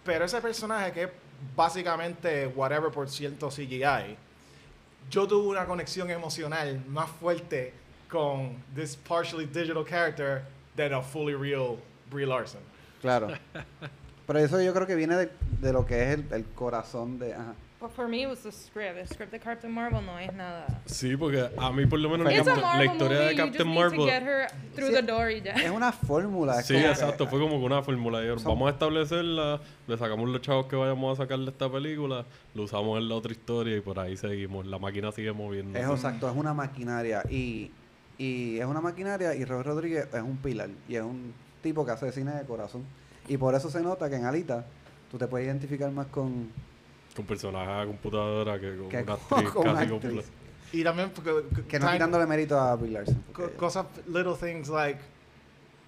[0.03, 1.09] Pero ese personaje que es
[1.55, 4.17] básicamente whatever por ciento CGI,
[5.09, 7.71] yo tuve una conexión emocional más fuerte
[8.09, 10.43] con this partially digital character
[10.75, 11.77] than a fully real
[12.11, 12.59] Brie Larson.
[12.99, 13.29] claro.
[14.27, 15.29] Pero eso yo creo que viene de,
[15.61, 17.33] de lo que es el, el corazón de...
[17.33, 17.53] Ajá.
[17.79, 18.95] But for me, it was the script.
[18.95, 20.65] The script de Captain Marvel no es nada.
[20.87, 23.17] Sí, porque a mí por lo menos la, historia movie.
[23.27, 24.09] de Captain Marvel.
[24.09, 25.51] her through Sí, the door y ya.
[25.53, 26.59] Es una fórmula.
[26.63, 28.19] Sí, que- exacto, fue como que una fórmula.
[28.39, 32.25] Son- Vamos a establecerla, le sacamos los chavos que vayamos a sacar de esta película,
[32.55, 34.65] lo usamos en la otra historia y por ahí seguimos.
[34.65, 35.77] La máquina sigue moviendo.
[35.77, 37.69] Es exacto, es una maquinaria y,
[38.17, 41.91] y es una maquinaria y Robert Rodríguez es un pilar y es un tipo que
[41.91, 42.83] hace cine de corazón.
[43.27, 44.65] Y por eso se nota que en Alita
[45.11, 46.51] tú te puedes identificar más con...
[47.15, 50.01] Con personajes de computadora que con Que una con- actriz con una casi actriz.
[50.11, 50.27] completa.
[50.73, 51.31] Y también porque,
[51.67, 53.23] Que no quitándole mérito a Bill Larson.
[53.33, 54.99] co- cosas, little things like,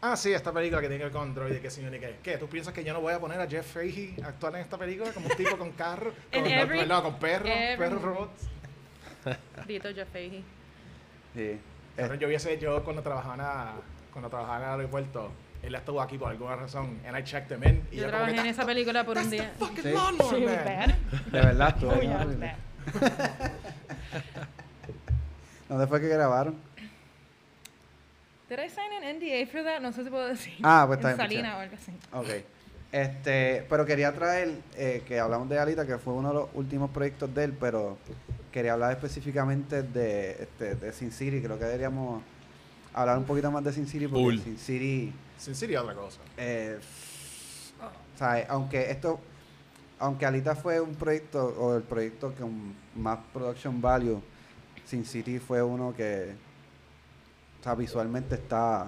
[0.01, 2.15] ah, sí, esta película que tiene que ver con Android y que sí, ni qué.
[2.23, 2.37] ¿Qué?
[2.37, 4.77] ¿Tú piensas que yo no voy a poner a Jeff Fahey a actuar en esta
[4.77, 6.11] película como un tipo con carro?
[6.33, 8.47] Con, every- con perros, every perros robots.
[9.67, 10.43] Dito Jeff Fahey.
[11.35, 11.59] sí.
[11.95, 13.81] Cabrón, yo hubiese, yo cuando trabajaba en,
[14.13, 15.31] cuando trabajaba en el aeropuerto,
[15.63, 17.83] él estuvo aquí por alguna razón, and I checked him in.
[17.91, 19.51] Y Yo yo como trabajé que, en esa película por un "That's the día.
[19.59, 19.91] fucking Sí.
[19.91, 20.89] lawnmower was man." bad.
[21.31, 21.89] De verdad, tú.
[21.89, 21.93] Oh.
[25.69, 26.55] ¿Dónde fue que grabaron?
[28.49, 29.79] Did I sign an NDA for that?
[29.79, 30.53] No sé si puedo decir.
[30.63, 31.91] Ah, pues está En bien, Salina o algo así.
[32.13, 32.43] Ok.
[32.91, 36.89] Este, pero quería traer, eh, que hablamos de Alita, que fue uno de los últimos
[36.89, 37.99] proyectos de él, pero
[38.51, 41.39] quería hablar específicamente de, este, de Sin City.
[41.39, 42.23] Creo que deberíamos
[42.91, 44.39] hablar un poquito más de Sin City, porque Full.
[44.39, 46.19] Sin City, Sin serio otra cosa.
[46.37, 46.79] eh,
[48.15, 49.19] o sea, aunque esto,
[49.99, 54.21] aunque Alita fue un proyecto, o el proyecto con más production value,
[54.85, 56.33] Sin City fue uno que,
[57.59, 58.87] o sea, visualmente está,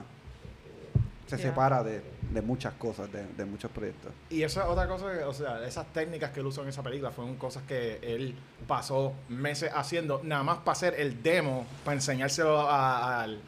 [1.28, 1.50] se Yeah.
[1.52, 4.12] separa de, de muchas cosas, de, de muchos proyectos.
[4.30, 6.84] Y esa es otra cosa, que, o sea, esas técnicas que él usó en esa
[6.84, 8.36] película fueron cosas que él
[8.68, 13.40] pasó meses haciendo, nada más para hacer el demo, para enseñárselo a- al...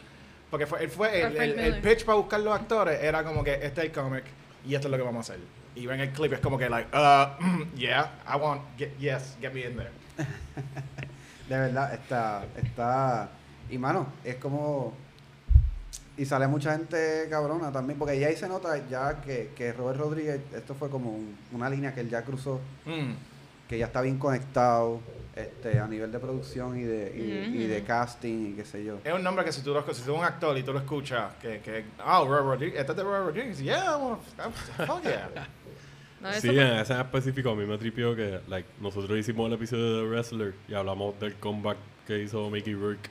[0.54, 3.82] Porque fue, él fue el, el- pitch para buscar los actores era como que este
[3.82, 4.24] es el cómic
[4.64, 5.44] y esto es lo que vamos a hacer.
[5.74, 9.52] Y ven el clip es como que, like, uh, yeah, I want, get, yes, get
[9.52, 9.90] me in there.
[11.50, 13.30] De verdad, está, está,
[13.68, 14.94] y mano, es como,
[16.18, 20.00] y sale mucha gente cabrona también, porque ya ahí se nota ya que, que Robert
[20.00, 23.14] Rodríguez, esto fue como un- una línea que él ya cruzó, Mm.
[23.68, 25.00] que ya está bien conectado,
[25.36, 29.00] este, a nivel de producción y de, y, y de casting y qué sé yo.
[29.04, 30.80] Es un nombre que si tú, lo, si tú eres un actor y tú lo
[30.80, 34.18] escuchas, que, que ah, Robert Rodriguez, este es de Robert Rodriguez, yeah, well,
[34.86, 35.30] fuck yeah.
[36.22, 39.54] No, Sí, en ese en específico a mí me tripió que like, nosotros hicimos el
[39.54, 41.78] episodio de The Wrestler y hablamos del comeback
[42.08, 43.10] que hizo Mickey Rourke.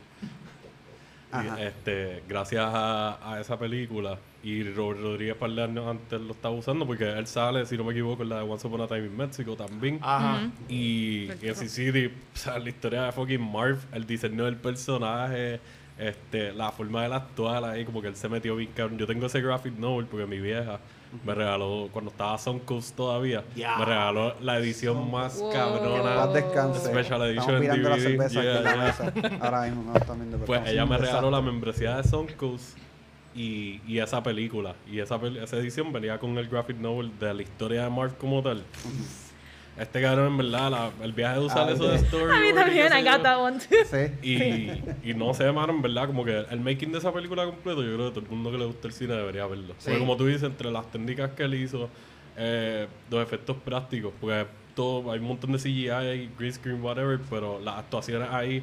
[1.34, 6.32] Y, este, gracias a, a esa película y Robert Rodríguez par de años antes lo
[6.32, 8.86] estaba usando porque él sale, si no me equivoco, en la de Once Upon a
[8.88, 9.98] Time in Mexico también.
[10.02, 10.50] Ajá.
[10.68, 14.56] Y, y en Sin City, o sea, la historia de fucking Marv, el diseño del
[14.56, 15.60] personaje,
[15.98, 18.98] este, la forma de actuar ahí, como que él se metió bien cabrón.
[18.98, 20.80] Yo tengo ese graphic novel porque mi vieja
[21.24, 23.76] me regaló, cuando estaba Suncoast todavía, Ya.
[23.76, 25.52] me regaló la edición más Wow.
[25.52, 26.26] Cabrona.
[26.28, 26.80] descanse.
[26.88, 28.02] Special edition Estamos en mirando la DVD.
[28.30, 29.12] cerveza la Yeah, mesa.
[29.44, 30.36] Ahora mismo viendo.
[30.38, 32.78] pero Pues ella me regaló la membresía de Suncoast
[33.34, 34.74] y, y esa película.
[34.90, 38.42] Y esa, esa edición venía con el graphic novel de la historia de Marv como
[38.42, 38.62] tal.
[39.78, 42.36] Este cabrón, en verdad, la- el viaje de usar Ah, eso de story.
[42.36, 43.74] A mí también, I got that one too.
[43.90, 44.12] Sí.
[45.02, 47.82] Y, y no sé, mano, en verdad, como que el making de esa película completo,
[47.82, 49.74] yo creo que todo el mundo que le gusta el cine debería verlo.
[49.78, 49.86] Sí.
[49.86, 51.88] Porque como tú dices, entre las técnicas que él hizo,
[52.36, 57.58] eh, los efectos prácticos, porque todo, hay un montón de CGI, green screen, whatever, pero
[57.58, 58.62] las actuaciones ahí,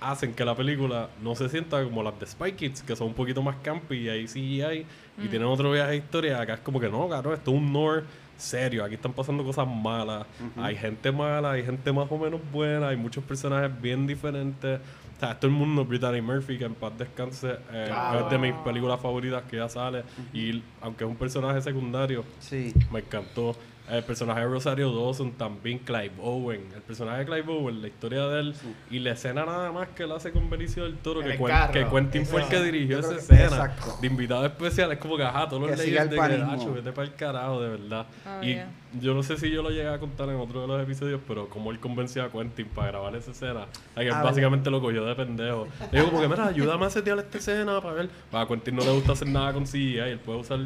[0.00, 3.14] hacen que la película no se sienta como las de Spy Kids, que son un
[3.14, 4.86] poquito más campy y ahí CGI
[5.22, 6.40] y tienen otro viaje de historia.
[6.40, 8.04] Acá es como que no, claro, esto es un Nor
[8.36, 8.84] serio.
[8.84, 10.26] Aquí están pasando cosas malas.
[10.56, 14.80] Hay gente mala, hay gente más o menos buena, hay muchos personajes bien diferentes.
[15.16, 17.92] O sea, todo el mundo, Brittany Murphy, que en paz descanse, eh,
[18.24, 20.02] es de mis películas favoritas que ya sale.
[20.32, 22.72] Y aunque es un personaje secundario, Sí.
[22.90, 23.54] me encantó.
[23.90, 26.64] El personaje de Rosario Dawson también, Clive Owen.
[26.74, 28.54] El personaje de Clive Owen, la historia de él
[28.90, 31.72] y la escena nada más que él hace con Benicio del Toro, que, carro.
[31.72, 33.98] que Quentin fue el que dirigió esa escena exacto.
[34.00, 34.92] de invitado especial.
[34.92, 36.52] Es como que, ajá, todos los el de que, panismo.
[36.52, 38.06] "Acho, vete para el carajo, de verdad.
[38.26, 38.68] Oh, y yeah.
[39.00, 41.48] yo no sé si yo lo llegué a contar en otro de los episodios, pero
[41.48, 43.66] como él convenció a Quentin para grabar esa escena,
[43.96, 45.66] a que Ah, básicamente lo cogió de pendejo.
[45.90, 48.10] Le digo como que, mira, ayúdame a setear esta escena para ver.
[48.32, 50.60] A Quentin no le gusta hacer nada con CGI, él puede usar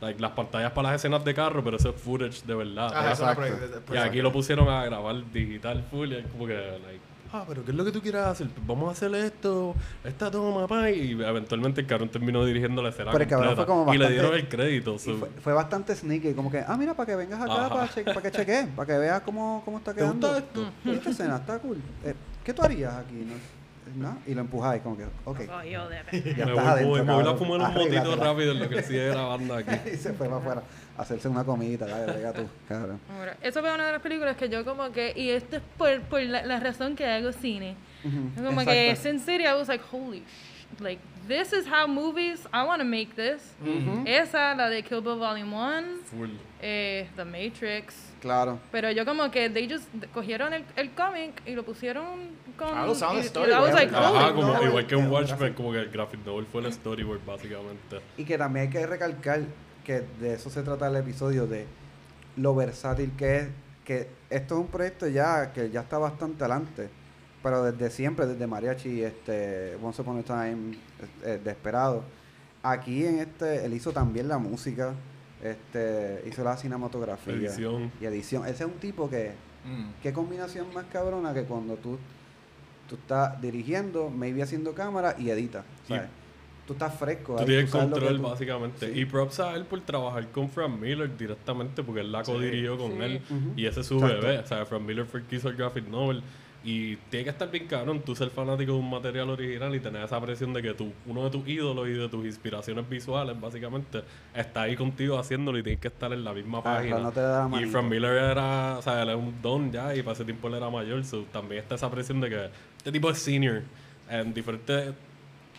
[0.00, 2.90] like, las pantallas para las escenas de carro, pero eso es footage de verdad.
[2.94, 3.42] Ah, Exacto.
[3.92, 7.00] y aquí lo pusieron a grabar digital full y es como que, like,
[7.32, 8.48] ah, pero ¿qué es lo que tú quieres hacer?
[8.48, 10.90] Pues vamos a hacer esto, esta toma, pa.
[10.90, 13.66] Y eventualmente el cabrón terminó dirigiendo la escena Pero el cabrón completa.
[13.66, 14.98] fue como Y le bastante- dieron el crédito.
[14.98, 18.04] So- fue, fue bastante sneaky, como que, ah, mira, para que vengas acá, para, che-
[18.04, 20.26] para que cheques, para que veas cómo, cómo está ¿Te quedando.
[20.28, 20.70] gusta esto?
[20.90, 21.76] Esta escena está cool.
[22.04, 23.14] Eh, ¿Qué tú harías aquí?
[23.14, 23.59] No?
[23.94, 24.18] ¿No?
[24.26, 25.40] Y lo empujáis, como que, ok.
[25.50, 25.96] Oh, yo de
[26.36, 28.68] Ya me estás voy, adentro, voy- me voy a fumar un motito rápido en lo
[28.68, 29.70] que sigue grabando aquí.
[29.92, 30.62] y se fue para afuera
[30.96, 33.00] a hacerse una comidita, dale, venga tú, cabrón.
[33.42, 36.20] Eso fue una de las películas que yo como que, y esto es por, por
[36.22, 37.74] la, la razón que hago cine.
[38.04, 39.10] Ujú, Como que exacto.
[39.10, 40.22] Sin City, I was like, holy,
[40.78, 43.42] like, this is how movies, I want to make this.
[43.62, 44.04] Ujú.
[44.06, 46.30] Esa, la de Kill Bill Volume 1, Full.
[46.62, 48.09] eh, The Matrix.
[48.20, 48.58] Claro.
[48.70, 52.04] Pero yo como que, they just cogieron el, el cómic y lo pusieron
[52.56, 52.68] con...
[52.76, 53.60] Ah, lo de y storyboard.
[53.60, 56.46] I was like, Ajá, como, no, igual que un Watchmen, como que el graphic novel
[56.46, 58.00] fue el storyboard, básicamente.
[58.16, 59.40] Y que también hay que recalcar
[59.84, 61.66] que de eso se trata el episodio, de
[62.36, 63.48] lo versátil que es,
[63.84, 66.88] que esto es un proyecto ya que ya está bastante adelante,
[67.42, 70.76] pero desde siempre, desde Mariachi, este, Once Upon a Time,
[71.24, 72.04] eh, Desperado,
[72.62, 74.92] aquí en este, él hizo también la música,
[75.42, 77.90] este, hizo la cinematografía Edición.
[78.00, 78.44] y edición.
[78.44, 79.32] Ese es un tipo que,
[79.64, 79.90] Mm.
[80.02, 81.98] qué combinación más cabrona que cuando tú,
[82.88, 86.08] tú estás dirigiendo, maybe haciendo cámara y editas, Y- ¿sabes?
[86.66, 87.36] Tú estás fresco.
[87.36, 88.92] Tú tienes control, tú- básicamente.
[88.92, 89.00] Sí.
[89.00, 92.30] Y props a él por trabajar con Frank Miller directamente, porque él la Sí.
[92.32, 92.98] co-dirigió con Sí.
[93.02, 93.22] él.
[93.28, 93.52] Ujú.
[93.56, 94.20] Y ese es su Exacto.
[94.26, 94.38] bebé.
[94.38, 96.22] O sea, Frank Miller fue el que hizo el graphic novel.
[96.62, 100.04] Y tiene que estar bien cabrón tú ser fanático de un material original y tener
[100.04, 104.02] esa presión de que tú, uno de tus ídolos y de tus inspiraciones visuales, básicamente,
[104.34, 106.98] está ahí contigo haciéndolo y tienes que estar en la misma Ah, página.
[106.98, 107.64] no te da la y.
[107.66, 110.54] Frank Miller era, o sea, él es un don ya y para ese tiempo él
[110.54, 111.02] era mayor.
[111.04, 113.62] So, también está esa presión de que este tipo es senior
[114.10, 114.92] en diferentes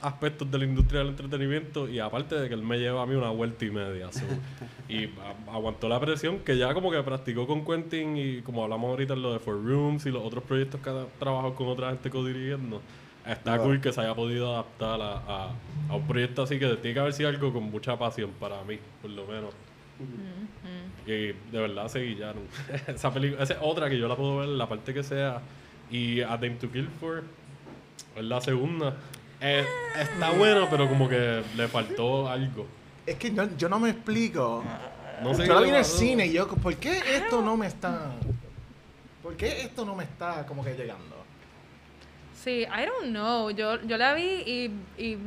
[0.02, 3.16] aspectos de la industria del entretenimiento y aparte de que él me lleva a mí
[3.16, 4.12] una vuelta y media.
[4.12, 4.22] so,
[4.90, 8.90] y a- aguantó la presión que ya como que practicó con Quentin y como hablamos
[8.90, 11.90] ahorita en lo de Four Rooms y los otros proyectos que ha trabajado con otra
[11.92, 12.82] gente co-dirigiendo.
[13.26, 13.64] Está Claro.
[13.64, 15.52] cool que se haya podido adaptar a, a-
[15.90, 18.80] a un proyecto así que tiene que haber sido algo con mucha pasión para mí,
[19.02, 19.54] por lo menos.
[21.06, 22.44] Y de verdad se guillaron.
[22.88, 25.42] esa película, esa es otra que yo la puedo ver en la parte que sea.
[25.92, 27.24] Y A Time to Kill For
[28.16, 28.96] es la segunda.
[29.42, 29.66] Eh,
[29.98, 32.68] está buena, pero como que le faltó algo.
[33.06, 34.64] Es que yo, yo no me explico.
[35.24, 37.58] No sé yo la qué vi en el cine y yo, ¿por qué esto no
[37.58, 38.12] me está.
[39.24, 41.16] ¿Por qué esto no me está como que llegando?
[42.44, 43.50] Sí, I don't know.
[43.52, 45.18] Yo, yo la vi y, y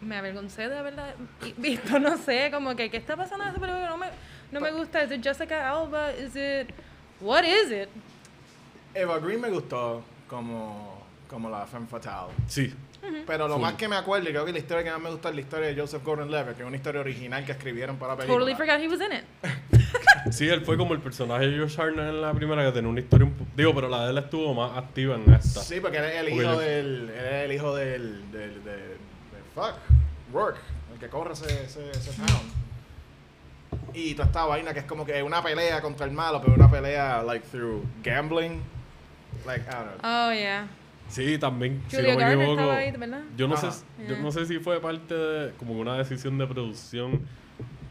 [0.00, 1.14] me avergoncé de haberla
[1.56, 1.98] visto.
[1.98, 3.88] No sé, como que, ¿qué está pasando en esa película?
[3.88, 4.06] No me,
[4.50, 5.02] no me gusta.
[5.02, 6.12] ¿Es Jessica Alba?
[6.12, 6.74] ¿Is it...
[7.20, 7.88] What is it?
[8.94, 12.32] Eva Green me gustó como, como la femme fatale.
[12.46, 12.72] Sí.
[13.26, 15.28] Pero lo más que me acuerdo, y creo que la historia que más me gusta
[15.28, 18.18] es la historia de Joseph Gordon-Levitt, que es una historia original que escribieron para la
[18.18, 18.38] película.
[18.38, 19.24] Totally forgot he was in it.
[20.32, 23.00] Sí, él fue como el personaje de Josh Hartnett en la primera que tenía una
[23.00, 25.60] historia un Digo, pero la de él estuvo más activa en esta.
[25.60, 27.10] Sí, porque él es el hijo del.
[27.10, 28.30] Él es el hijo del.
[28.32, 28.96] del, de, de-
[29.54, 29.74] fuck.
[30.32, 30.58] Rourke.
[30.92, 32.52] El que corre ese, ese, ese town.
[33.94, 36.70] Y toda esta vaina que es como que una pelea contra el malo, pero una
[36.70, 38.60] pelea like through gambling.
[39.46, 40.28] Like, I don't know.
[40.28, 40.66] Oh, yeah.
[41.08, 41.82] Sí, también.
[41.88, 42.52] si no me equivoco.
[42.52, 43.22] estaba ahí, ¿verdad?
[43.36, 43.70] Yo no Ajá.
[43.72, 44.18] sé, yo Yeah.
[44.22, 47.20] no sé si fue parte de como una decisión de producción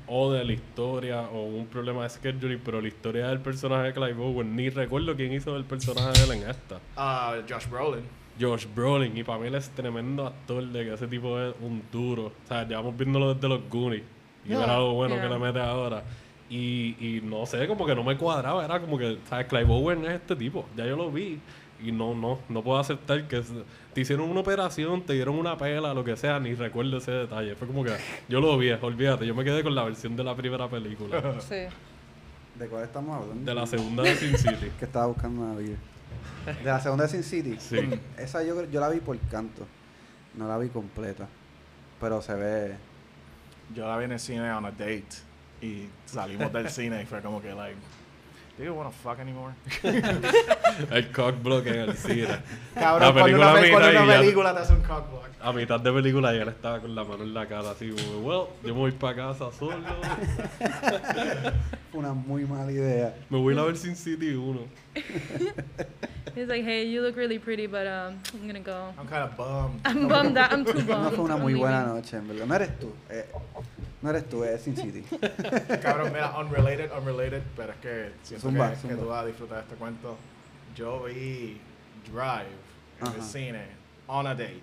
[0.07, 3.93] o de la historia o un problema de scheduling, pero la historia del personaje de
[3.93, 6.79] Clive Owen, ni recuerdo quién hizo el personaje de él en esta.
[6.95, 8.03] Ah, Josh Brolin.
[8.39, 11.81] Josh Brolin, y para mí él es tremendo actor de que ese tipo es un
[11.91, 12.27] duro.
[12.27, 14.03] O sea, llevamos viéndolo desde los Goonies.
[14.45, 14.63] Y Yeah.
[14.63, 15.23] era lo bueno Yeah.
[15.27, 16.03] que le mete ahora.
[16.49, 18.63] Y, y no sé, como que no me cuadraba.
[18.63, 19.47] Era como que, ¿sabes?
[19.47, 20.65] Clive Owen es este tipo.
[20.77, 21.39] Ya yo lo vi.
[21.83, 23.43] Y no, no, no puedo aceptar que
[23.93, 27.55] te hicieron una operación, te dieron una pela, lo que sea, ni recuerdo ese detalle.
[27.55, 27.95] Fue como que
[28.27, 29.27] yo lo vi, olvídate.
[29.27, 31.35] Yo me quedé con la versión de la primera película.
[31.47, 31.65] Sí.
[32.55, 33.45] ¿De cuál estamos hablando?
[33.45, 34.71] de la segunda de Sin City.
[34.79, 35.77] Que estaba buscando una vida.
[36.45, 37.55] De la segunda de Sin City.
[37.59, 37.77] Sí.
[38.17, 39.67] Esa yo, yo la vi por canto.
[40.33, 41.27] No la vi completa.
[42.01, 42.75] Pero se ve.
[43.75, 45.27] Yo la vi en el cine on a date
[45.61, 47.77] y salimos del cine y fue como que, like,
[48.57, 49.53] do you wanna fuck anymore?
[50.91, 52.27] El cockblock en el cine.
[52.75, 55.27] Cabrón, La cuando película una, pe- mira cuando una película te hace un cockblock.
[55.41, 58.19] A mitad de película ya él estaba con la mano en la cara así como,
[58.27, 59.77] well, yo me voy para casa solo.
[61.91, 63.15] Fue una muy mala idea.
[63.29, 64.59] Me voy a ver Sin City 1.
[66.35, 68.93] He's like, hey, you look really pretty, but um, I'm gonna go.
[68.99, 69.81] I'm kind of bummed.
[69.85, 70.51] I'm bummed out.
[70.51, 71.03] I'm too bummed.
[71.03, 72.45] No fue una muy buena noche, en verdad.
[72.45, 72.93] No eres tú.
[73.09, 73.25] eh,
[74.01, 75.01] no eres tú, es Sin City.
[75.81, 78.95] Cabrón, mira, unrelated, unrelated, pero es que siento Zumba, que, que zumba.
[78.97, 80.17] tú vas a disfrutar de este cuento.
[80.75, 81.59] Yo vi
[82.05, 82.45] Drive
[83.01, 83.21] en el Ajá.
[83.23, 83.65] cine,
[84.07, 84.61] on a date.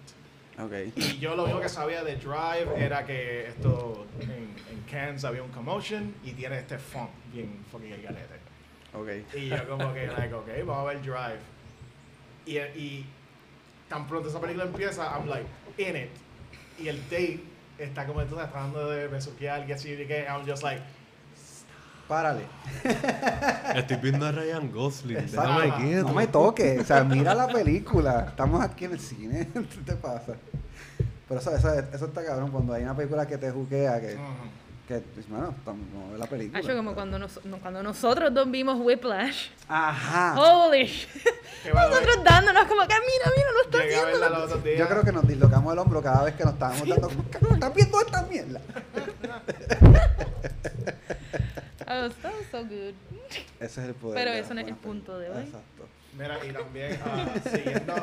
[0.59, 0.72] Ok.
[0.97, 5.43] Y yo lo único que sabía de Drive era que esto en, en Cannes había
[5.43, 8.35] un commotion y tiene este font bien fucking el garete.
[8.95, 9.35] Ok.
[9.37, 11.41] Y yo como que, like, ok, vamos a ver Drive.
[12.47, 13.07] Y, y
[13.89, 15.47] tan pronto esa película empieza, I'm like,
[15.78, 16.11] in it.
[16.78, 17.41] Y el date
[17.79, 20.83] está como entonces tratando de besuquear y así, y que I'm just like,
[22.09, 22.43] Párale.
[23.75, 25.16] Estoy viendo a Ryan Gosling.
[25.16, 25.61] Exacto.
[25.61, 26.09] Déjame quieto.
[26.09, 26.81] No me toques.
[26.83, 28.27] O sea, mira la película.
[28.29, 29.49] Estamos aquí en el cine.
[29.55, 30.35] ¿Qué te pasa?
[31.27, 34.18] Pero eso, eso, eso está cabrón cuando hay una película que te juquea, que.
[34.87, 35.55] Que pues, bueno,
[36.11, 36.59] ver la película.
[36.59, 39.49] Hacho, como cuando, nos, no, cuando nosotros dos vimos Whiplash.
[39.68, 40.35] Ajá.
[40.39, 40.91] Holy
[41.64, 44.28] Nosotros dándonos como que, mira, mira, no está Llegué viendo.
[44.28, 44.78] los días.
[44.78, 47.55] Yo creo que nos dislocamos el hombro cada vez que nos estábamos dando como, cabrón,
[47.55, 48.61] ¿estás viendo esta mierda?
[51.87, 52.14] Oh, was
[52.51, 52.95] so good.
[53.61, 54.14] Ese es el poder.
[54.14, 55.43] Pero eso no es el punto de hoy.
[55.45, 55.87] Exacto.
[56.18, 57.95] Mira, y también, ah, siguiendo,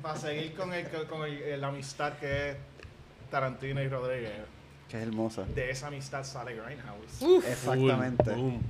[0.00, 2.56] para seguir con, el, con el- la amistad que es
[3.30, 4.32] Tarantino y Rodríguez,
[4.88, 5.44] Que es hermosa.
[5.44, 7.20] de esa amistad sale Grindhouse.
[7.22, 7.44] Uf.
[7.48, 8.30] Exactamente.
[8.30, 8.62] Boom.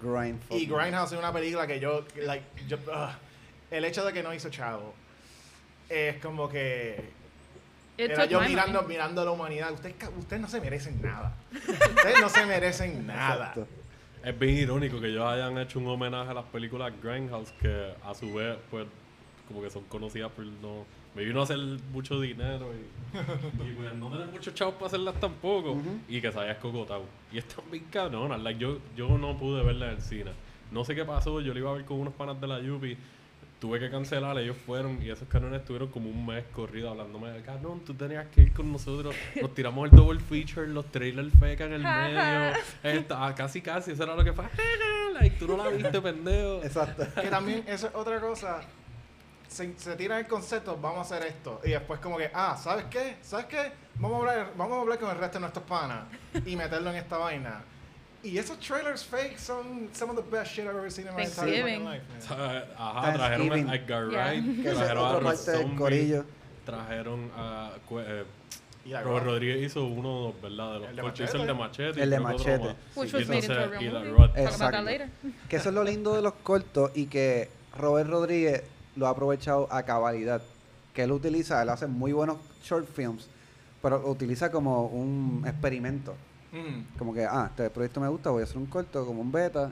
[0.00, 0.40] Grind.
[0.50, 2.76] Y Grindhouse es una película que yo, like, yo,
[3.70, 4.94] el hecho de que no hizo chavo
[5.88, 7.10] es como que
[7.96, 8.88] It era yo mirando, mind.
[8.90, 9.72] mirando a la humanidad.
[9.72, 11.34] Ustedes, ustedes no se merecen nada.
[11.54, 13.48] Ustedes no se merecen nada.
[13.48, 13.66] Exacto.
[14.22, 18.12] Es bien irónico que ellos hayan hecho un homenaje a las películas Grindhouse que a
[18.14, 18.86] su vez pues
[19.48, 20.84] como que son conocidas por no
[21.16, 21.58] me vino a hacer
[21.92, 23.16] mucho dinero y,
[23.68, 25.98] y, pues no tener muchos chavos para hacerlas tampoco Ujú.
[26.08, 29.86] y que se haya escocotado y están bien cabronas like, yo, yo no pude verla
[29.86, 30.30] en el cine
[30.70, 32.96] no sé qué pasó yo la iba a ver con unos panas de la Yupi
[33.58, 37.40] tuve que cancelar, ellos fueron y esos canones estuvieron como un mes corrido hablándome de
[37.40, 41.64] cabrón, tú tenías que ir con nosotros, nos tiramos el double feature, los trailers feca
[41.64, 42.52] en el medio,
[42.82, 44.44] esta- ah, casi casi, eso era lo que fue,
[45.14, 46.62] like, tú no la viste, pendejo.
[46.62, 47.06] Exacto.
[47.18, 48.60] Que también, eso es otra cosa.
[49.48, 51.60] Se, se tira el concepto, vamos a hacer esto.
[51.64, 53.16] Y después como que, ah, ¿sabes qué?
[53.22, 53.72] ¿Sabes qué?
[53.96, 56.04] Vamos a hablar, vamos a hablar con el resto de nuestros panas
[56.44, 57.62] y meterlo en esta vaina.
[58.22, 61.22] Y esos trailers fake son some of the best shit I've ever seen in my
[61.22, 62.02] entire fucking life.
[62.28, 62.64] Man.
[62.76, 64.24] Ajá, trajeron a Edgar Yeah.
[64.30, 66.24] Wright, Que es trajeron a otra Rob parte del Zombie, corillo.
[66.64, 67.70] trajeron a...
[67.88, 68.24] cu- eh,
[68.84, 69.26] Y la Robert.
[69.26, 70.72] Rodríguez hizo uno, ¿verdad?
[70.72, 71.40] De los El de coches, Machete.
[71.40, 71.98] el de Machete.
[72.00, 72.64] y El de creo que otro Machete.
[72.64, 72.76] más.
[72.96, 74.10] Which Y was made into a entonces- real y la movie.
[74.10, 74.18] Rod.
[74.26, 74.82] Talk about Exacto.
[74.82, 75.08] later.
[75.48, 78.62] Que eso es lo lindo de los cortos y que Robert Rodríguez
[78.96, 80.42] lo ha aprovechado a cabalidad.
[80.92, 83.28] Que él utiliza, él hace muy buenos short films,
[83.82, 86.14] pero lo utiliza como un experimento.
[86.52, 86.98] Mm.
[86.98, 89.70] Como que, ah, este proyecto me gusta, voy a hacer un corto como un beta.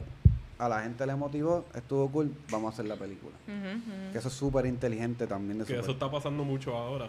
[0.56, 3.34] A la gente le motivó, estuvo cool, vamos a hacer la película.
[4.12, 7.08] Que eso es súper inteligente también de Que eso está pasando mucho ahora.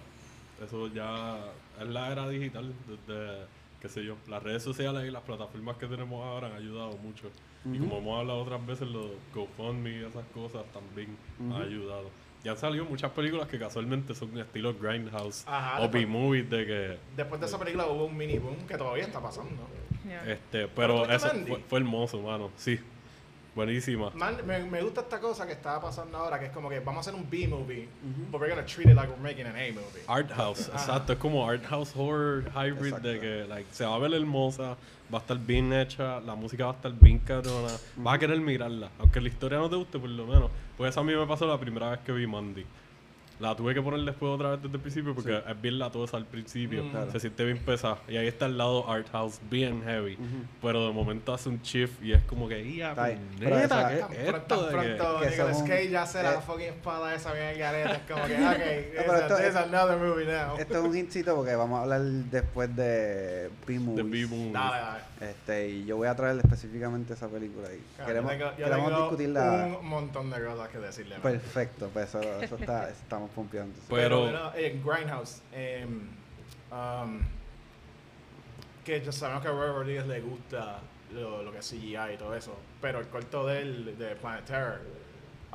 [0.66, 1.38] Eso ya
[1.80, 2.74] es la era digital.
[2.88, 3.46] Desde,
[3.82, 7.30] qué sé yo, las redes sociales y las plataformas que tenemos ahora han ayudado mucho.
[7.72, 12.10] Y como hemos hablado otras veces, los GoFundMe y esas cosas también han ayudado.
[12.44, 16.98] Ya han salido muchas películas que casualmente son estilo Grindhouse Ajá, o B-movies de que...
[17.18, 19.68] Después de esa película hubo un mini boom que todavía está pasando.
[20.08, 20.32] Yeah.
[20.32, 22.52] Este, pero ¿Pero tú eso fue, fue hermoso, mano.
[22.56, 22.80] Sí.
[23.56, 24.12] Buenísima.
[24.14, 27.08] Man, me, me gusta esta cosa que está pasando ahora, que es como que vamos
[27.08, 28.32] a hacer un B-movie, Ujú.
[28.32, 30.02] but we're gonna treat it like we're making an A-movie.
[30.08, 33.08] Art House, exacto, es como Art House Horror Hybrid Exacto.
[33.08, 34.76] de que like, se va a ver hermosa,
[35.14, 38.42] va a estar bien hecha, la música va a estar bien cabrona, vas a querer
[38.42, 40.52] mirarla, aunque la historia no te guste por lo menos.
[40.76, 42.66] Pues eso a mí me pasó la primera vez que vi Mandy.
[43.40, 46.26] La tuve que poner después otra vez desde el principio porque es bien latosa al
[46.26, 46.90] principio, Mm.
[46.92, 47.12] Claro.
[47.12, 47.98] se siente bien pesada.
[48.08, 50.26] Y ahí está el lado Art House bien heavy, Ujú.
[50.62, 53.18] pero de momento hace un shift y es como que, ¡ya, Está esa-
[53.90, 56.66] qué es pronto, esto tan de que-" pronto que Nicolas Cage hace eh, la fucking
[56.68, 59.98] espada esa bien garete, es como que, ok, No, it's, pero a- esto- it's another
[59.98, 60.58] movie now.
[60.58, 64.12] Esto es un hintcito porque vamos a hablar después de de B-Movies.
[64.30, 64.54] B-Movies.
[64.54, 65.00] Dale, dale.
[65.32, 67.82] Este, y yo voy a traer específicamente esa película ahí.
[67.96, 69.78] Claro, queremos yo tengo, yo queremos tengo discutirla.
[69.82, 71.16] un montón de cosas que decirle.
[71.22, 72.90] Perfecto, pues eso, eso está,
[73.26, 73.80] estamos pompeando.
[73.90, 75.42] Pero- bueno, en Grindhouse,
[76.72, 77.20] um,
[78.84, 80.80] que ya sabemos que a Robert Rodriguez le gusta
[81.14, 84.46] lo, lo que es CGI y todo eso, pero el corto de él, de Planet
[84.46, 84.82] Terror,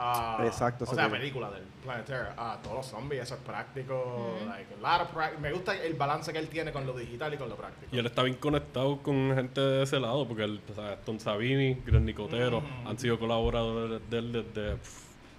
[0.03, 2.29] Ah, Exacto, O sea, que- película del Planet Terror.
[2.39, 4.35] Ah, todos los zombies, eso es práctico.
[4.49, 7.35] like, a lot of prac- Me gusta el balance que él tiene con lo digital
[7.35, 7.95] y con lo práctico.
[7.95, 11.19] Y él está bien conectado con gente de ese lado, porque él, o sea, Tom
[11.19, 14.79] Savini, Gran Nicotero, han sido colaboradores de él desde,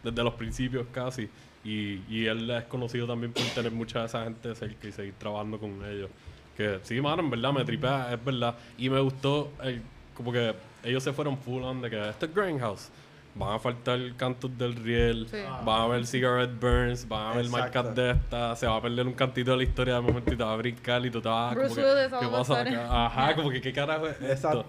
[0.04, 1.28] desde los principios casi.
[1.64, 5.14] Y, y él es conocido también por tener mucha de esa gente cerca y seguir
[5.18, 6.10] trabajando con ellos.
[6.58, 8.56] Que sí, mano, en verdad me tripea, es verdad.
[8.78, 9.82] Y me gustó, el-
[10.16, 10.54] como que
[10.84, 12.90] ellos se fueron full on de que este es Grindhouse.
[13.34, 15.38] Van a faltar cantos del riel, Sí.
[15.64, 17.62] van a haber cigarette burns, van a haber Exacto.
[17.84, 20.36] marcas de estas, se va a perder un cantito de la historia de momento y
[20.36, 23.06] te va a brincar y tú te vas a como Bruce que, ¿qué pasa acá?
[23.06, 24.66] Ajá, como que qué carajo es esto.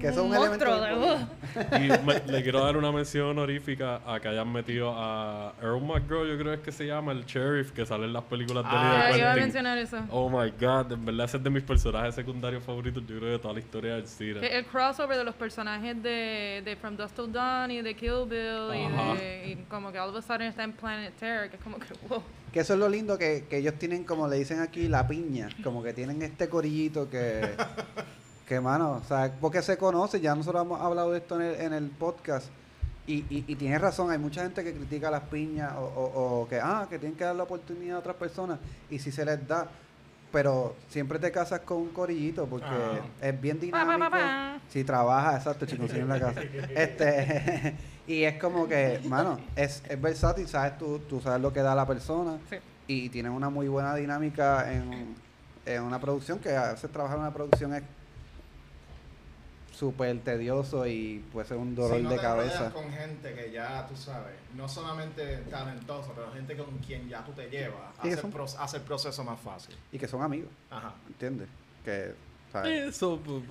[0.00, 0.98] Que eso es un, un de elemento.
[0.98, 1.20] voz.
[1.80, 6.24] Y me- le quiero dar una mención honorífica a que hayan metido a Earl McGraw,
[6.26, 9.06] yo creo es que se llama, el sheriff que sale en las películas de Ah,
[9.08, 9.98] Lee de iba a mencionar eso.
[10.10, 13.38] Oh my god, en verdad ese es de mis personajes secundarios favoritos, yo creo de
[13.38, 14.46] toda la historia del cine.
[14.46, 18.74] el crossover de los personajes de, de From Dusk Till Dawn y de Kill Bill
[18.74, 21.62] y, de, y como que all of a sudden está en Planet Terror, que es
[21.62, 22.22] como que wow.
[22.52, 25.48] Que eso es lo lindo que, que ellos tienen, como le dicen aquí, la piña.
[25.62, 27.50] Como que tienen este corillito que.
[28.50, 30.20] que, mano, o sea, porque se conoce.
[30.20, 32.48] Ya nosotros hemos hablado de esto en el, en el podcast.
[33.06, 36.48] Y, y, y tienes razón, hay mucha gente que critica las piñas o, o, o
[36.48, 38.58] que, ah, que tienen que dar la oportunidad a otras personas.
[38.90, 39.68] Y si se les da.
[40.32, 43.00] Pero siempre te casas con un corillito porque Ajá.
[43.22, 43.98] es bien Pa, dinámico.
[44.00, 44.60] pa, pa, pa.
[44.68, 46.40] Si trabajas, exacto, chicos, en la casa.
[46.74, 47.76] Este,
[48.08, 51.74] y es como que, mano, es, es versátil, sabes, tú, tú sabes lo que da
[51.76, 52.56] la persona Sí.
[52.88, 55.14] y tienes una muy buena dinámica en,
[55.66, 57.82] en una producción que a veces trabajar en una producción es
[59.80, 62.70] súper tedioso y puede ser un dolor Si no de te cabeza.
[62.70, 67.32] con gente que ya tú sabes, no solamente talentosa, pero gente con quien ya tú
[67.32, 69.74] te llevas, hace, el pro- hace el proceso más fácil.
[69.90, 70.92] Y que son amigos, Ajá.
[71.08, 71.48] ¿entiendes?
[71.82, 72.14] Que,
[72.52, 72.88] ¿sabes?
[72.96, 73.42] Eso, pues,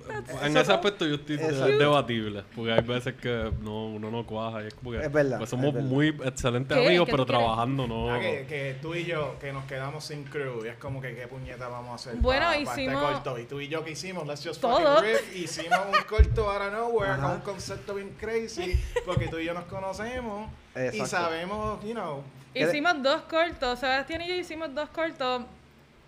[0.42, 4.26] en ese aspecto yo estoy Eso- es debatible, porque hay veces que no, uno no
[4.26, 5.88] cuaja y es como que Es verdad, pues es somos verdad.
[5.88, 6.86] muy excelentes ¿Qué?
[6.86, 8.12] amigos, ¿Qué pero trabajando no.
[8.12, 11.14] Ah, que, que tú y yo, que nos quedamos sin crew, y es como que
[11.14, 13.38] qué puñeta vamos a hacer Bueno, para hicimos- este corto.
[13.38, 14.26] Y tú y yo, ¿qué hicimos?
[14.26, 14.96] Let's just Todo.
[14.96, 15.36] fucking riff.
[15.36, 17.22] Hicimos un corto out of nowhere Ajá.
[17.22, 21.06] con un concepto bien crazy, porque tú y yo nos conocemos y Exacto.
[21.06, 22.22] sabemos, you know,
[22.52, 25.42] ¿Qué de- Hicimos dos cortos, Sebastián y yo hicimos dos cortos,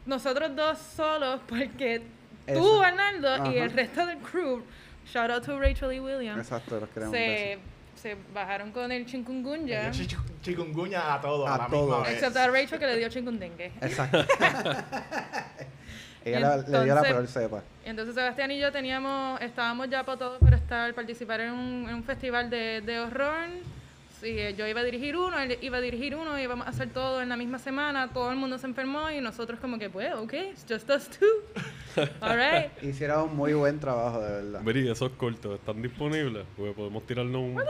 [0.05, 2.03] nosotros dos solos, porque
[2.47, 2.61] Eso.
[2.61, 4.63] tú, Arnaldo, y el resto del crew,
[5.07, 7.15] shout out to Rachel y William, Exacto, los queremos.
[7.17, 7.59] se,
[7.95, 11.83] se bajaron con el chikungunya, dio chi- chikungunya a todo a, A la todo.
[11.87, 12.13] misma vez.
[12.15, 13.73] excepto a Rachel que le dio chikundengue.
[13.81, 14.25] Exacto.
[16.25, 17.63] Ella la- le dio la Entonces- peor cepa.
[17.85, 21.95] Entonces Sebastián y yo teníamos, estábamos ya para todo para estar, participar en un, en
[21.97, 23.49] un festival de, de horror.
[24.23, 27.21] Sí, yo iba a dirigir uno, él iba a dirigir uno, íbamos a hacer todo
[27.23, 30.33] en la misma semana, todo el mundo se enfermó y nosotros como que, pues, ok,
[30.53, 31.27] it's just us two.
[32.21, 32.71] All right.
[32.83, 34.61] Hicieron un muy buen trabajo, de verdad.
[34.61, 36.45] Miri, esos cortos están disponibles.
[36.57, 37.61] Porque podemos tirarnos un,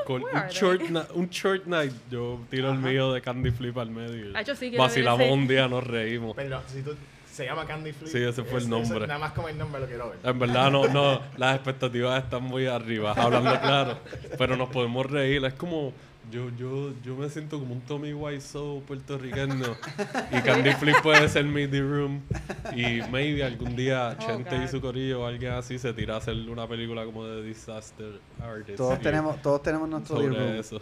[0.50, 1.92] short na- un short night.
[2.10, 4.32] Yo tiro el mío de Candy Flip al medio.
[4.34, 6.36] Ah, yo sí Vacilamos un día, nos reímos.
[6.36, 6.94] Pero si tú,
[7.24, 8.08] se llama Candy Flip.
[8.12, 9.06] Sí, ese fue el nombre.
[9.06, 10.18] nada más como el nombre lo quiero ver.
[10.22, 13.98] En verdad, no, no, las expectativas están muy arriba, hablando claro.
[14.36, 15.42] Pero nos podemos reír.
[15.46, 15.94] Es como.
[16.30, 19.76] Yo, yo, yo me siento como un Tommy Wiseau puertorriqueño.
[20.30, 22.22] Y Candy Flip puede ser Midi Room.
[22.74, 24.68] Y maybe algún día Oh, Chente y God.
[24.68, 28.78] su corillo o alguien así se tira a hacer una película como de Disaster Artist.
[28.78, 30.44] Todos Y- tenemos, todos tenemos nuestro sobre libro.
[30.54, 30.80] eso.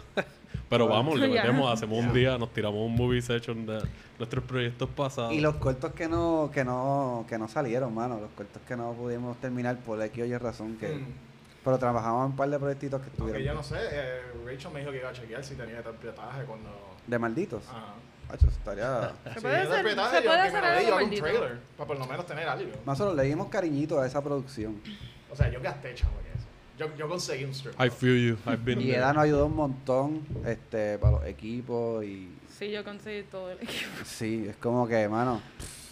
[0.69, 3.81] Pero vamos, le metemos, hacemos un día, nos tiramos un movie session de
[4.17, 5.33] nuestros proyectos pasados.
[5.33, 8.93] Y los cortos que no, que no, que no salieron, mano, los cortos que no
[8.93, 10.87] pudimos terminar por X o Y razón que.
[10.87, 11.30] Mm.
[11.63, 14.71] Pero trabajamos en un par de proyectitos que Aunque estuvieron yo no sé, eh, Rachel
[14.71, 16.69] me dijo que iba a chequear si tenía interpretaje cuando.
[17.07, 17.63] de malditos.
[17.69, 17.93] Ajá.
[18.29, 19.11] Hacho, estaría.
[19.35, 21.99] Se puede hacer, se yo puede que hacer me algo yo un trailer, para por
[21.99, 22.71] lo menos tener algo.
[22.85, 24.81] Nosotros le dimos cariñito a esa producción.
[25.29, 26.47] O sea, yo gasté chavo eso.
[26.79, 27.79] Yo, yo conseguí un strip.
[27.79, 28.91] I feel you, I've been Y.
[28.93, 32.31] Eda nos ayudó un montón este, para los equipos y.
[32.57, 33.89] Sí, yo conseguí todo el equipo.
[34.05, 35.41] Sí, es como que, mano,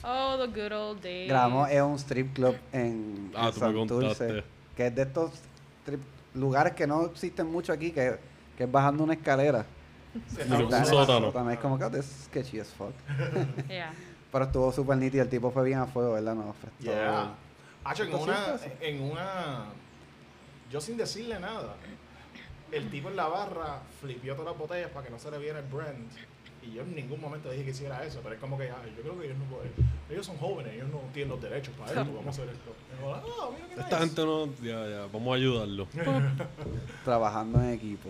[0.01, 1.27] Oh, the good old days.
[1.29, 4.43] grabamos en un strip club en, Ah, en tú me Santurce, contaste.
[4.77, 5.31] que es de estos
[5.89, 5.99] strip-
[6.35, 8.17] lugares que no existen mucho aquí, que,
[8.57, 9.65] que es bajando una escalera.
[10.27, 11.31] Sí, no, un no, sótano.
[11.31, 12.93] También es como que "Oh, this is sketchy as fuck.
[13.69, 13.91] Yeah.
[14.31, 16.35] Pero estuvo súper nítido, el tipo fue bien a fuego, ¿verdad?
[16.35, 17.33] Nos prestó- Yeah.
[17.83, 19.65] Hacho, en una, en una.
[20.71, 21.75] Yo sin decirle nada.
[22.71, 25.59] El tipo en la barra flipió todas las botellas para que no se le viera
[25.59, 26.07] el brand.
[26.61, 29.01] Y yo en ningún momento dije que hiciera eso, pero es como que, ay, yo
[29.01, 29.71] creo que ellos no pueden.
[30.09, 32.71] Ellos son jóvenes, ellos no tienen los derechos para esto, vamos a hacer esto.
[32.97, 34.07] Y yo, ah, mira qué Esta nice.
[34.07, 35.87] gente no, ya, ya, vamos a ayudarlo.
[37.05, 38.09] trabajando en equipo.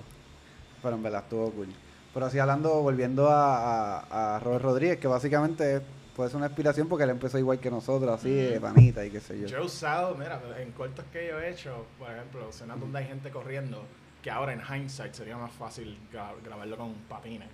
[0.82, 1.68] Pero en verdad estuvo cool.
[2.14, 5.82] Pero así hablando, volviendo a, a, a Robert Rodríguez, que básicamente
[6.16, 9.20] puede ser una inspiración porque él empezó igual que nosotros, así de panita y qué
[9.20, 9.48] sé yo.
[9.48, 13.06] Yo he usado, mira, en cortos que yo he hecho, por ejemplo, escenas donde hay
[13.06, 13.84] gente corriendo,
[14.24, 17.48] que ahora en hindsight sería más fácil gra- grabarlo con papines.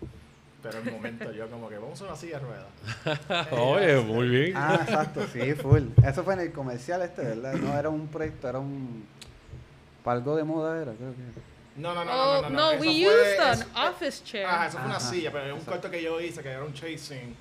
[0.65, 3.51] Pero en el momento yo como que vamos a una silla de ruedas.
[3.51, 4.53] Oye, muy bien.
[4.55, 5.83] Ah, exacto, sí, full.
[6.03, 7.53] Eso fue en el comercial este, ¿verdad?
[7.53, 9.05] No era un proyecto, era un...
[10.03, 11.79] Para algo de moda era, creo que.
[11.79, 12.55] No, no, no, Oh, no, no.
[12.57, 14.45] no, eso we fue- used an eso- office chair.
[14.47, 16.63] Ajá, eso fue una Ajá, silla, pero es un corto que yo hice que era
[16.63, 17.35] un chasing.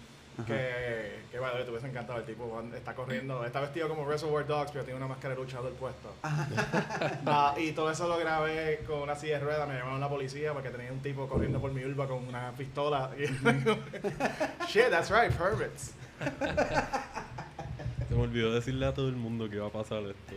[0.47, 2.19] Que, que bueno, te hubiese encantado.
[2.19, 5.73] El tipo está corriendo, está vestido como Reservoir Dogs, pero tiene una máscara de luchador
[5.75, 6.09] puesta.
[6.25, 9.69] Ah, y todo eso lo grabé con una silla de ruedas.
[9.69, 13.11] Me llamaron la policía porque tenía un tipo corriendo por mi urba con una pistola.
[13.17, 13.27] Y-
[14.69, 15.93] Shit, that's right, permits.
[18.09, 20.35] Se me olvidó decirle a todo el mundo que iba a pasar esto.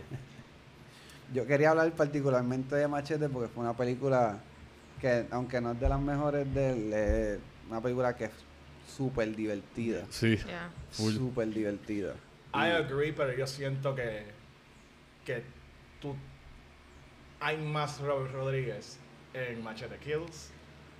[1.34, 4.38] Yo quería hablar particularmente de Machete porque fue una película
[5.00, 7.38] que, aunque no es de las mejores de él, es
[7.68, 8.30] una película que
[8.88, 10.04] súper divertida.
[10.10, 10.70] Sí, Yeah.
[10.90, 12.14] Súper divertida.
[12.54, 14.24] I agree, pero yo siento que,
[15.24, 15.42] que
[16.00, 16.16] tú
[17.40, 18.98] hay más Robert Rodríguez
[19.34, 20.50] en Machete Kills.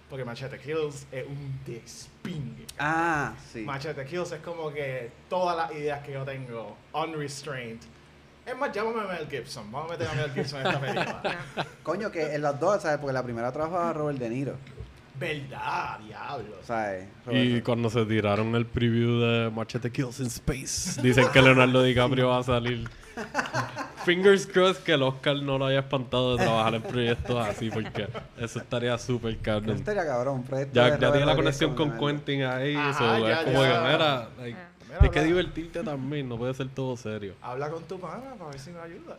[0.09, 2.67] Porque Machete Kills es un despingue.
[2.79, 3.61] Ah, sí.
[3.61, 7.81] Machete Kills es como que todas las ideas que yo tengo, unrestrained.
[8.47, 9.71] Es más, llámame a Mel Gibson.
[9.71, 11.23] Vamos a meter a Mel Gibson en esta película.
[11.83, 12.99] Coño, que en las dos, ¿sabes?
[12.99, 14.57] Porque la primera trabajaba Robert De Niro,
[15.19, 16.57] Verdad, diablo.
[16.63, 17.07] ¿sabes?
[17.27, 21.83] Y Robert- cuando se tiraron el preview de Machete Kills in Space, dicen que Leonardo
[21.83, 22.89] DiCaprio va a salir.
[24.05, 28.09] Fingers crossed que el Oscar no lo haya espantado de trabajar en proyectos así, porque
[28.39, 29.77] eso estaría súper Eso cabrón.
[29.77, 31.99] estaría cabrón, proyecto Ya, ya tiene la conexión con.
[31.99, 33.73] Quentin ahí, Ajá, so, ya, es como ya.
[33.83, 34.59] que, mira, like.
[34.87, 37.35] Mira, tienes que divertirte también, no puede ser todo serio.
[37.43, 39.17] Habla con tu pana para ver si me ayuda.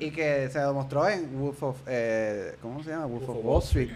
[0.00, 1.76] Y que se demostró en Wolf of...
[1.86, 3.06] Eh, ¿Cómo se llama?
[3.06, 3.90] Wolf, Wolf of of Wall Wall Street.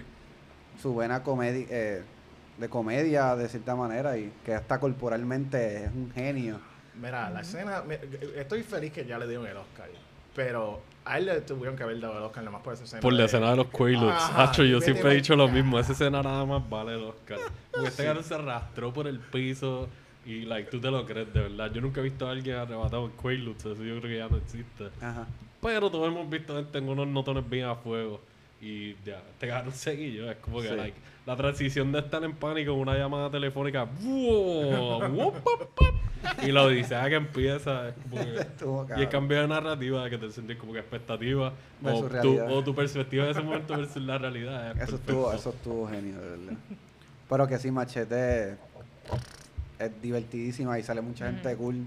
[0.80, 1.66] Su buena comedia...
[1.70, 2.02] Eh,
[2.58, 6.60] de comedia, de cierta manera, y que hasta corporalmente es un genio.
[7.00, 7.82] Mira, la escena.
[7.88, 7.98] me-
[8.36, 9.88] estoy feliz que ya le dieron el Oscar.
[10.36, 13.00] Pero a él le tuvieron que haber dado el Oscar nomás por esa escena.
[13.00, 14.14] Por la de- escena de los Quaaludes.
[14.36, 15.78] Hacho, yo siempre he dicho lo mismo.
[15.78, 17.38] Esa escena nada más vale el Oscar.
[17.70, 19.88] Porque este cabrón se arrastró por el piso
[20.26, 21.72] y, like, tú te lo crees, de verdad.
[21.72, 23.64] Yo nunca he visto a alguien arrebatado en Quaaludes.
[23.64, 24.90] Eso yo creo que ya no existe.
[25.00, 25.26] Ajá.
[25.62, 28.20] Pero todos hemos visto gente en unos notones bien a fuego.
[28.60, 30.30] Y ya, te cabrón seguillo.
[30.30, 30.74] Es como que, Sí.
[30.76, 30.96] like,
[31.26, 33.86] la transición de estar en pánico en una llamada telefónica.
[36.42, 37.88] y la odisea que empieza.
[37.88, 40.80] Es como que, Estuvo y el cambio de narrativa, de que te sientes como que
[40.80, 41.52] expectativa,
[41.82, 42.52] o tu, realidad.
[42.52, 44.72] o tu perspectiva de ese momento versus la realidad.
[44.76, 46.52] es Eso estuvo, eso estuvo genio, de verdad.
[47.28, 48.56] Pero que sí, Machete
[49.78, 51.86] es divertidísima y sale mucha gente cool.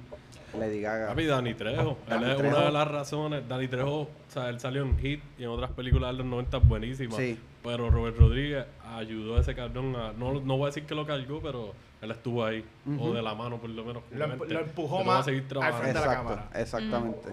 [0.57, 1.07] Lady Gaga.
[1.07, 1.97] Papi, Dani Trejo.
[2.09, 2.55] Él es Trejo.
[2.55, 3.47] una de las razones.
[3.47, 6.57] Dani Trejo, o sea, él salió en Hit y en otras películas de los 90
[6.59, 7.17] buenísimas.
[7.17, 7.37] Sí.
[7.63, 10.13] Pero Robert Rodríguez ayudó a ese cabrón a.
[10.13, 11.73] No, no voy a decir que lo cargó, pero
[12.03, 12.63] él estuvo ahí.
[12.85, 13.13] O Ujú.
[13.13, 14.03] de la mano, por lo menos.
[14.11, 15.79] Lo, lo empujó más seguir al trabajando.
[15.79, 16.49] frente de la Exacto, cámara.
[16.61, 17.29] exactamente.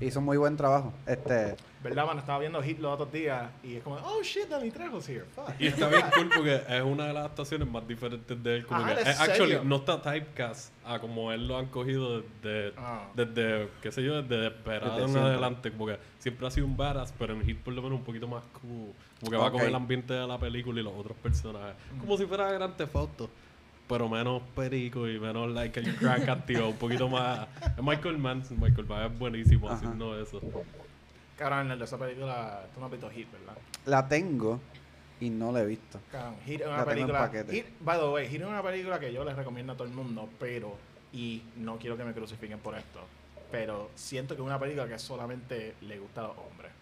[0.00, 0.92] Hizo muy buen trabajo.
[1.06, 2.20] Este, ¿Verdad, mano?
[2.20, 5.24] Estaba viendo Hit los otros días y es como, oh shit, Danny Trejo's here.
[5.34, 5.50] Fuck.
[5.58, 8.66] Y está bien cool porque es una de las actuaciones más diferentes de él.
[8.66, 12.72] Como Ajá, que, es actually, no está typecast a como él lo han cogido desde,
[12.78, 13.08] Ah.
[13.14, 15.30] desde qué sé yo, desde Desperado Desde en siempre.
[15.32, 15.70] adelante.
[15.72, 18.44] Porque siempre ha sido un badass, pero en Hit por lo menos un poquito más
[18.60, 18.92] cool.
[19.18, 21.74] Como que va con el ambiente de la película y los otros personajes.
[21.98, 23.28] Como si fuera Grand Theft Auto.
[23.88, 26.68] Pero menos perico y menos like el crack activo.
[26.68, 27.46] un poquito más...
[27.82, 28.42] Michael Mann.
[28.58, 29.76] Michael Mann es buenísimo Ajá.
[29.76, 30.40] haciendo eso.
[31.36, 33.54] Cabrón, el de esa película, tú no has visto Hit, ¿verdad?
[33.86, 34.60] la tengo
[35.20, 36.00] y no la he visto.
[36.10, 37.30] Cabrón, Hit es una película.
[37.50, 39.94] Hit, by the way, Hit es una película que yo les recomiendo a todo el
[39.94, 40.76] mundo, pero.
[41.12, 43.00] Y no quiero que me crucifiquen por esto.
[43.50, 46.72] Pero siento que es una película que solamente le gusta a los hombres.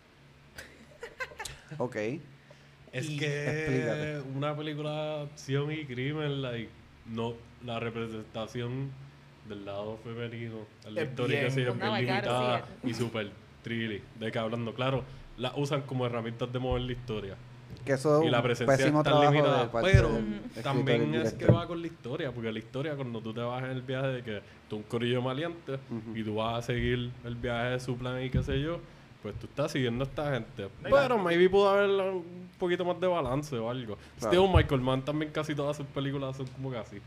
[1.79, 1.97] Ok.
[2.93, 4.21] Es Y- que Explícate.
[4.37, 6.71] una película de acción y crimen, like,
[7.11, 7.35] no,
[7.65, 8.91] la representación
[9.49, 10.59] del lado femenino,
[10.91, 13.31] la Es historia que bien- se es No, bien limitada y super
[13.63, 14.03] trilly.
[14.19, 15.05] De que hablando, claro,
[15.39, 17.37] la usan como herramientas de mover la historia.
[17.85, 19.71] Que eso y la presencia pésimo es tan trabajo limitada.
[19.83, 20.11] Pero
[20.63, 23.71] también es que va con la historia, porque la historia cuando tú te vas en
[23.71, 25.79] el viaje de que tú un corillo maleante
[26.15, 28.81] y tú vas a seguir el viaje de su plan y qué sé yo,
[29.23, 30.69] pues tú estás siguiendo a esta gente.
[30.83, 33.97] Pero maybe pudo haber un poquito más de balance o algo.
[34.19, 34.35] Claro.
[34.47, 36.97] Steve Michael Mann también casi todas sus películas son como casi.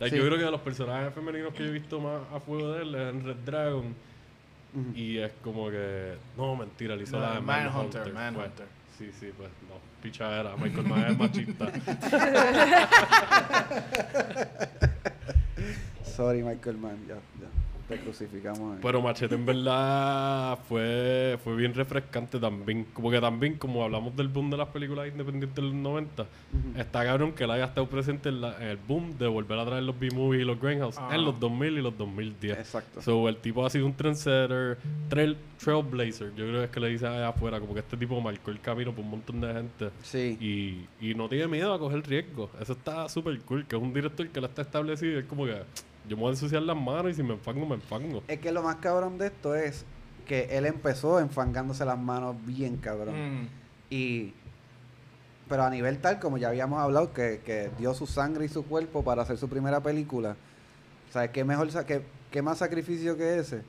[0.00, 0.20] Like, Sí.
[0.20, 2.82] Yo creo que de los personajes femeninos que yo he visto más a fuego de
[2.82, 3.94] él es en Red Dragon.
[4.94, 6.14] Y es como que.
[6.36, 8.12] No, mentira, le hizo No, la de Manhunter, Manhunter.
[8.12, 8.66] Manhunter.
[8.66, 9.76] Pues, sí, sí, pues no.
[10.02, 10.56] Pichadera.
[10.56, 11.70] Michael Mann es machista.
[16.04, 16.98] Sorry, Michael Mann.
[17.06, 17.48] Ya, ya.
[17.88, 18.74] Te crucificamos.
[18.74, 18.78] ahí.
[18.82, 22.86] Pero Machete en verdad fue, fue bien refrescante también.
[22.94, 26.26] Como que también, como hablamos del boom de las películas independientes de los 90,
[26.76, 29.64] está cabrón que él haya estado presente en, la- en el boom de volver a
[29.66, 31.10] traer los B-movies y los Grindhouse Ah.
[31.14, 32.58] en los 2000 y los 2010.
[32.58, 33.02] Exacto.
[33.02, 34.78] So, el tipo ha sido un trendsetter,
[35.08, 36.28] trail, trailblazer.
[36.36, 38.60] Yo creo que es que le dicen allá afuera, como que este tipo marcó el
[38.60, 39.90] camino por un montón de gente.
[40.02, 40.36] Sí.
[40.40, 42.50] Y, y no tiene miedo a coger riesgo.
[42.60, 43.66] Eso está súper cool.
[43.66, 45.12] Que es un director que lo está establecido.
[45.14, 45.62] y Es como que
[46.08, 48.22] yo me voy a ensuciar las manos y si me enfango, me enfango.
[48.28, 49.84] Es que lo más cabrón de esto es
[50.26, 53.42] que él empezó enfangándose las manos bien cabrón.
[53.42, 53.48] Mm.
[53.90, 54.34] Y.
[55.48, 58.64] Pero a nivel tal, como ya habíamos hablado, que, que dio su sangre y su
[58.64, 60.36] cuerpo para hacer su primera película.
[61.10, 63.62] O sea, ¿qué mejor, qué, qué más sacrificio que ese?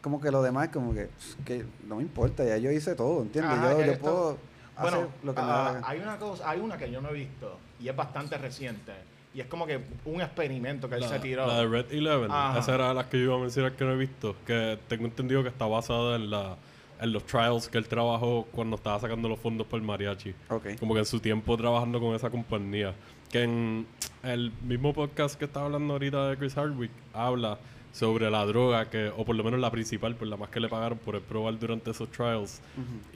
[0.00, 1.10] Como que lo demás, como que,
[1.44, 3.52] que no me importa, ya yo hice todo, ¿entiendes?
[3.52, 4.38] Ajá, yo puedo
[4.76, 5.86] hacer lo que me ah, da la gana.
[5.86, 8.92] hay una cosa, hay una que yo no he visto y es bastante reciente
[9.34, 11.46] y es como que un experimento que él se tiró.
[11.46, 12.30] la de Red Eleven.
[12.30, 12.58] Ajá.
[12.58, 14.34] Esa era de las que yo iba a mencionar que no he visto.
[14.46, 16.56] Que tengo entendido que está basada en la
[17.00, 20.34] en los trials que él trabajó cuando estaba sacando los fondos para el mariachi.
[20.50, 20.78] Ok.
[20.78, 22.92] Como que en su tiempo trabajando con esa compañía.
[23.30, 23.86] Que en
[24.22, 27.58] el mismo podcast que estaba hablando ahorita de Chris Hardwick habla
[27.92, 30.68] sobre la droga que, o por lo menos la principal, por la más que le
[30.68, 32.60] pagaron por el probar durante esos trials.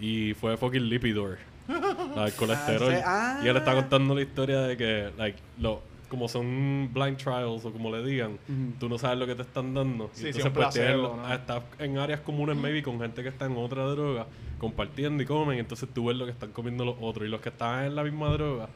[0.01, 1.37] Y fue fucking Lipidor.
[2.17, 2.95] la del colesterol.
[3.05, 3.47] Ah, sí.
[3.47, 3.75] Y él está Ah.
[3.75, 5.83] contando la historia de que, like, lo,
[6.15, 8.73] como son blind trials o como le digan, Ujú.
[8.79, 10.11] tú no sabes lo que te están dando.
[10.13, 11.35] Sí, Y sí, entonces, un pues, placebo, ¿no?
[11.35, 14.27] estás en áreas comunes, maybe, con gente que está en otra droga,
[14.59, 15.57] compartiendo y comen.
[15.57, 17.27] y Entonces tú ves lo que están comiendo los otros.
[17.27, 18.69] Y los que están en la misma droga,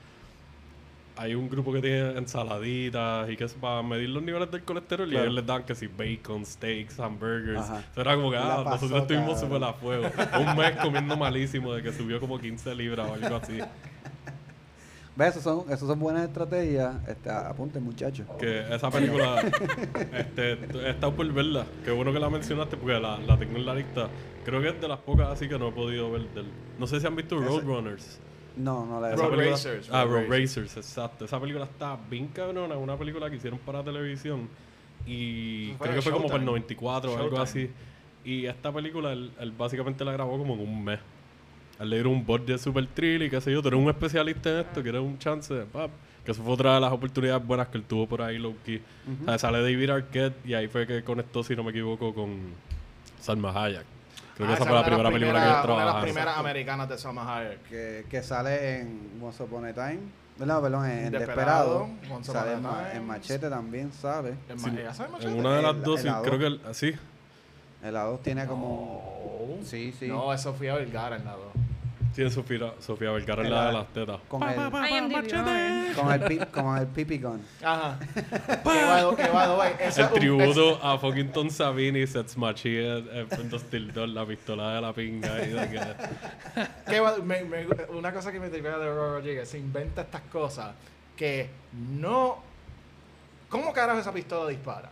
[1.16, 5.08] hay un grupo que tiene ensaladitas y que es para medir los niveles del colesterol.
[5.08, 5.24] Y Claro.
[5.24, 7.58] ellos les dan que si bacon, steaks, hamburgers.
[7.60, 7.80] Ajá.
[7.90, 10.04] Eso era como que, ah, pasó, nosotros estuvimos súper a fuego.
[10.38, 13.58] Un mes comiendo malísimo de que subió como 15 libras o algo así.
[15.18, 15.30] ¿Ves?
[15.30, 16.94] Esas son, esas son buenas estrategias.
[17.08, 18.24] Este, apunten, muchachos.
[18.38, 19.40] Que esa película,
[20.12, 21.66] este, he estado por verla.
[21.84, 24.08] Qué bueno que la mencionaste porque la, la tengo en la lista.
[24.44, 26.28] Creo que es de las pocas así que no he podido ver.
[26.34, 26.46] Del,
[26.78, 28.20] no sé si han visto Roadrunners.
[28.56, 31.24] No, no la he Esa Road película- Racers, Ah, Road Racers, exacto.
[31.24, 32.74] Esa película está bien cabrona.
[32.76, 34.48] Es una película que hicieron para televisión.
[35.04, 36.60] Y Fue creo que fue como para el Showtime.
[36.60, 37.68] 94 o algo así.
[38.24, 41.00] Y esta película, él, él básicamente la grabó como en un mes.
[41.80, 43.62] Él le dieron un budget super trill y qué sé yo.
[43.62, 45.54] Tú eres un especialista en esto, quieres un chance.
[45.72, 45.90] pap.
[46.24, 48.82] Que eso fue otra de las oportunidades buenas que él tuvo por ahí, low key.
[49.22, 52.36] O sea, sale David Arquette y ahí fue que conectó, si no me equivoco, con
[53.20, 53.84] Salma Hayek.
[54.36, 55.92] Creo que Ah, esa esa fue la primera de película que ellos primeras- Una de
[55.94, 57.62] las primeras americanas de Salma Hayek.
[57.62, 59.98] que, que sale en Once Upon a Time.
[60.38, 61.18] No, perdón, en Desperado,
[61.88, 61.88] Desperado.
[62.14, 64.34] Once Sale Upon a en, en Machete también sale.
[64.48, 65.32] En Sí, ma- ¿ella sabe Machete?
[65.32, 66.92] En una de las El- dos, el sí, creo que el- sí.
[67.82, 69.56] El A2 tiene como.
[69.60, 69.64] No.
[69.66, 70.06] Sí, sí.
[70.08, 71.52] No, es Sofía Vergara en la dos.
[72.18, 74.20] Sí, en Sofía, Sofía Vergara es la de las tetas.
[74.28, 75.94] Con el, on.
[75.94, 77.40] con el, pi- con el pipi gun.
[77.62, 77.96] Ajá.
[79.16, 79.68] que va.
[79.78, 84.74] Ese El es tributo a fucking Tom Savini, Seth Machi, en dos tildos, la pistola
[84.74, 85.28] de la pinga.
[85.44, 89.18] Y de que, es- que va- me- me- una cosa que me tripea de Robert
[89.20, 90.74] Rodriguez, se inventa estas cosas
[91.16, 92.42] que no...
[93.48, 94.90] ¿Cómo carajo esa pistola dispara?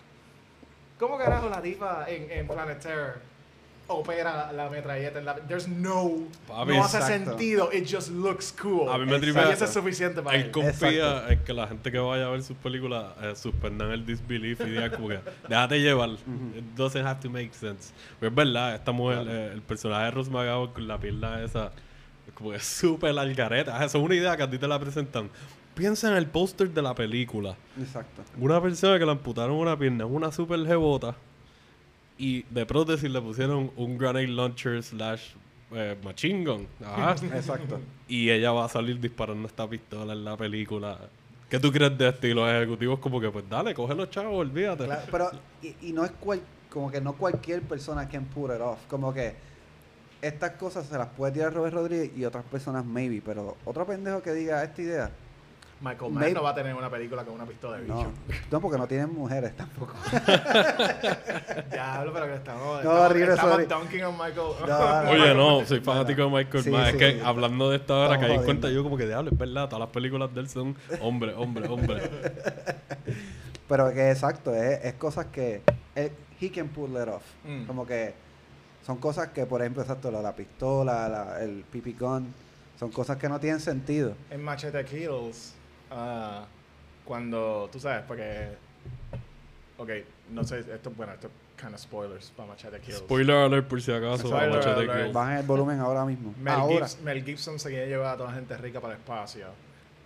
[0.97, 3.19] ¿Cómo carajo la tipa en, en Planet Terror
[3.89, 5.19] opera la, la metralleta?
[5.19, 6.11] En la, there's no...
[6.49, 7.31] Papi, no hace exacto.
[7.31, 7.71] sentido.
[7.73, 8.89] It just looks cool.
[8.89, 10.51] A mí me Y tripea- eso es suficiente para él él.
[10.51, 14.61] confía en que la gente que vaya a ver sus películas eh, suspendan el disbelief
[14.63, 16.11] y digan como que déjate llevar.
[16.11, 17.93] It doesn't have to make sense.
[18.19, 21.73] Pero es verdad, esta mujer, eh, el personaje de Rose McGowan con la pierna esa,
[22.35, 23.77] como que es súper algareta.
[23.85, 25.31] Eso es una idea que a ti te la presentan.
[25.75, 27.55] Piensa en el póster de la película.
[27.79, 28.23] Exacto.
[28.39, 31.15] Una persona que le amputaron una pierna, una super jebota.
[32.19, 35.35] Y de prótesis le pusieron un grenade launcher slash
[35.73, 36.67] eh, machine gun.
[36.85, 37.15] Ajá.
[37.35, 37.81] Exacto.
[38.09, 40.99] y ella va a salir disparando esta pistola en la película.
[41.51, 42.27] ¿Qué tú crees de esto?
[42.27, 44.85] Y los ejecutivos como que, pues dale, coge los chavos, olvídate.
[44.85, 45.31] Claro, pero,
[45.63, 46.41] y, y no es cual,
[46.71, 48.79] como que no cualquier persona can pull it off.
[48.89, 49.35] Como que
[50.23, 54.23] estas cosas se las puede tirar Robert Rodríguez y otras personas maybe, pero otro pendejo
[54.23, 55.11] que diga esta idea,
[55.81, 57.95] Michael Mann Maybe- no va a tener una película con una pistola de bicho.
[57.95, 58.13] no.
[58.51, 59.93] No, porque no tienen mujeres tampoco.
[61.71, 62.63] Diablo, pero que estamos.
[62.67, 64.37] No, estamos, horrible, estamos on Michael.
[64.67, 66.85] No, no, Oye, no, soy fanático de Michael Sí, Mann.
[66.87, 67.21] sí, es que sí.
[67.25, 69.91] hablando de esta hora, que en cuenta yo como que, diablo, es verdad, todas las
[69.91, 72.03] películas de él son hombre, hombre, hombre.
[73.69, 75.63] Pero que exacto, es, es cosas que
[75.95, 77.23] él- he can pull it off.
[77.45, 77.67] Mm.
[77.67, 78.15] Como que
[78.87, 82.33] son cosas que, por ejemplo, exacto, la, la pistola, la- el pipi gun,
[82.79, 84.13] son cosas que no tienen sentido.
[84.31, 85.55] En Machete Kills,
[85.91, 86.47] ah,
[87.05, 88.49] cuando, tú sabes, porque,
[89.79, 89.91] ok,
[90.31, 92.99] no sé, esto, bueno, esto es kind of spoilers para Machete Kills.
[92.99, 94.29] Spoiler alert por si acaso.
[94.29, 94.93] Spoiler Machete alert.
[94.93, 95.13] Kills.
[95.13, 96.35] Bajen el volumen ahora mismo.
[96.39, 96.87] Mel, ahora.
[96.87, 99.47] Gibson, Mel Gibson se quiere llevar a toda la gente rica para el espacio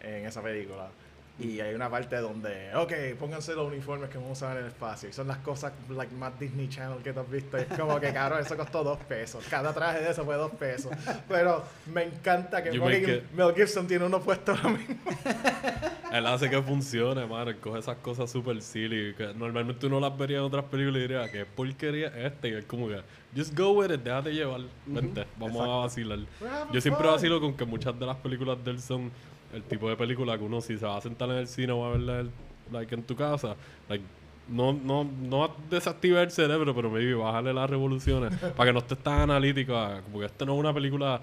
[0.02, 0.88] en esa película.
[1.40, 4.68] Y hay una parte donde, ok, pónganse los uniformes que vamos a usar en el
[4.68, 5.08] espacio.
[5.08, 7.56] Y son las cosas like, más Disney Channel que tú has visto.
[7.56, 9.42] Y es como que, cabrón, eso costó dos pesos.
[9.48, 10.92] Cada traje de eso fue dos pesos.
[11.28, 14.96] Pero me encanta que Mel Gibson tiene uno puesto ahora mismo.
[16.12, 17.50] Él hace que funcione, mano.
[17.50, 19.14] Él coge esas cosas super silly.
[19.14, 22.48] Que normalmente uno las vería en otras películas y diría, ¿qué porquería es esta?
[22.48, 23.00] Y es como que,
[23.34, 24.60] just go with it, déjate llevar.
[24.84, 25.72] Vente, vamos exacto.
[25.72, 26.18] a vacilar.
[26.72, 27.12] Yo siempre fun.
[27.14, 29.10] vacilo con que muchas de las películas de él son
[29.52, 31.80] el tipo de película que uno, si se va a sentar en el cine o
[31.80, 32.30] va a verla el-
[32.72, 33.56] like, en tu casa,
[33.88, 34.04] like,
[34.48, 38.98] no, no, no desactiva el cerebro, pero maybe bájale las revoluciones para que no estés
[38.98, 39.76] tan analítico.
[39.76, 41.20] ah, Como que esto no es una película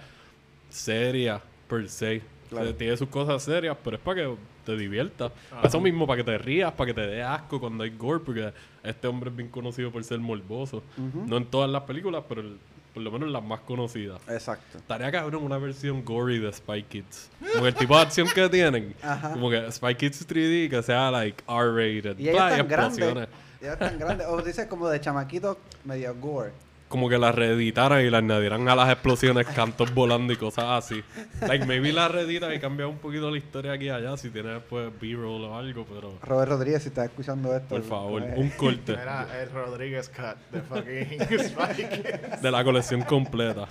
[0.69, 2.21] seria per se.
[2.49, 2.73] Claro.
[2.75, 5.31] Tiene sus cosas serias, pero es para que te diviertas.
[5.63, 8.53] Eso mismo, para que te rías, para que te dé asco cuando hay gore, porque
[8.83, 10.81] este hombre es bien conocido por ser morboso.
[11.27, 12.57] No en todas las películas, pero el-
[12.97, 14.19] por lo menos en las más conocidas.
[14.27, 14.79] Exacto.
[14.79, 17.29] Estaría cabrón una versión gory de Spy Kids.
[17.53, 18.95] Como el tipo de acción que tienen.
[19.03, 19.33] Ajá.
[19.33, 22.17] Como que Spy Kids 3D que sea like R-rated.
[22.17, 23.27] Y ella es tan grande.
[23.61, 24.25] Ella es tan grande.
[24.25, 26.53] O dice como de chamaquito medio gore.
[26.87, 31.03] Como que la reeditaran y la añadieran a las explosiones, cantos volando y cosas así.
[31.47, 34.49] Like, maybe la reeditan y cambian un poquito la historia aquí y allá si tiene
[34.49, 37.67] después B-roll o algo, pero Robert Rodríguez, si estás escuchando esto.
[37.69, 42.39] por favor, pues, un corte Era el Rodríguez Cut de fucking Spike.
[42.41, 43.67] de la colección completa.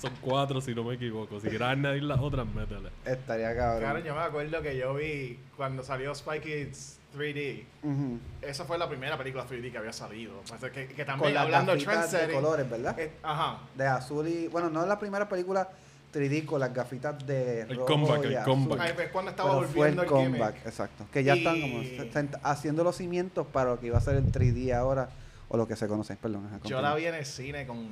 [0.00, 1.40] Son cuatro si no me equivoco.
[1.40, 2.90] Si quieres añadir las otras, métele.
[3.04, 3.80] Estaría cabrón.
[3.80, 6.12] Claro, yo me acuerdo que yo vi cuando salió
[6.42, 7.64] Kids 3D.
[7.82, 8.18] Ujú.
[8.42, 10.40] Esa fue la primera película 3D que había salido.
[10.40, 12.42] O sea, que, que Con también las hablando de gafitas de trendsetting.
[12.42, 12.98] colores, ¿verdad?
[13.00, 13.58] eh, ajá.
[13.74, 14.48] De azul y...
[14.48, 15.68] Bueno, no es la primera película
[16.12, 18.52] 3D con las gafitas de El rojo comeback, y el azul.
[18.52, 18.80] comeback.
[18.80, 20.66] Ahí fue cuando estaba Pero fue el volviendo el, comeback, gimmick.
[20.66, 21.06] exacto.
[21.12, 24.00] Que ya están como Y- se- sent- haciendo los cimientos para lo que iba a
[24.00, 25.08] ser el 3D ahora,
[25.48, 26.48] o lo que se conoce, perdón.
[26.64, 27.88] Yo la vi en el cine con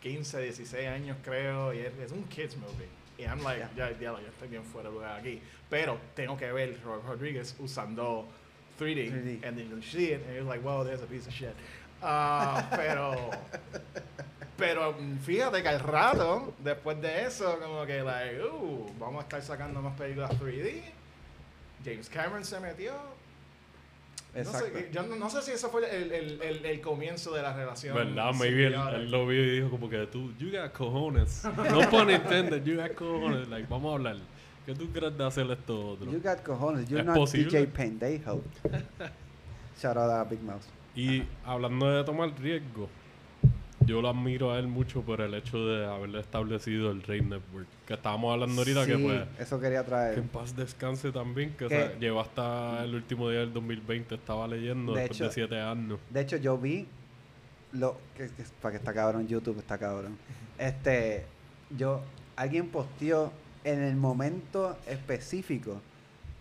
[0.00, 2.88] 15, 16 años creo, y es, es un kids movie.
[3.18, 5.40] Y I'm like, ya, ya, yo estoy bien fuera de lugar aquí.
[5.68, 8.28] Pero tengo que ver Robert Rodríguez usando
[8.78, 9.44] 3D, 3D.
[9.44, 11.54] and then you see it, and you're like, wow, there's a piece of shit.
[12.00, 13.30] Ah, pero,
[14.56, 14.94] pero
[15.24, 19.82] fíjate que al rato, después de eso, como que, like, uh, vamos a estar sacando
[19.82, 20.82] más películas 3D.
[21.84, 22.92] James Cameron se metió.
[24.34, 24.78] No Exacto.
[24.78, 27.54] sé, yo no, no sé si eso fue el, el, el, el comienzo de la
[27.54, 27.96] relación.
[27.96, 28.32] ¿Verdad?
[28.34, 31.44] Maybe él, él lo vio y dijo como que tú, you got cojones.
[31.44, 33.48] No pun intended, you got cojones.
[33.48, 34.16] Like, vamos a hablar.
[34.66, 36.12] ¿Qué tú crees de hacer esto otro?
[36.12, 36.88] You got cojones.
[36.88, 37.50] You're not posible.
[37.50, 38.42] DJ Pendejo.
[39.80, 40.66] Shout out a Big Mouse.
[40.94, 42.88] Y hablando de tomar riesgo,
[43.88, 47.66] yo lo admiro a él mucho por el hecho de haberle establecido el Rey Network.
[47.86, 50.18] Que estábamos hablando ahorita que Sí, pues eso quería que traer.
[50.18, 54.46] en paz descanse también, que o Que- sea, hasta el último día del 2020, estaba
[54.46, 55.98] leyendo De después hecho- de siete años.
[56.10, 56.86] De hecho, yo vi
[57.72, 60.18] lo que, que- para que está cabrón YouTube, está cabrón.
[60.58, 61.24] Este,
[61.76, 62.02] yo
[62.36, 63.32] alguien posteó
[63.64, 65.80] en el momento específico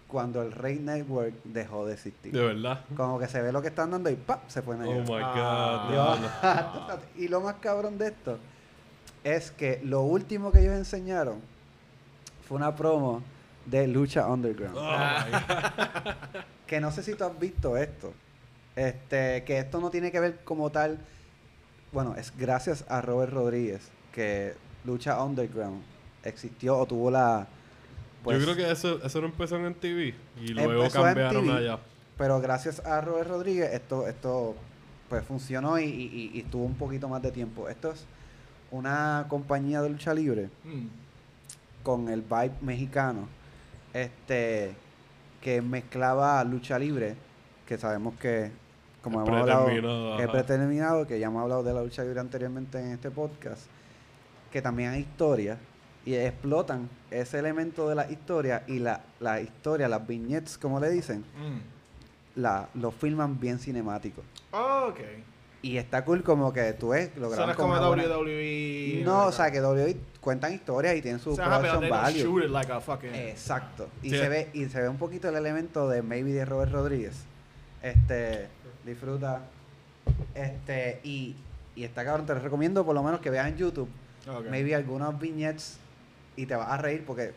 [0.07, 2.31] cuando el Rey Network dejó de existir.
[2.31, 2.85] De verdad.
[2.95, 4.47] Como que se ve lo que están dando y ¡pap!
[4.49, 5.03] se fue Oh negro.
[5.03, 5.85] my Ah.
[5.87, 5.93] god.
[5.93, 6.15] Yo-
[6.87, 7.01] no, no.
[7.17, 8.37] y lo más cabrón de esto
[9.23, 11.41] es que lo último que ellos enseñaron
[12.47, 13.21] fue una promo
[13.65, 14.77] de Lucha Underground.
[14.77, 14.97] Oh.
[16.67, 18.13] Que no sé si tú has visto esto.
[18.75, 20.97] Este, que esto no tiene que ver como tal.
[21.93, 24.53] Bueno, es gracias a Robert Rodríguez que
[24.83, 25.81] Lucha Underground
[26.23, 27.47] existió o tuvo la.
[28.33, 31.79] Pues, Yo creo que eso, eso no empezó en TV y luego Empezó cambiaron allá.
[32.17, 34.55] Pero gracias a Robert Rodríguez esto, esto
[35.09, 37.69] pues funcionó y, y, y- un poquito más de tiempo.
[37.69, 38.05] Esto es
[38.71, 40.87] una compañía de lucha libre Mm.
[41.83, 43.27] con el vibe mexicano,
[43.93, 44.73] este,
[45.41, 47.15] que mezclaba lucha libre,
[47.65, 48.51] que sabemos que,
[49.01, 49.69] como hemos hablado,
[50.19, 53.67] es predeterminado, que ya hemos hablado de la lucha libre anteriormente en este podcast,
[54.51, 55.57] que también hay historia
[56.07, 60.89] y explotan ese elemento de la historia y la, la historia, las vignettes, como le
[60.89, 62.39] dicen, Mm.
[62.41, 64.21] la, lo filman bien cinemático.
[64.51, 64.99] Oh, ok.
[65.63, 69.01] Y está cool como que tú ves, lo graban como WWE.
[69.03, 72.23] No, o sea que WWE cuentan historias y tienen su O sea, production value.
[72.23, 73.13] shoot it like a fucking.
[73.13, 73.89] Exacto.
[74.01, 74.17] Y Sí.
[74.17, 77.15] se ve y se ve un poquito el elemento de maybe de Robert Rodríguez.
[77.83, 78.47] Este,
[78.85, 79.41] disfruta.
[80.35, 81.35] Este, y,
[81.75, 83.89] y está cabrón, te lo recomiendo por lo menos que veas en YouTube,
[84.29, 84.45] Ok.
[84.49, 85.79] maybe algunos vignettes
[86.37, 87.33] y te vas a reír porque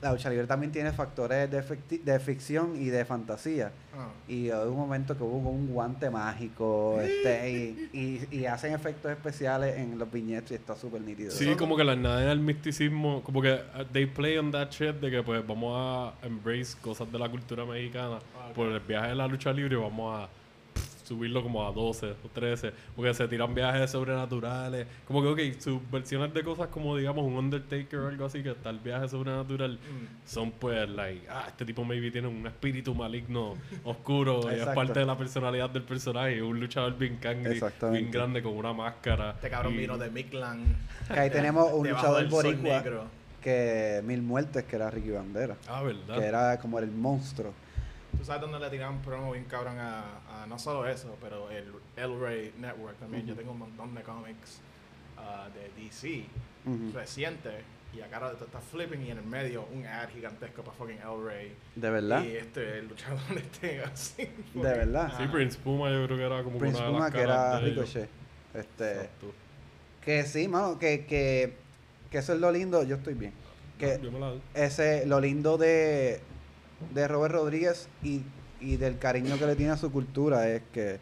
[0.00, 3.72] la lucha libre también tiene factores de, de ficción y de fantasía.
[3.96, 4.10] Ah.
[4.28, 9.10] Y hay un momento que hubo un guante mágico este, y, y, y hacen efectos
[9.10, 11.32] especiales en los vignettes y está súper nítido.
[11.32, 14.94] Sí, como que la añaden al misticismo, como que uh, they play on that shit
[15.00, 19.08] de que pues vamos a embrace cosas de la cultura mexicana Ah, por el viaje
[19.08, 20.28] de la lucha libre, vamos a
[21.08, 24.86] subirlo como a 12 o 13, porque se tiran viajes sobrenaturales.
[25.06, 28.50] Como que, ok, sus versiones de cosas como, digamos, un Undertaker o algo así, que
[28.50, 30.28] está el viaje sobrenatural, Mm.
[30.28, 33.54] son pues, like, ah, este tipo maybe tiene un espíritu maligno
[33.84, 37.60] oscuro y es parte de la personalidad del personaje, un luchador bien cangri,
[37.90, 39.30] bien grande con una máscara.
[39.32, 40.62] Este cabrón y- vino de Miklan.
[41.12, 43.04] Que ahí tenemos un luchador boricua negro.
[43.42, 45.56] que Mil Muertes, que era Ricky Bandera.
[45.68, 46.18] Ah, ¿verdad?
[46.18, 47.52] Que era como el monstruo.
[48.16, 51.72] Tú sabes dónde le tiraban promo bien cabrón a, a no solo eso, pero el
[51.96, 53.26] El Rey Network también.
[53.26, 54.60] Yo tengo un montón de cómics
[55.16, 56.24] ah, de DC
[56.66, 56.92] Ujú.
[56.96, 57.54] recientes.
[57.94, 61.24] Y acá ahora está flipping y en el medio un ad gigantesco para fucking El
[61.24, 61.56] Rey.
[61.74, 62.22] ¿De verdad?
[62.22, 64.28] Y este, el luchador este así.
[64.54, 65.12] ¿De verdad?
[65.16, 67.60] Sí, Prince Puma yo creo que era como Prince una de Puma, las que era.
[67.60, 68.08] Ricochet.
[68.54, 69.32] Este, Exacto.
[70.02, 71.54] que sí, mano, que, que,
[72.10, 72.82] que eso es lo lindo.
[72.82, 73.32] Yo estoy bien.
[73.78, 76.20] Que Yo me la- ese, lo lindo de,
[76.94, 78.22] de Robert Rodríguez y,
[78.60, 81.00] y del cariño que le tiene a su cultura es que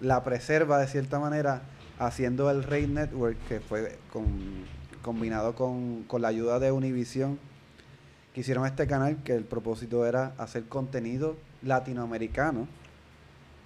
[0.00, 1.62] la preserva de cierta manera
[1.98, 4.24] haciendo el Rey Network que fue con,
[5.02, 7.38] combinado con, con la ayuda de Univision
[8.34, 12.66] que hicieron este canal que el propósito era hacer contenido latinoamericano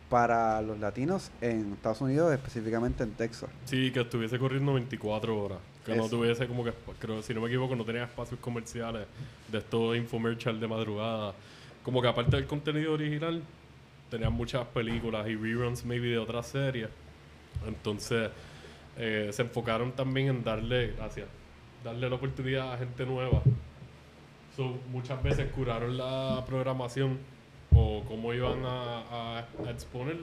[0.08, 3.50] para los latinos en Estados Unidos, específicamente en Texas.
[3.64, 5.58] Sí, que estuviese corriendo 24 horas.
[5.86, 6.16] Que no Eso.
[6.16, 9.06] tuviese como que, creo, si no me equivoco, no tenía espacios comerciales
[9.48, 11.32] de estos infomercial de madrugada.
[11.84, 13.40] Como que aparte del contenido original,
[14.10, 16.88] tenían muchas películas y reruns maybe de otras series.
[17.66, 18.30] Entonces,
[18.98, 21.28] eh, se enfocaron también en darle, gracias,
[21.84, 23.42] darle la oportunidad a gente nueva.
[24.56, 27.18] So, muchas veces curaron la programación
[27.74, 29.00] o cómo iban a,
[29.38, 30.16] a- a exponer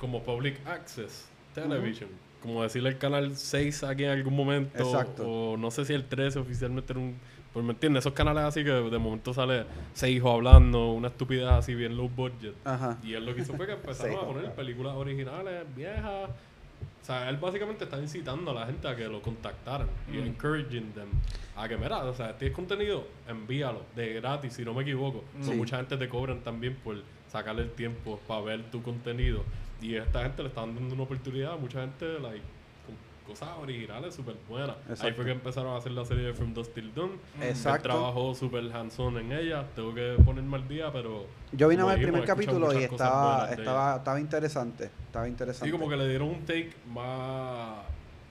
[0.00, 2.10] como public access television.
[2.44, 4.78] Como decirle el canal 6 aquí en algún momento.
[4.84, 5.26] Exacto.
[5.26, 7.16] O no sé si el 13 oficialmente era un.
[7.52, 11.46] Pues me entiendes, esos canales así que de momento sale seis hijos hablando, una estupidez
[11.46, 12.52] así bien low budget.
[12.64, 12.98] Ajá.
[13.04, 14.22] Y él lo que hizo fue que empezaron Seijo.
[14.22, 16.30] a poner películas originales, viejas.
[16.30, 20.26] O sea, él básicamente está incitando a la gente a que lo contactaran y Mm.
[20.26, 21.08] encouraging them
[21.54, 25.22] a que, mira, o sea, tienes contenido, envíalo de gratis, si no me equivoco.
[25.40, 25.52] Sí.
[25.52, 26.96] mucha gente te cobran también por
[27.30, 29.44] sacarle el tiempo para ver tu contenido.
[29.84, 32.42] Y esta gente le están dando una oportunidad a mucha gente, like,
[32.86, 32.96] con
[33.26, 34.76] cosas originales súper buenas.
[35.02, 37.10] Ahí fue que empezaron a hacer la serie de From Dust Till Dawn.
[37.38, 37.90] Él Exacto.
[37.90, 39.66] trabajó súper hands-on en ella.
[39.76, 41.26] Tengo que ponerme al día, pero...
[41.52, 44.84] Yo vine a ver el primer capítulo y estaba, estaba, estaba interesante.
[44.84, 45.66] Estaba interesante.
[45.66, 47.84] Sí, como que le dieron un take más.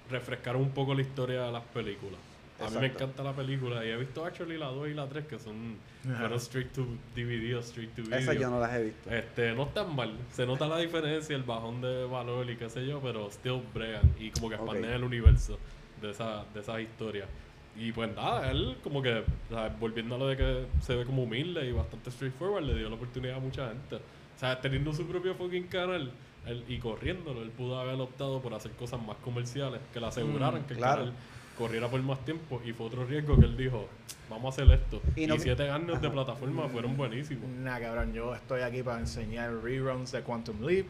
[0.09, 2.19] refrescaron un poco la historia de las películas.
[2.67, 5.25] A mí me encanta la película y he visto actually la 2 y la 3
[5.25, 6.85] que son fueron straight to
[7.15, 8.17] DVD o straight to video.
[8.19, 9.09] Esas yo no las he visto.
[9.09, 10.13] Este, no están mal.
[10.31, 14.01] Se nota la diferencia, el bajón de valor y qué sé yo, pero still bregan
[14.19, 14.95] y como que expanden Ok.
[14.95, 15.57] el universo
[16.01, 17.27] de, esa, de esas historias.
[17.75, 19.23] Y pues nada, él como que, o
[19.53, 22.89] sea, volviendo a lo de que se ve como humilde y bastante straightforward, le dio
[22.89, 23.95] la oportunidad a mucha gente.
[23.95, 26.11] O sea, teniendo su propio fucking canal
[26.45, 30.61] él- y corriéndolo, él pudo haber optado por hacer cosas más comerciales, que le aseguraran
[30.61, 30.97] Mm, que el claro.
[31.05, 31.13] canal
[31.57, 32.61] corriera por más tiempo.
[32.65, 33.87] Y fue otro riesgo que él dijo,
[34.29, 35.01] vamos a hacer esto.
[35.15, 37.49] Y Y, no- siete años de plataforma fueron buenísimos.
[37.63, 40.87] Nah, cabrón, yo estoy aquí para enseñar reruns de Quantum Leap.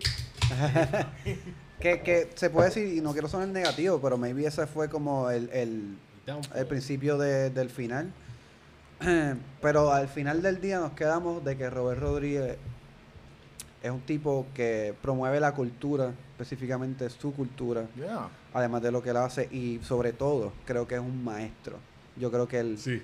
[1.80, 5.30] Que, que se puede decir, y no quiero sonar negativo, pero maybe ese fue como
[5.30, 5.98] el, el,
[6.56, 8.10] el principio de- del final.
[9.61, 12.57] Pero al final del día nos quedamos de que Robert Rodríguez
[13.81, 18.30] es un tipo que promueve la cultura, específicamente su cultura, Yeah.
[18.53, 21.77] Además de lo que él hace, y sobre todo creo que es un maestro.
[22.17, 23.01] Yo creo que él, Sí.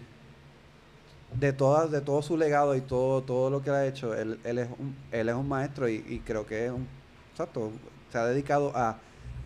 [1.40, 4.40] de todas, de todo su legado y todo, todo lo que él ha hecho, él,
[4.44, 6.88] él es un, él es un maestro y, y creo que es un,
[7.32, 7.72] exacto,
[8.12, 8.98] se ha dedicado a,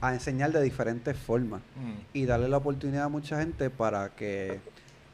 [0.01, 1.93] a enseñar de diferentes formas Mm.
[2.13, 4.59] y darle la oportunidad a mucha gente para que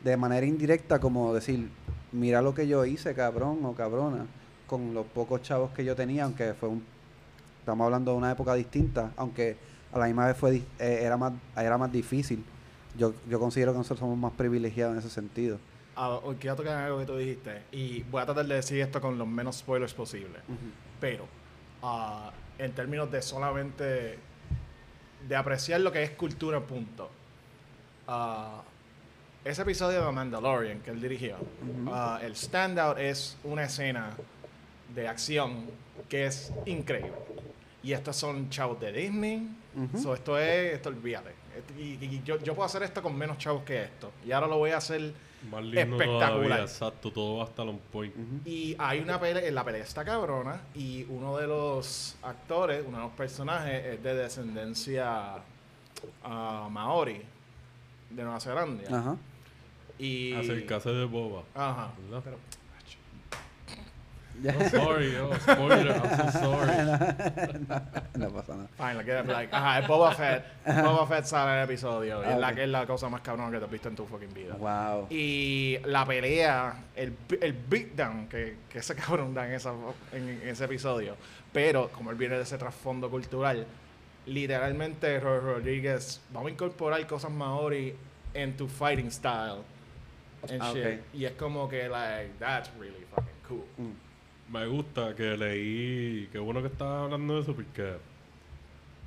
[0.04, 1.70] de manera indirecta como decir
[2.12, 4.26] mira lo que yo hice cabrón o cabrona
[4.68, 6.84] con los pocos chavos que yo tenía aunque fue un
[7.60, 9.58] estamos hablando de una época distinta aunque
[9.92, 12.44] a la misma vez fue eh, era más era más difícil
[12.98, 15.58] yo yo considero que nosotros somos más privilegiados en ese sentido
[16.02, 19.18] Ah, quiero tocar algo que tú dijiste y voy a tratar de decir esto con
[19.18, 20.40] los menos spoilers posible.
[21.02, 21.26] Pero,
[21.84, 24.18] ah, en términos de solamente
[25.28, 27.10] de apreciar lo que es cultura, punto.
[28.08, 28.62] Ah,
[29.44, 31.92] ese episodio de Mandalorian que él dirigió, Ujú.
[31.94, 34.12] ah, el standout es una escena
[34.96, 35.66] de acción
[36.08, 37.12] que es increíble.
[37.84, 39.50] Y estos son chavos de Disney.
[39.76, 39.98] Ujú.
[39.98, 41.34] So, esto es, esto olvídate.
[41.78, 44.12] Y, y yo, yo puedo hacer esto con menos chavos que esto.
[44.26, 45.14] Y ahora lo voy a hacer
[45.52, 46.30] Más lindo Espectacular.
[46.30, 48.14] todavía, exacto, todo va hasta on point.
[48.46, 52.98] Y hay una pelea, en la pelea está cabrona y uno de los actores, uno
[52.98, 55.36] de los personajes es de descendencia
[56.24, 57.22] ah, maori
[58.10, 58.84] de Nueva Zelanda.
[58.98, 59.18] Ajá.
[59.98, 61.44] Y Acercarse de boba.
[61.54, 61.92] Ajá.
[62.06, 62.22] ¿verdad?
[62.24, 62.38] Pero,
[64.48, 65.32] I'm sorry, yo.
[65.40, 65.92] Spoiler.
[65.94, 67.60] I'm so sorry.
[68.16, 68.70] no pasa nada.
[68.78, 70.44] Fine, like, like, ajá, es Boba Fett.
[70.66, 72.24] Boba Fett sale en el episodio.
[72.24, 74.34] y es, la, es la cosa más cabrona que te has visto en tu fucking
[74.34, 74.56] vida.
[74.56, 75.08] Wow.
[75.10, 79.74] Y la pelea, el, el beatdown que, que ese cabrón da en, esa,
[80.14, 81.16] en, en ese episodio.
[81.52, 83.66] Pero, como él viene de ese trasfondo cultural,
[84.26, 87.96] literalmente Robert Rodríguez, vamos a incorporar cosas maori
[88.34, 89.64] en tu fighting style.
[90.50, 90.86] And Ah, shit.
[90.86, 91.00] ok.
[91.16, 93.66] Y es como que, like, that's really fucking cool.
[94.52, 96.28] Me gusta que leí.
[96.32, 97.98] Qué bueno que estás hablando de eso porque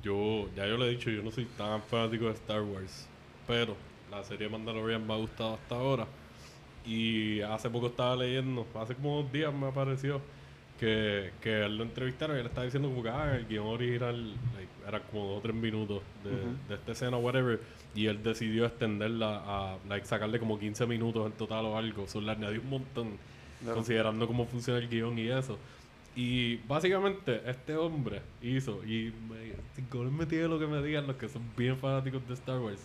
[0.01, 3.07] yo, ya yo le he dicho, yo no soy tan fanático de Star Wars.
[3.45, 3.75] Pero
[4.09, 6.07] la serie Mandalorian me ha gustado hasta ahora.
[6.85, 10.21] Y hace poco estaba leyendo, hace como dos días me apareció
[10.79, 14.31] que, que él lo entrevistaron y él estaba diciendo como que ah, el guion original
[14.55, 16.31] like, era como dos o tres minutos de,
[16.69, 17.59] de esta escena, whatever.
[17.95, 22.07] Y él decidió extenderla a like, sacarle como 15 minutos en total o algo.
[22.07, 23.17] Solo le añadió un montón
[23.71, 25.57] Considerando cómo funciona el guion y eso.
[26.15, 31.15] Y básicamente este hombre hizo, y me, sin comerme tiene lo que me digan los
[31.15, 32.81] que son bien fanáticos de Star Wars.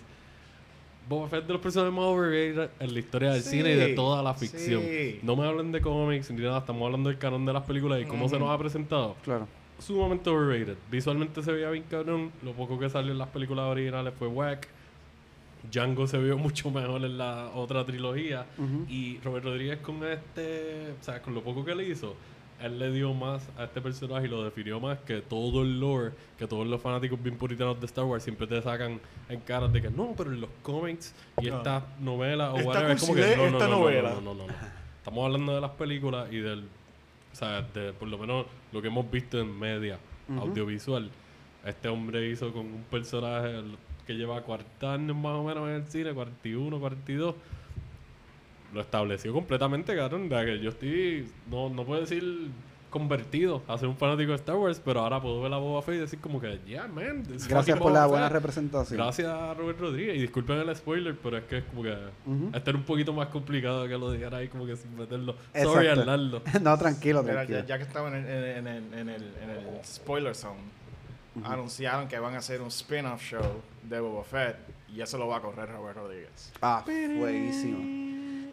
[1.08, 3.88] Boba Fett de los personajes más overrated en la historia del Sí, cine y de
[3.94, 4.82] toda la ficción.
[4.82, 5.20] sí.
[5.22, 8.04] No me hablen de cómics ni nada, estamos hablando del canon de las películas y
[8.04, 9.16] cómo se nos ha presentado.
[9.24, 9.46] Claro.
[9.78, 10.76] Sumamente overrated.
[10.90, 12.32] Visualmente se veía bien cabrón.
[12.42, 14.68] Lo poco que salió en las películas originales fue whack.
[15.70, 18.46] Django se vio mucho mejor en la otra trilogía.
[18.58, 18.86] Ujú.
[18.88, 22.14] Y Robert Rodríguez con este, o sea, con lo poco que le hizo,
[22.60, 26.10] él le dio más a este personaje y lo definió más que todo el lore,
[26.36, 29.80] que todos los fanáticos bien puritanos de Star Wars siempre te sacan en caras de
[29.82, 31.58] que no, pero en los cómics y No.
[31.58, 34.10] esta novela o Esta whatever, es como que no, esta no, no, novela.
[34.14, 34.52] no, no, no, no.
[34.98, 36.64] Estamos hablando de las películas y del,
[37.32, 39.98] o sea, de por lo menos lo que hemos visto en media
[40.40, 41.08] audiovisual.
[41.64, 43.62] Este hombre hizo con un personaje
[44.08, 47.34] que lleva 40 años más o menos en el cine, 41, 42
[48.74, 50.28] lo estableció completamente, cabrón.
[50.30, 52.50] De que yo estoy, no, no puedo decir
[52.90, 55.96] convertido a ser un fanático de Star Wars, pero ahora puedo ver a Boba Fett
[55.96, 57.22] y decir como que, yeah, man.
[57.48, 58.32] Gracias por la buena Fett".
[58.34, 58.96] representación.
[58.98, 60.16] Gracias a Robert Rodríguez.
[60.16, 61.92] Y disculpen el spoiler, pero es que es como que
[62.26, 62.50] Ujú.
[62.54, 65.34] este era un poquito más complicado que lo dijera ahí como que sin meterlo.
[65.54, 66.00] Sorry, Exacto.
[66.00, 66.42] Arnaldo.
[66.62, 67.58] no, tranquilo, Mira, tranquilo.
[67.60, 70.60] ya, ya que estamos en el, en, el- en el, en el spoiler zone,
[71.44, 74.56] anunciaron que van a hacer un spin-off show de Boba Fett
[74.94, 76.52] y eso lo va a correr Robert Rodríguez.
[76.62, 77.78] Ah, buenísimo.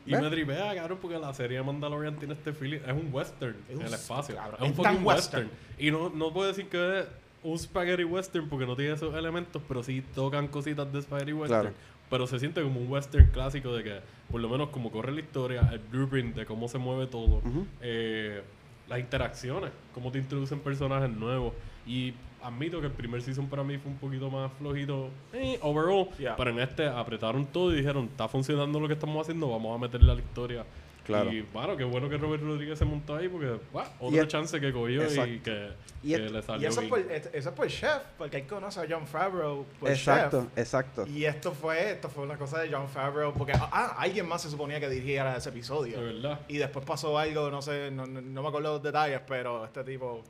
[0.06, 0.22] Y ¿Ves?
[0.22, 2.80] me tripea, cabrón, porque la serie Mandalorian tiene este feeling.
[2.86, 4.36] Es un western Es un en el espacio.
[4.36, 5.44] cabrón, es un es tan fucking western.
[5.46, 5.50] western.
[5.80, 7.06] Y no, no puedo decir que es
[7.44, 11.62] un spaghetti western porque no tiene esos elementos, pero sí tocan cositas de spaghetti western.
[11.62, 11.76] Claro.
[12.10, 14.00] Pero se siente como un western clásico de que,
[14.30, 17.42] por lo menos, como corre la historia, el blueprint de cómo se mueve todo,
[17.82, 18.44] eh,
[18.88, 21.54] las interacciones, cómo te introducen personajes nuevos.
[21.88, 22.14] Y
[22.46, 26.10] admito que el primer season para mí fue un poquito más flojito, eh, overall.
[26.18, 26.36] Yeah.
[26.36, 29.82] Pero en este apretaron todo y dijeron, está funcionando lo que estamos haciendo, vamos a
[29.82, 30.66] meterle a la historia.
[31.06, 31.32] Claro.
[31.32, 34.28] Y bueno, qué bueno que Robert Rodríguez se montó ahí porque, bueno, Y otra el-
[34.28, 35.44] chance que cogió y Exacto.
[35.44, 35.70] que,
[36.02, 36.90] Y que le Y salió eso es, bien.
[36.90, 40.58] por, es- eso es por Chef, porque él conoce a John Favreau por Exacto, Chef.
[40.58, 41.06] exacto.
[41.08, 44.50] Y esto fue, esto fue una cosa de John Favreau, porque ah, alguien más se
[44.50, 46.00] suponía que dirigiera ese episodio.
[46.00, 46.40] De verdad.
[46.48, 49.84] Y después pasó algo, no sé, no, no- no me acuerdo los detalles, pero este
[49.84, 50.24] tipo...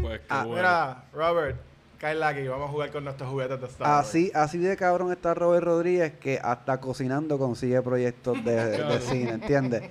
[0.00, 0.56] Pues qué Ah, bueno.
[0.56, 1.56] Mira, Robert,
[1.98, 4.08] cae aquí, vamos a jugar con nuestros juguetes de Star Wars.
[4.08, 9.82] Así, así de cabrón está Robert Rodríguez que hasta cocinando consigue proyectos de, cine, ¿entiendes?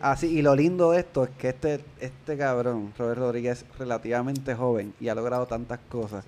[0.00, 4.54] Así, y lo lindo de esto es que este, este cabrón, Robert Rodríguez, es relativamente
[4.54, 6.24] joven y ha logrado tantas cosas.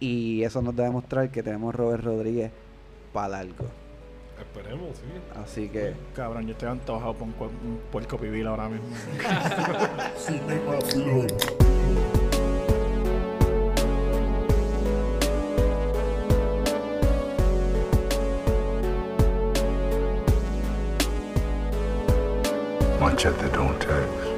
[0.00, 2.50] Y eso nos debe demostrar que tenemos Robert Rodríguez
[3.12, 3.83] para largo.
[4.38, 5.04] Esperemos, sí.
[5.42, 5.94] Así que.
[6.14, 8.86] Cabrón, yo estoy antojado por un puerco pibil ahora mismo.
[10.16, 10.40] sí,
[23.00, 24.33] Manchete don't text.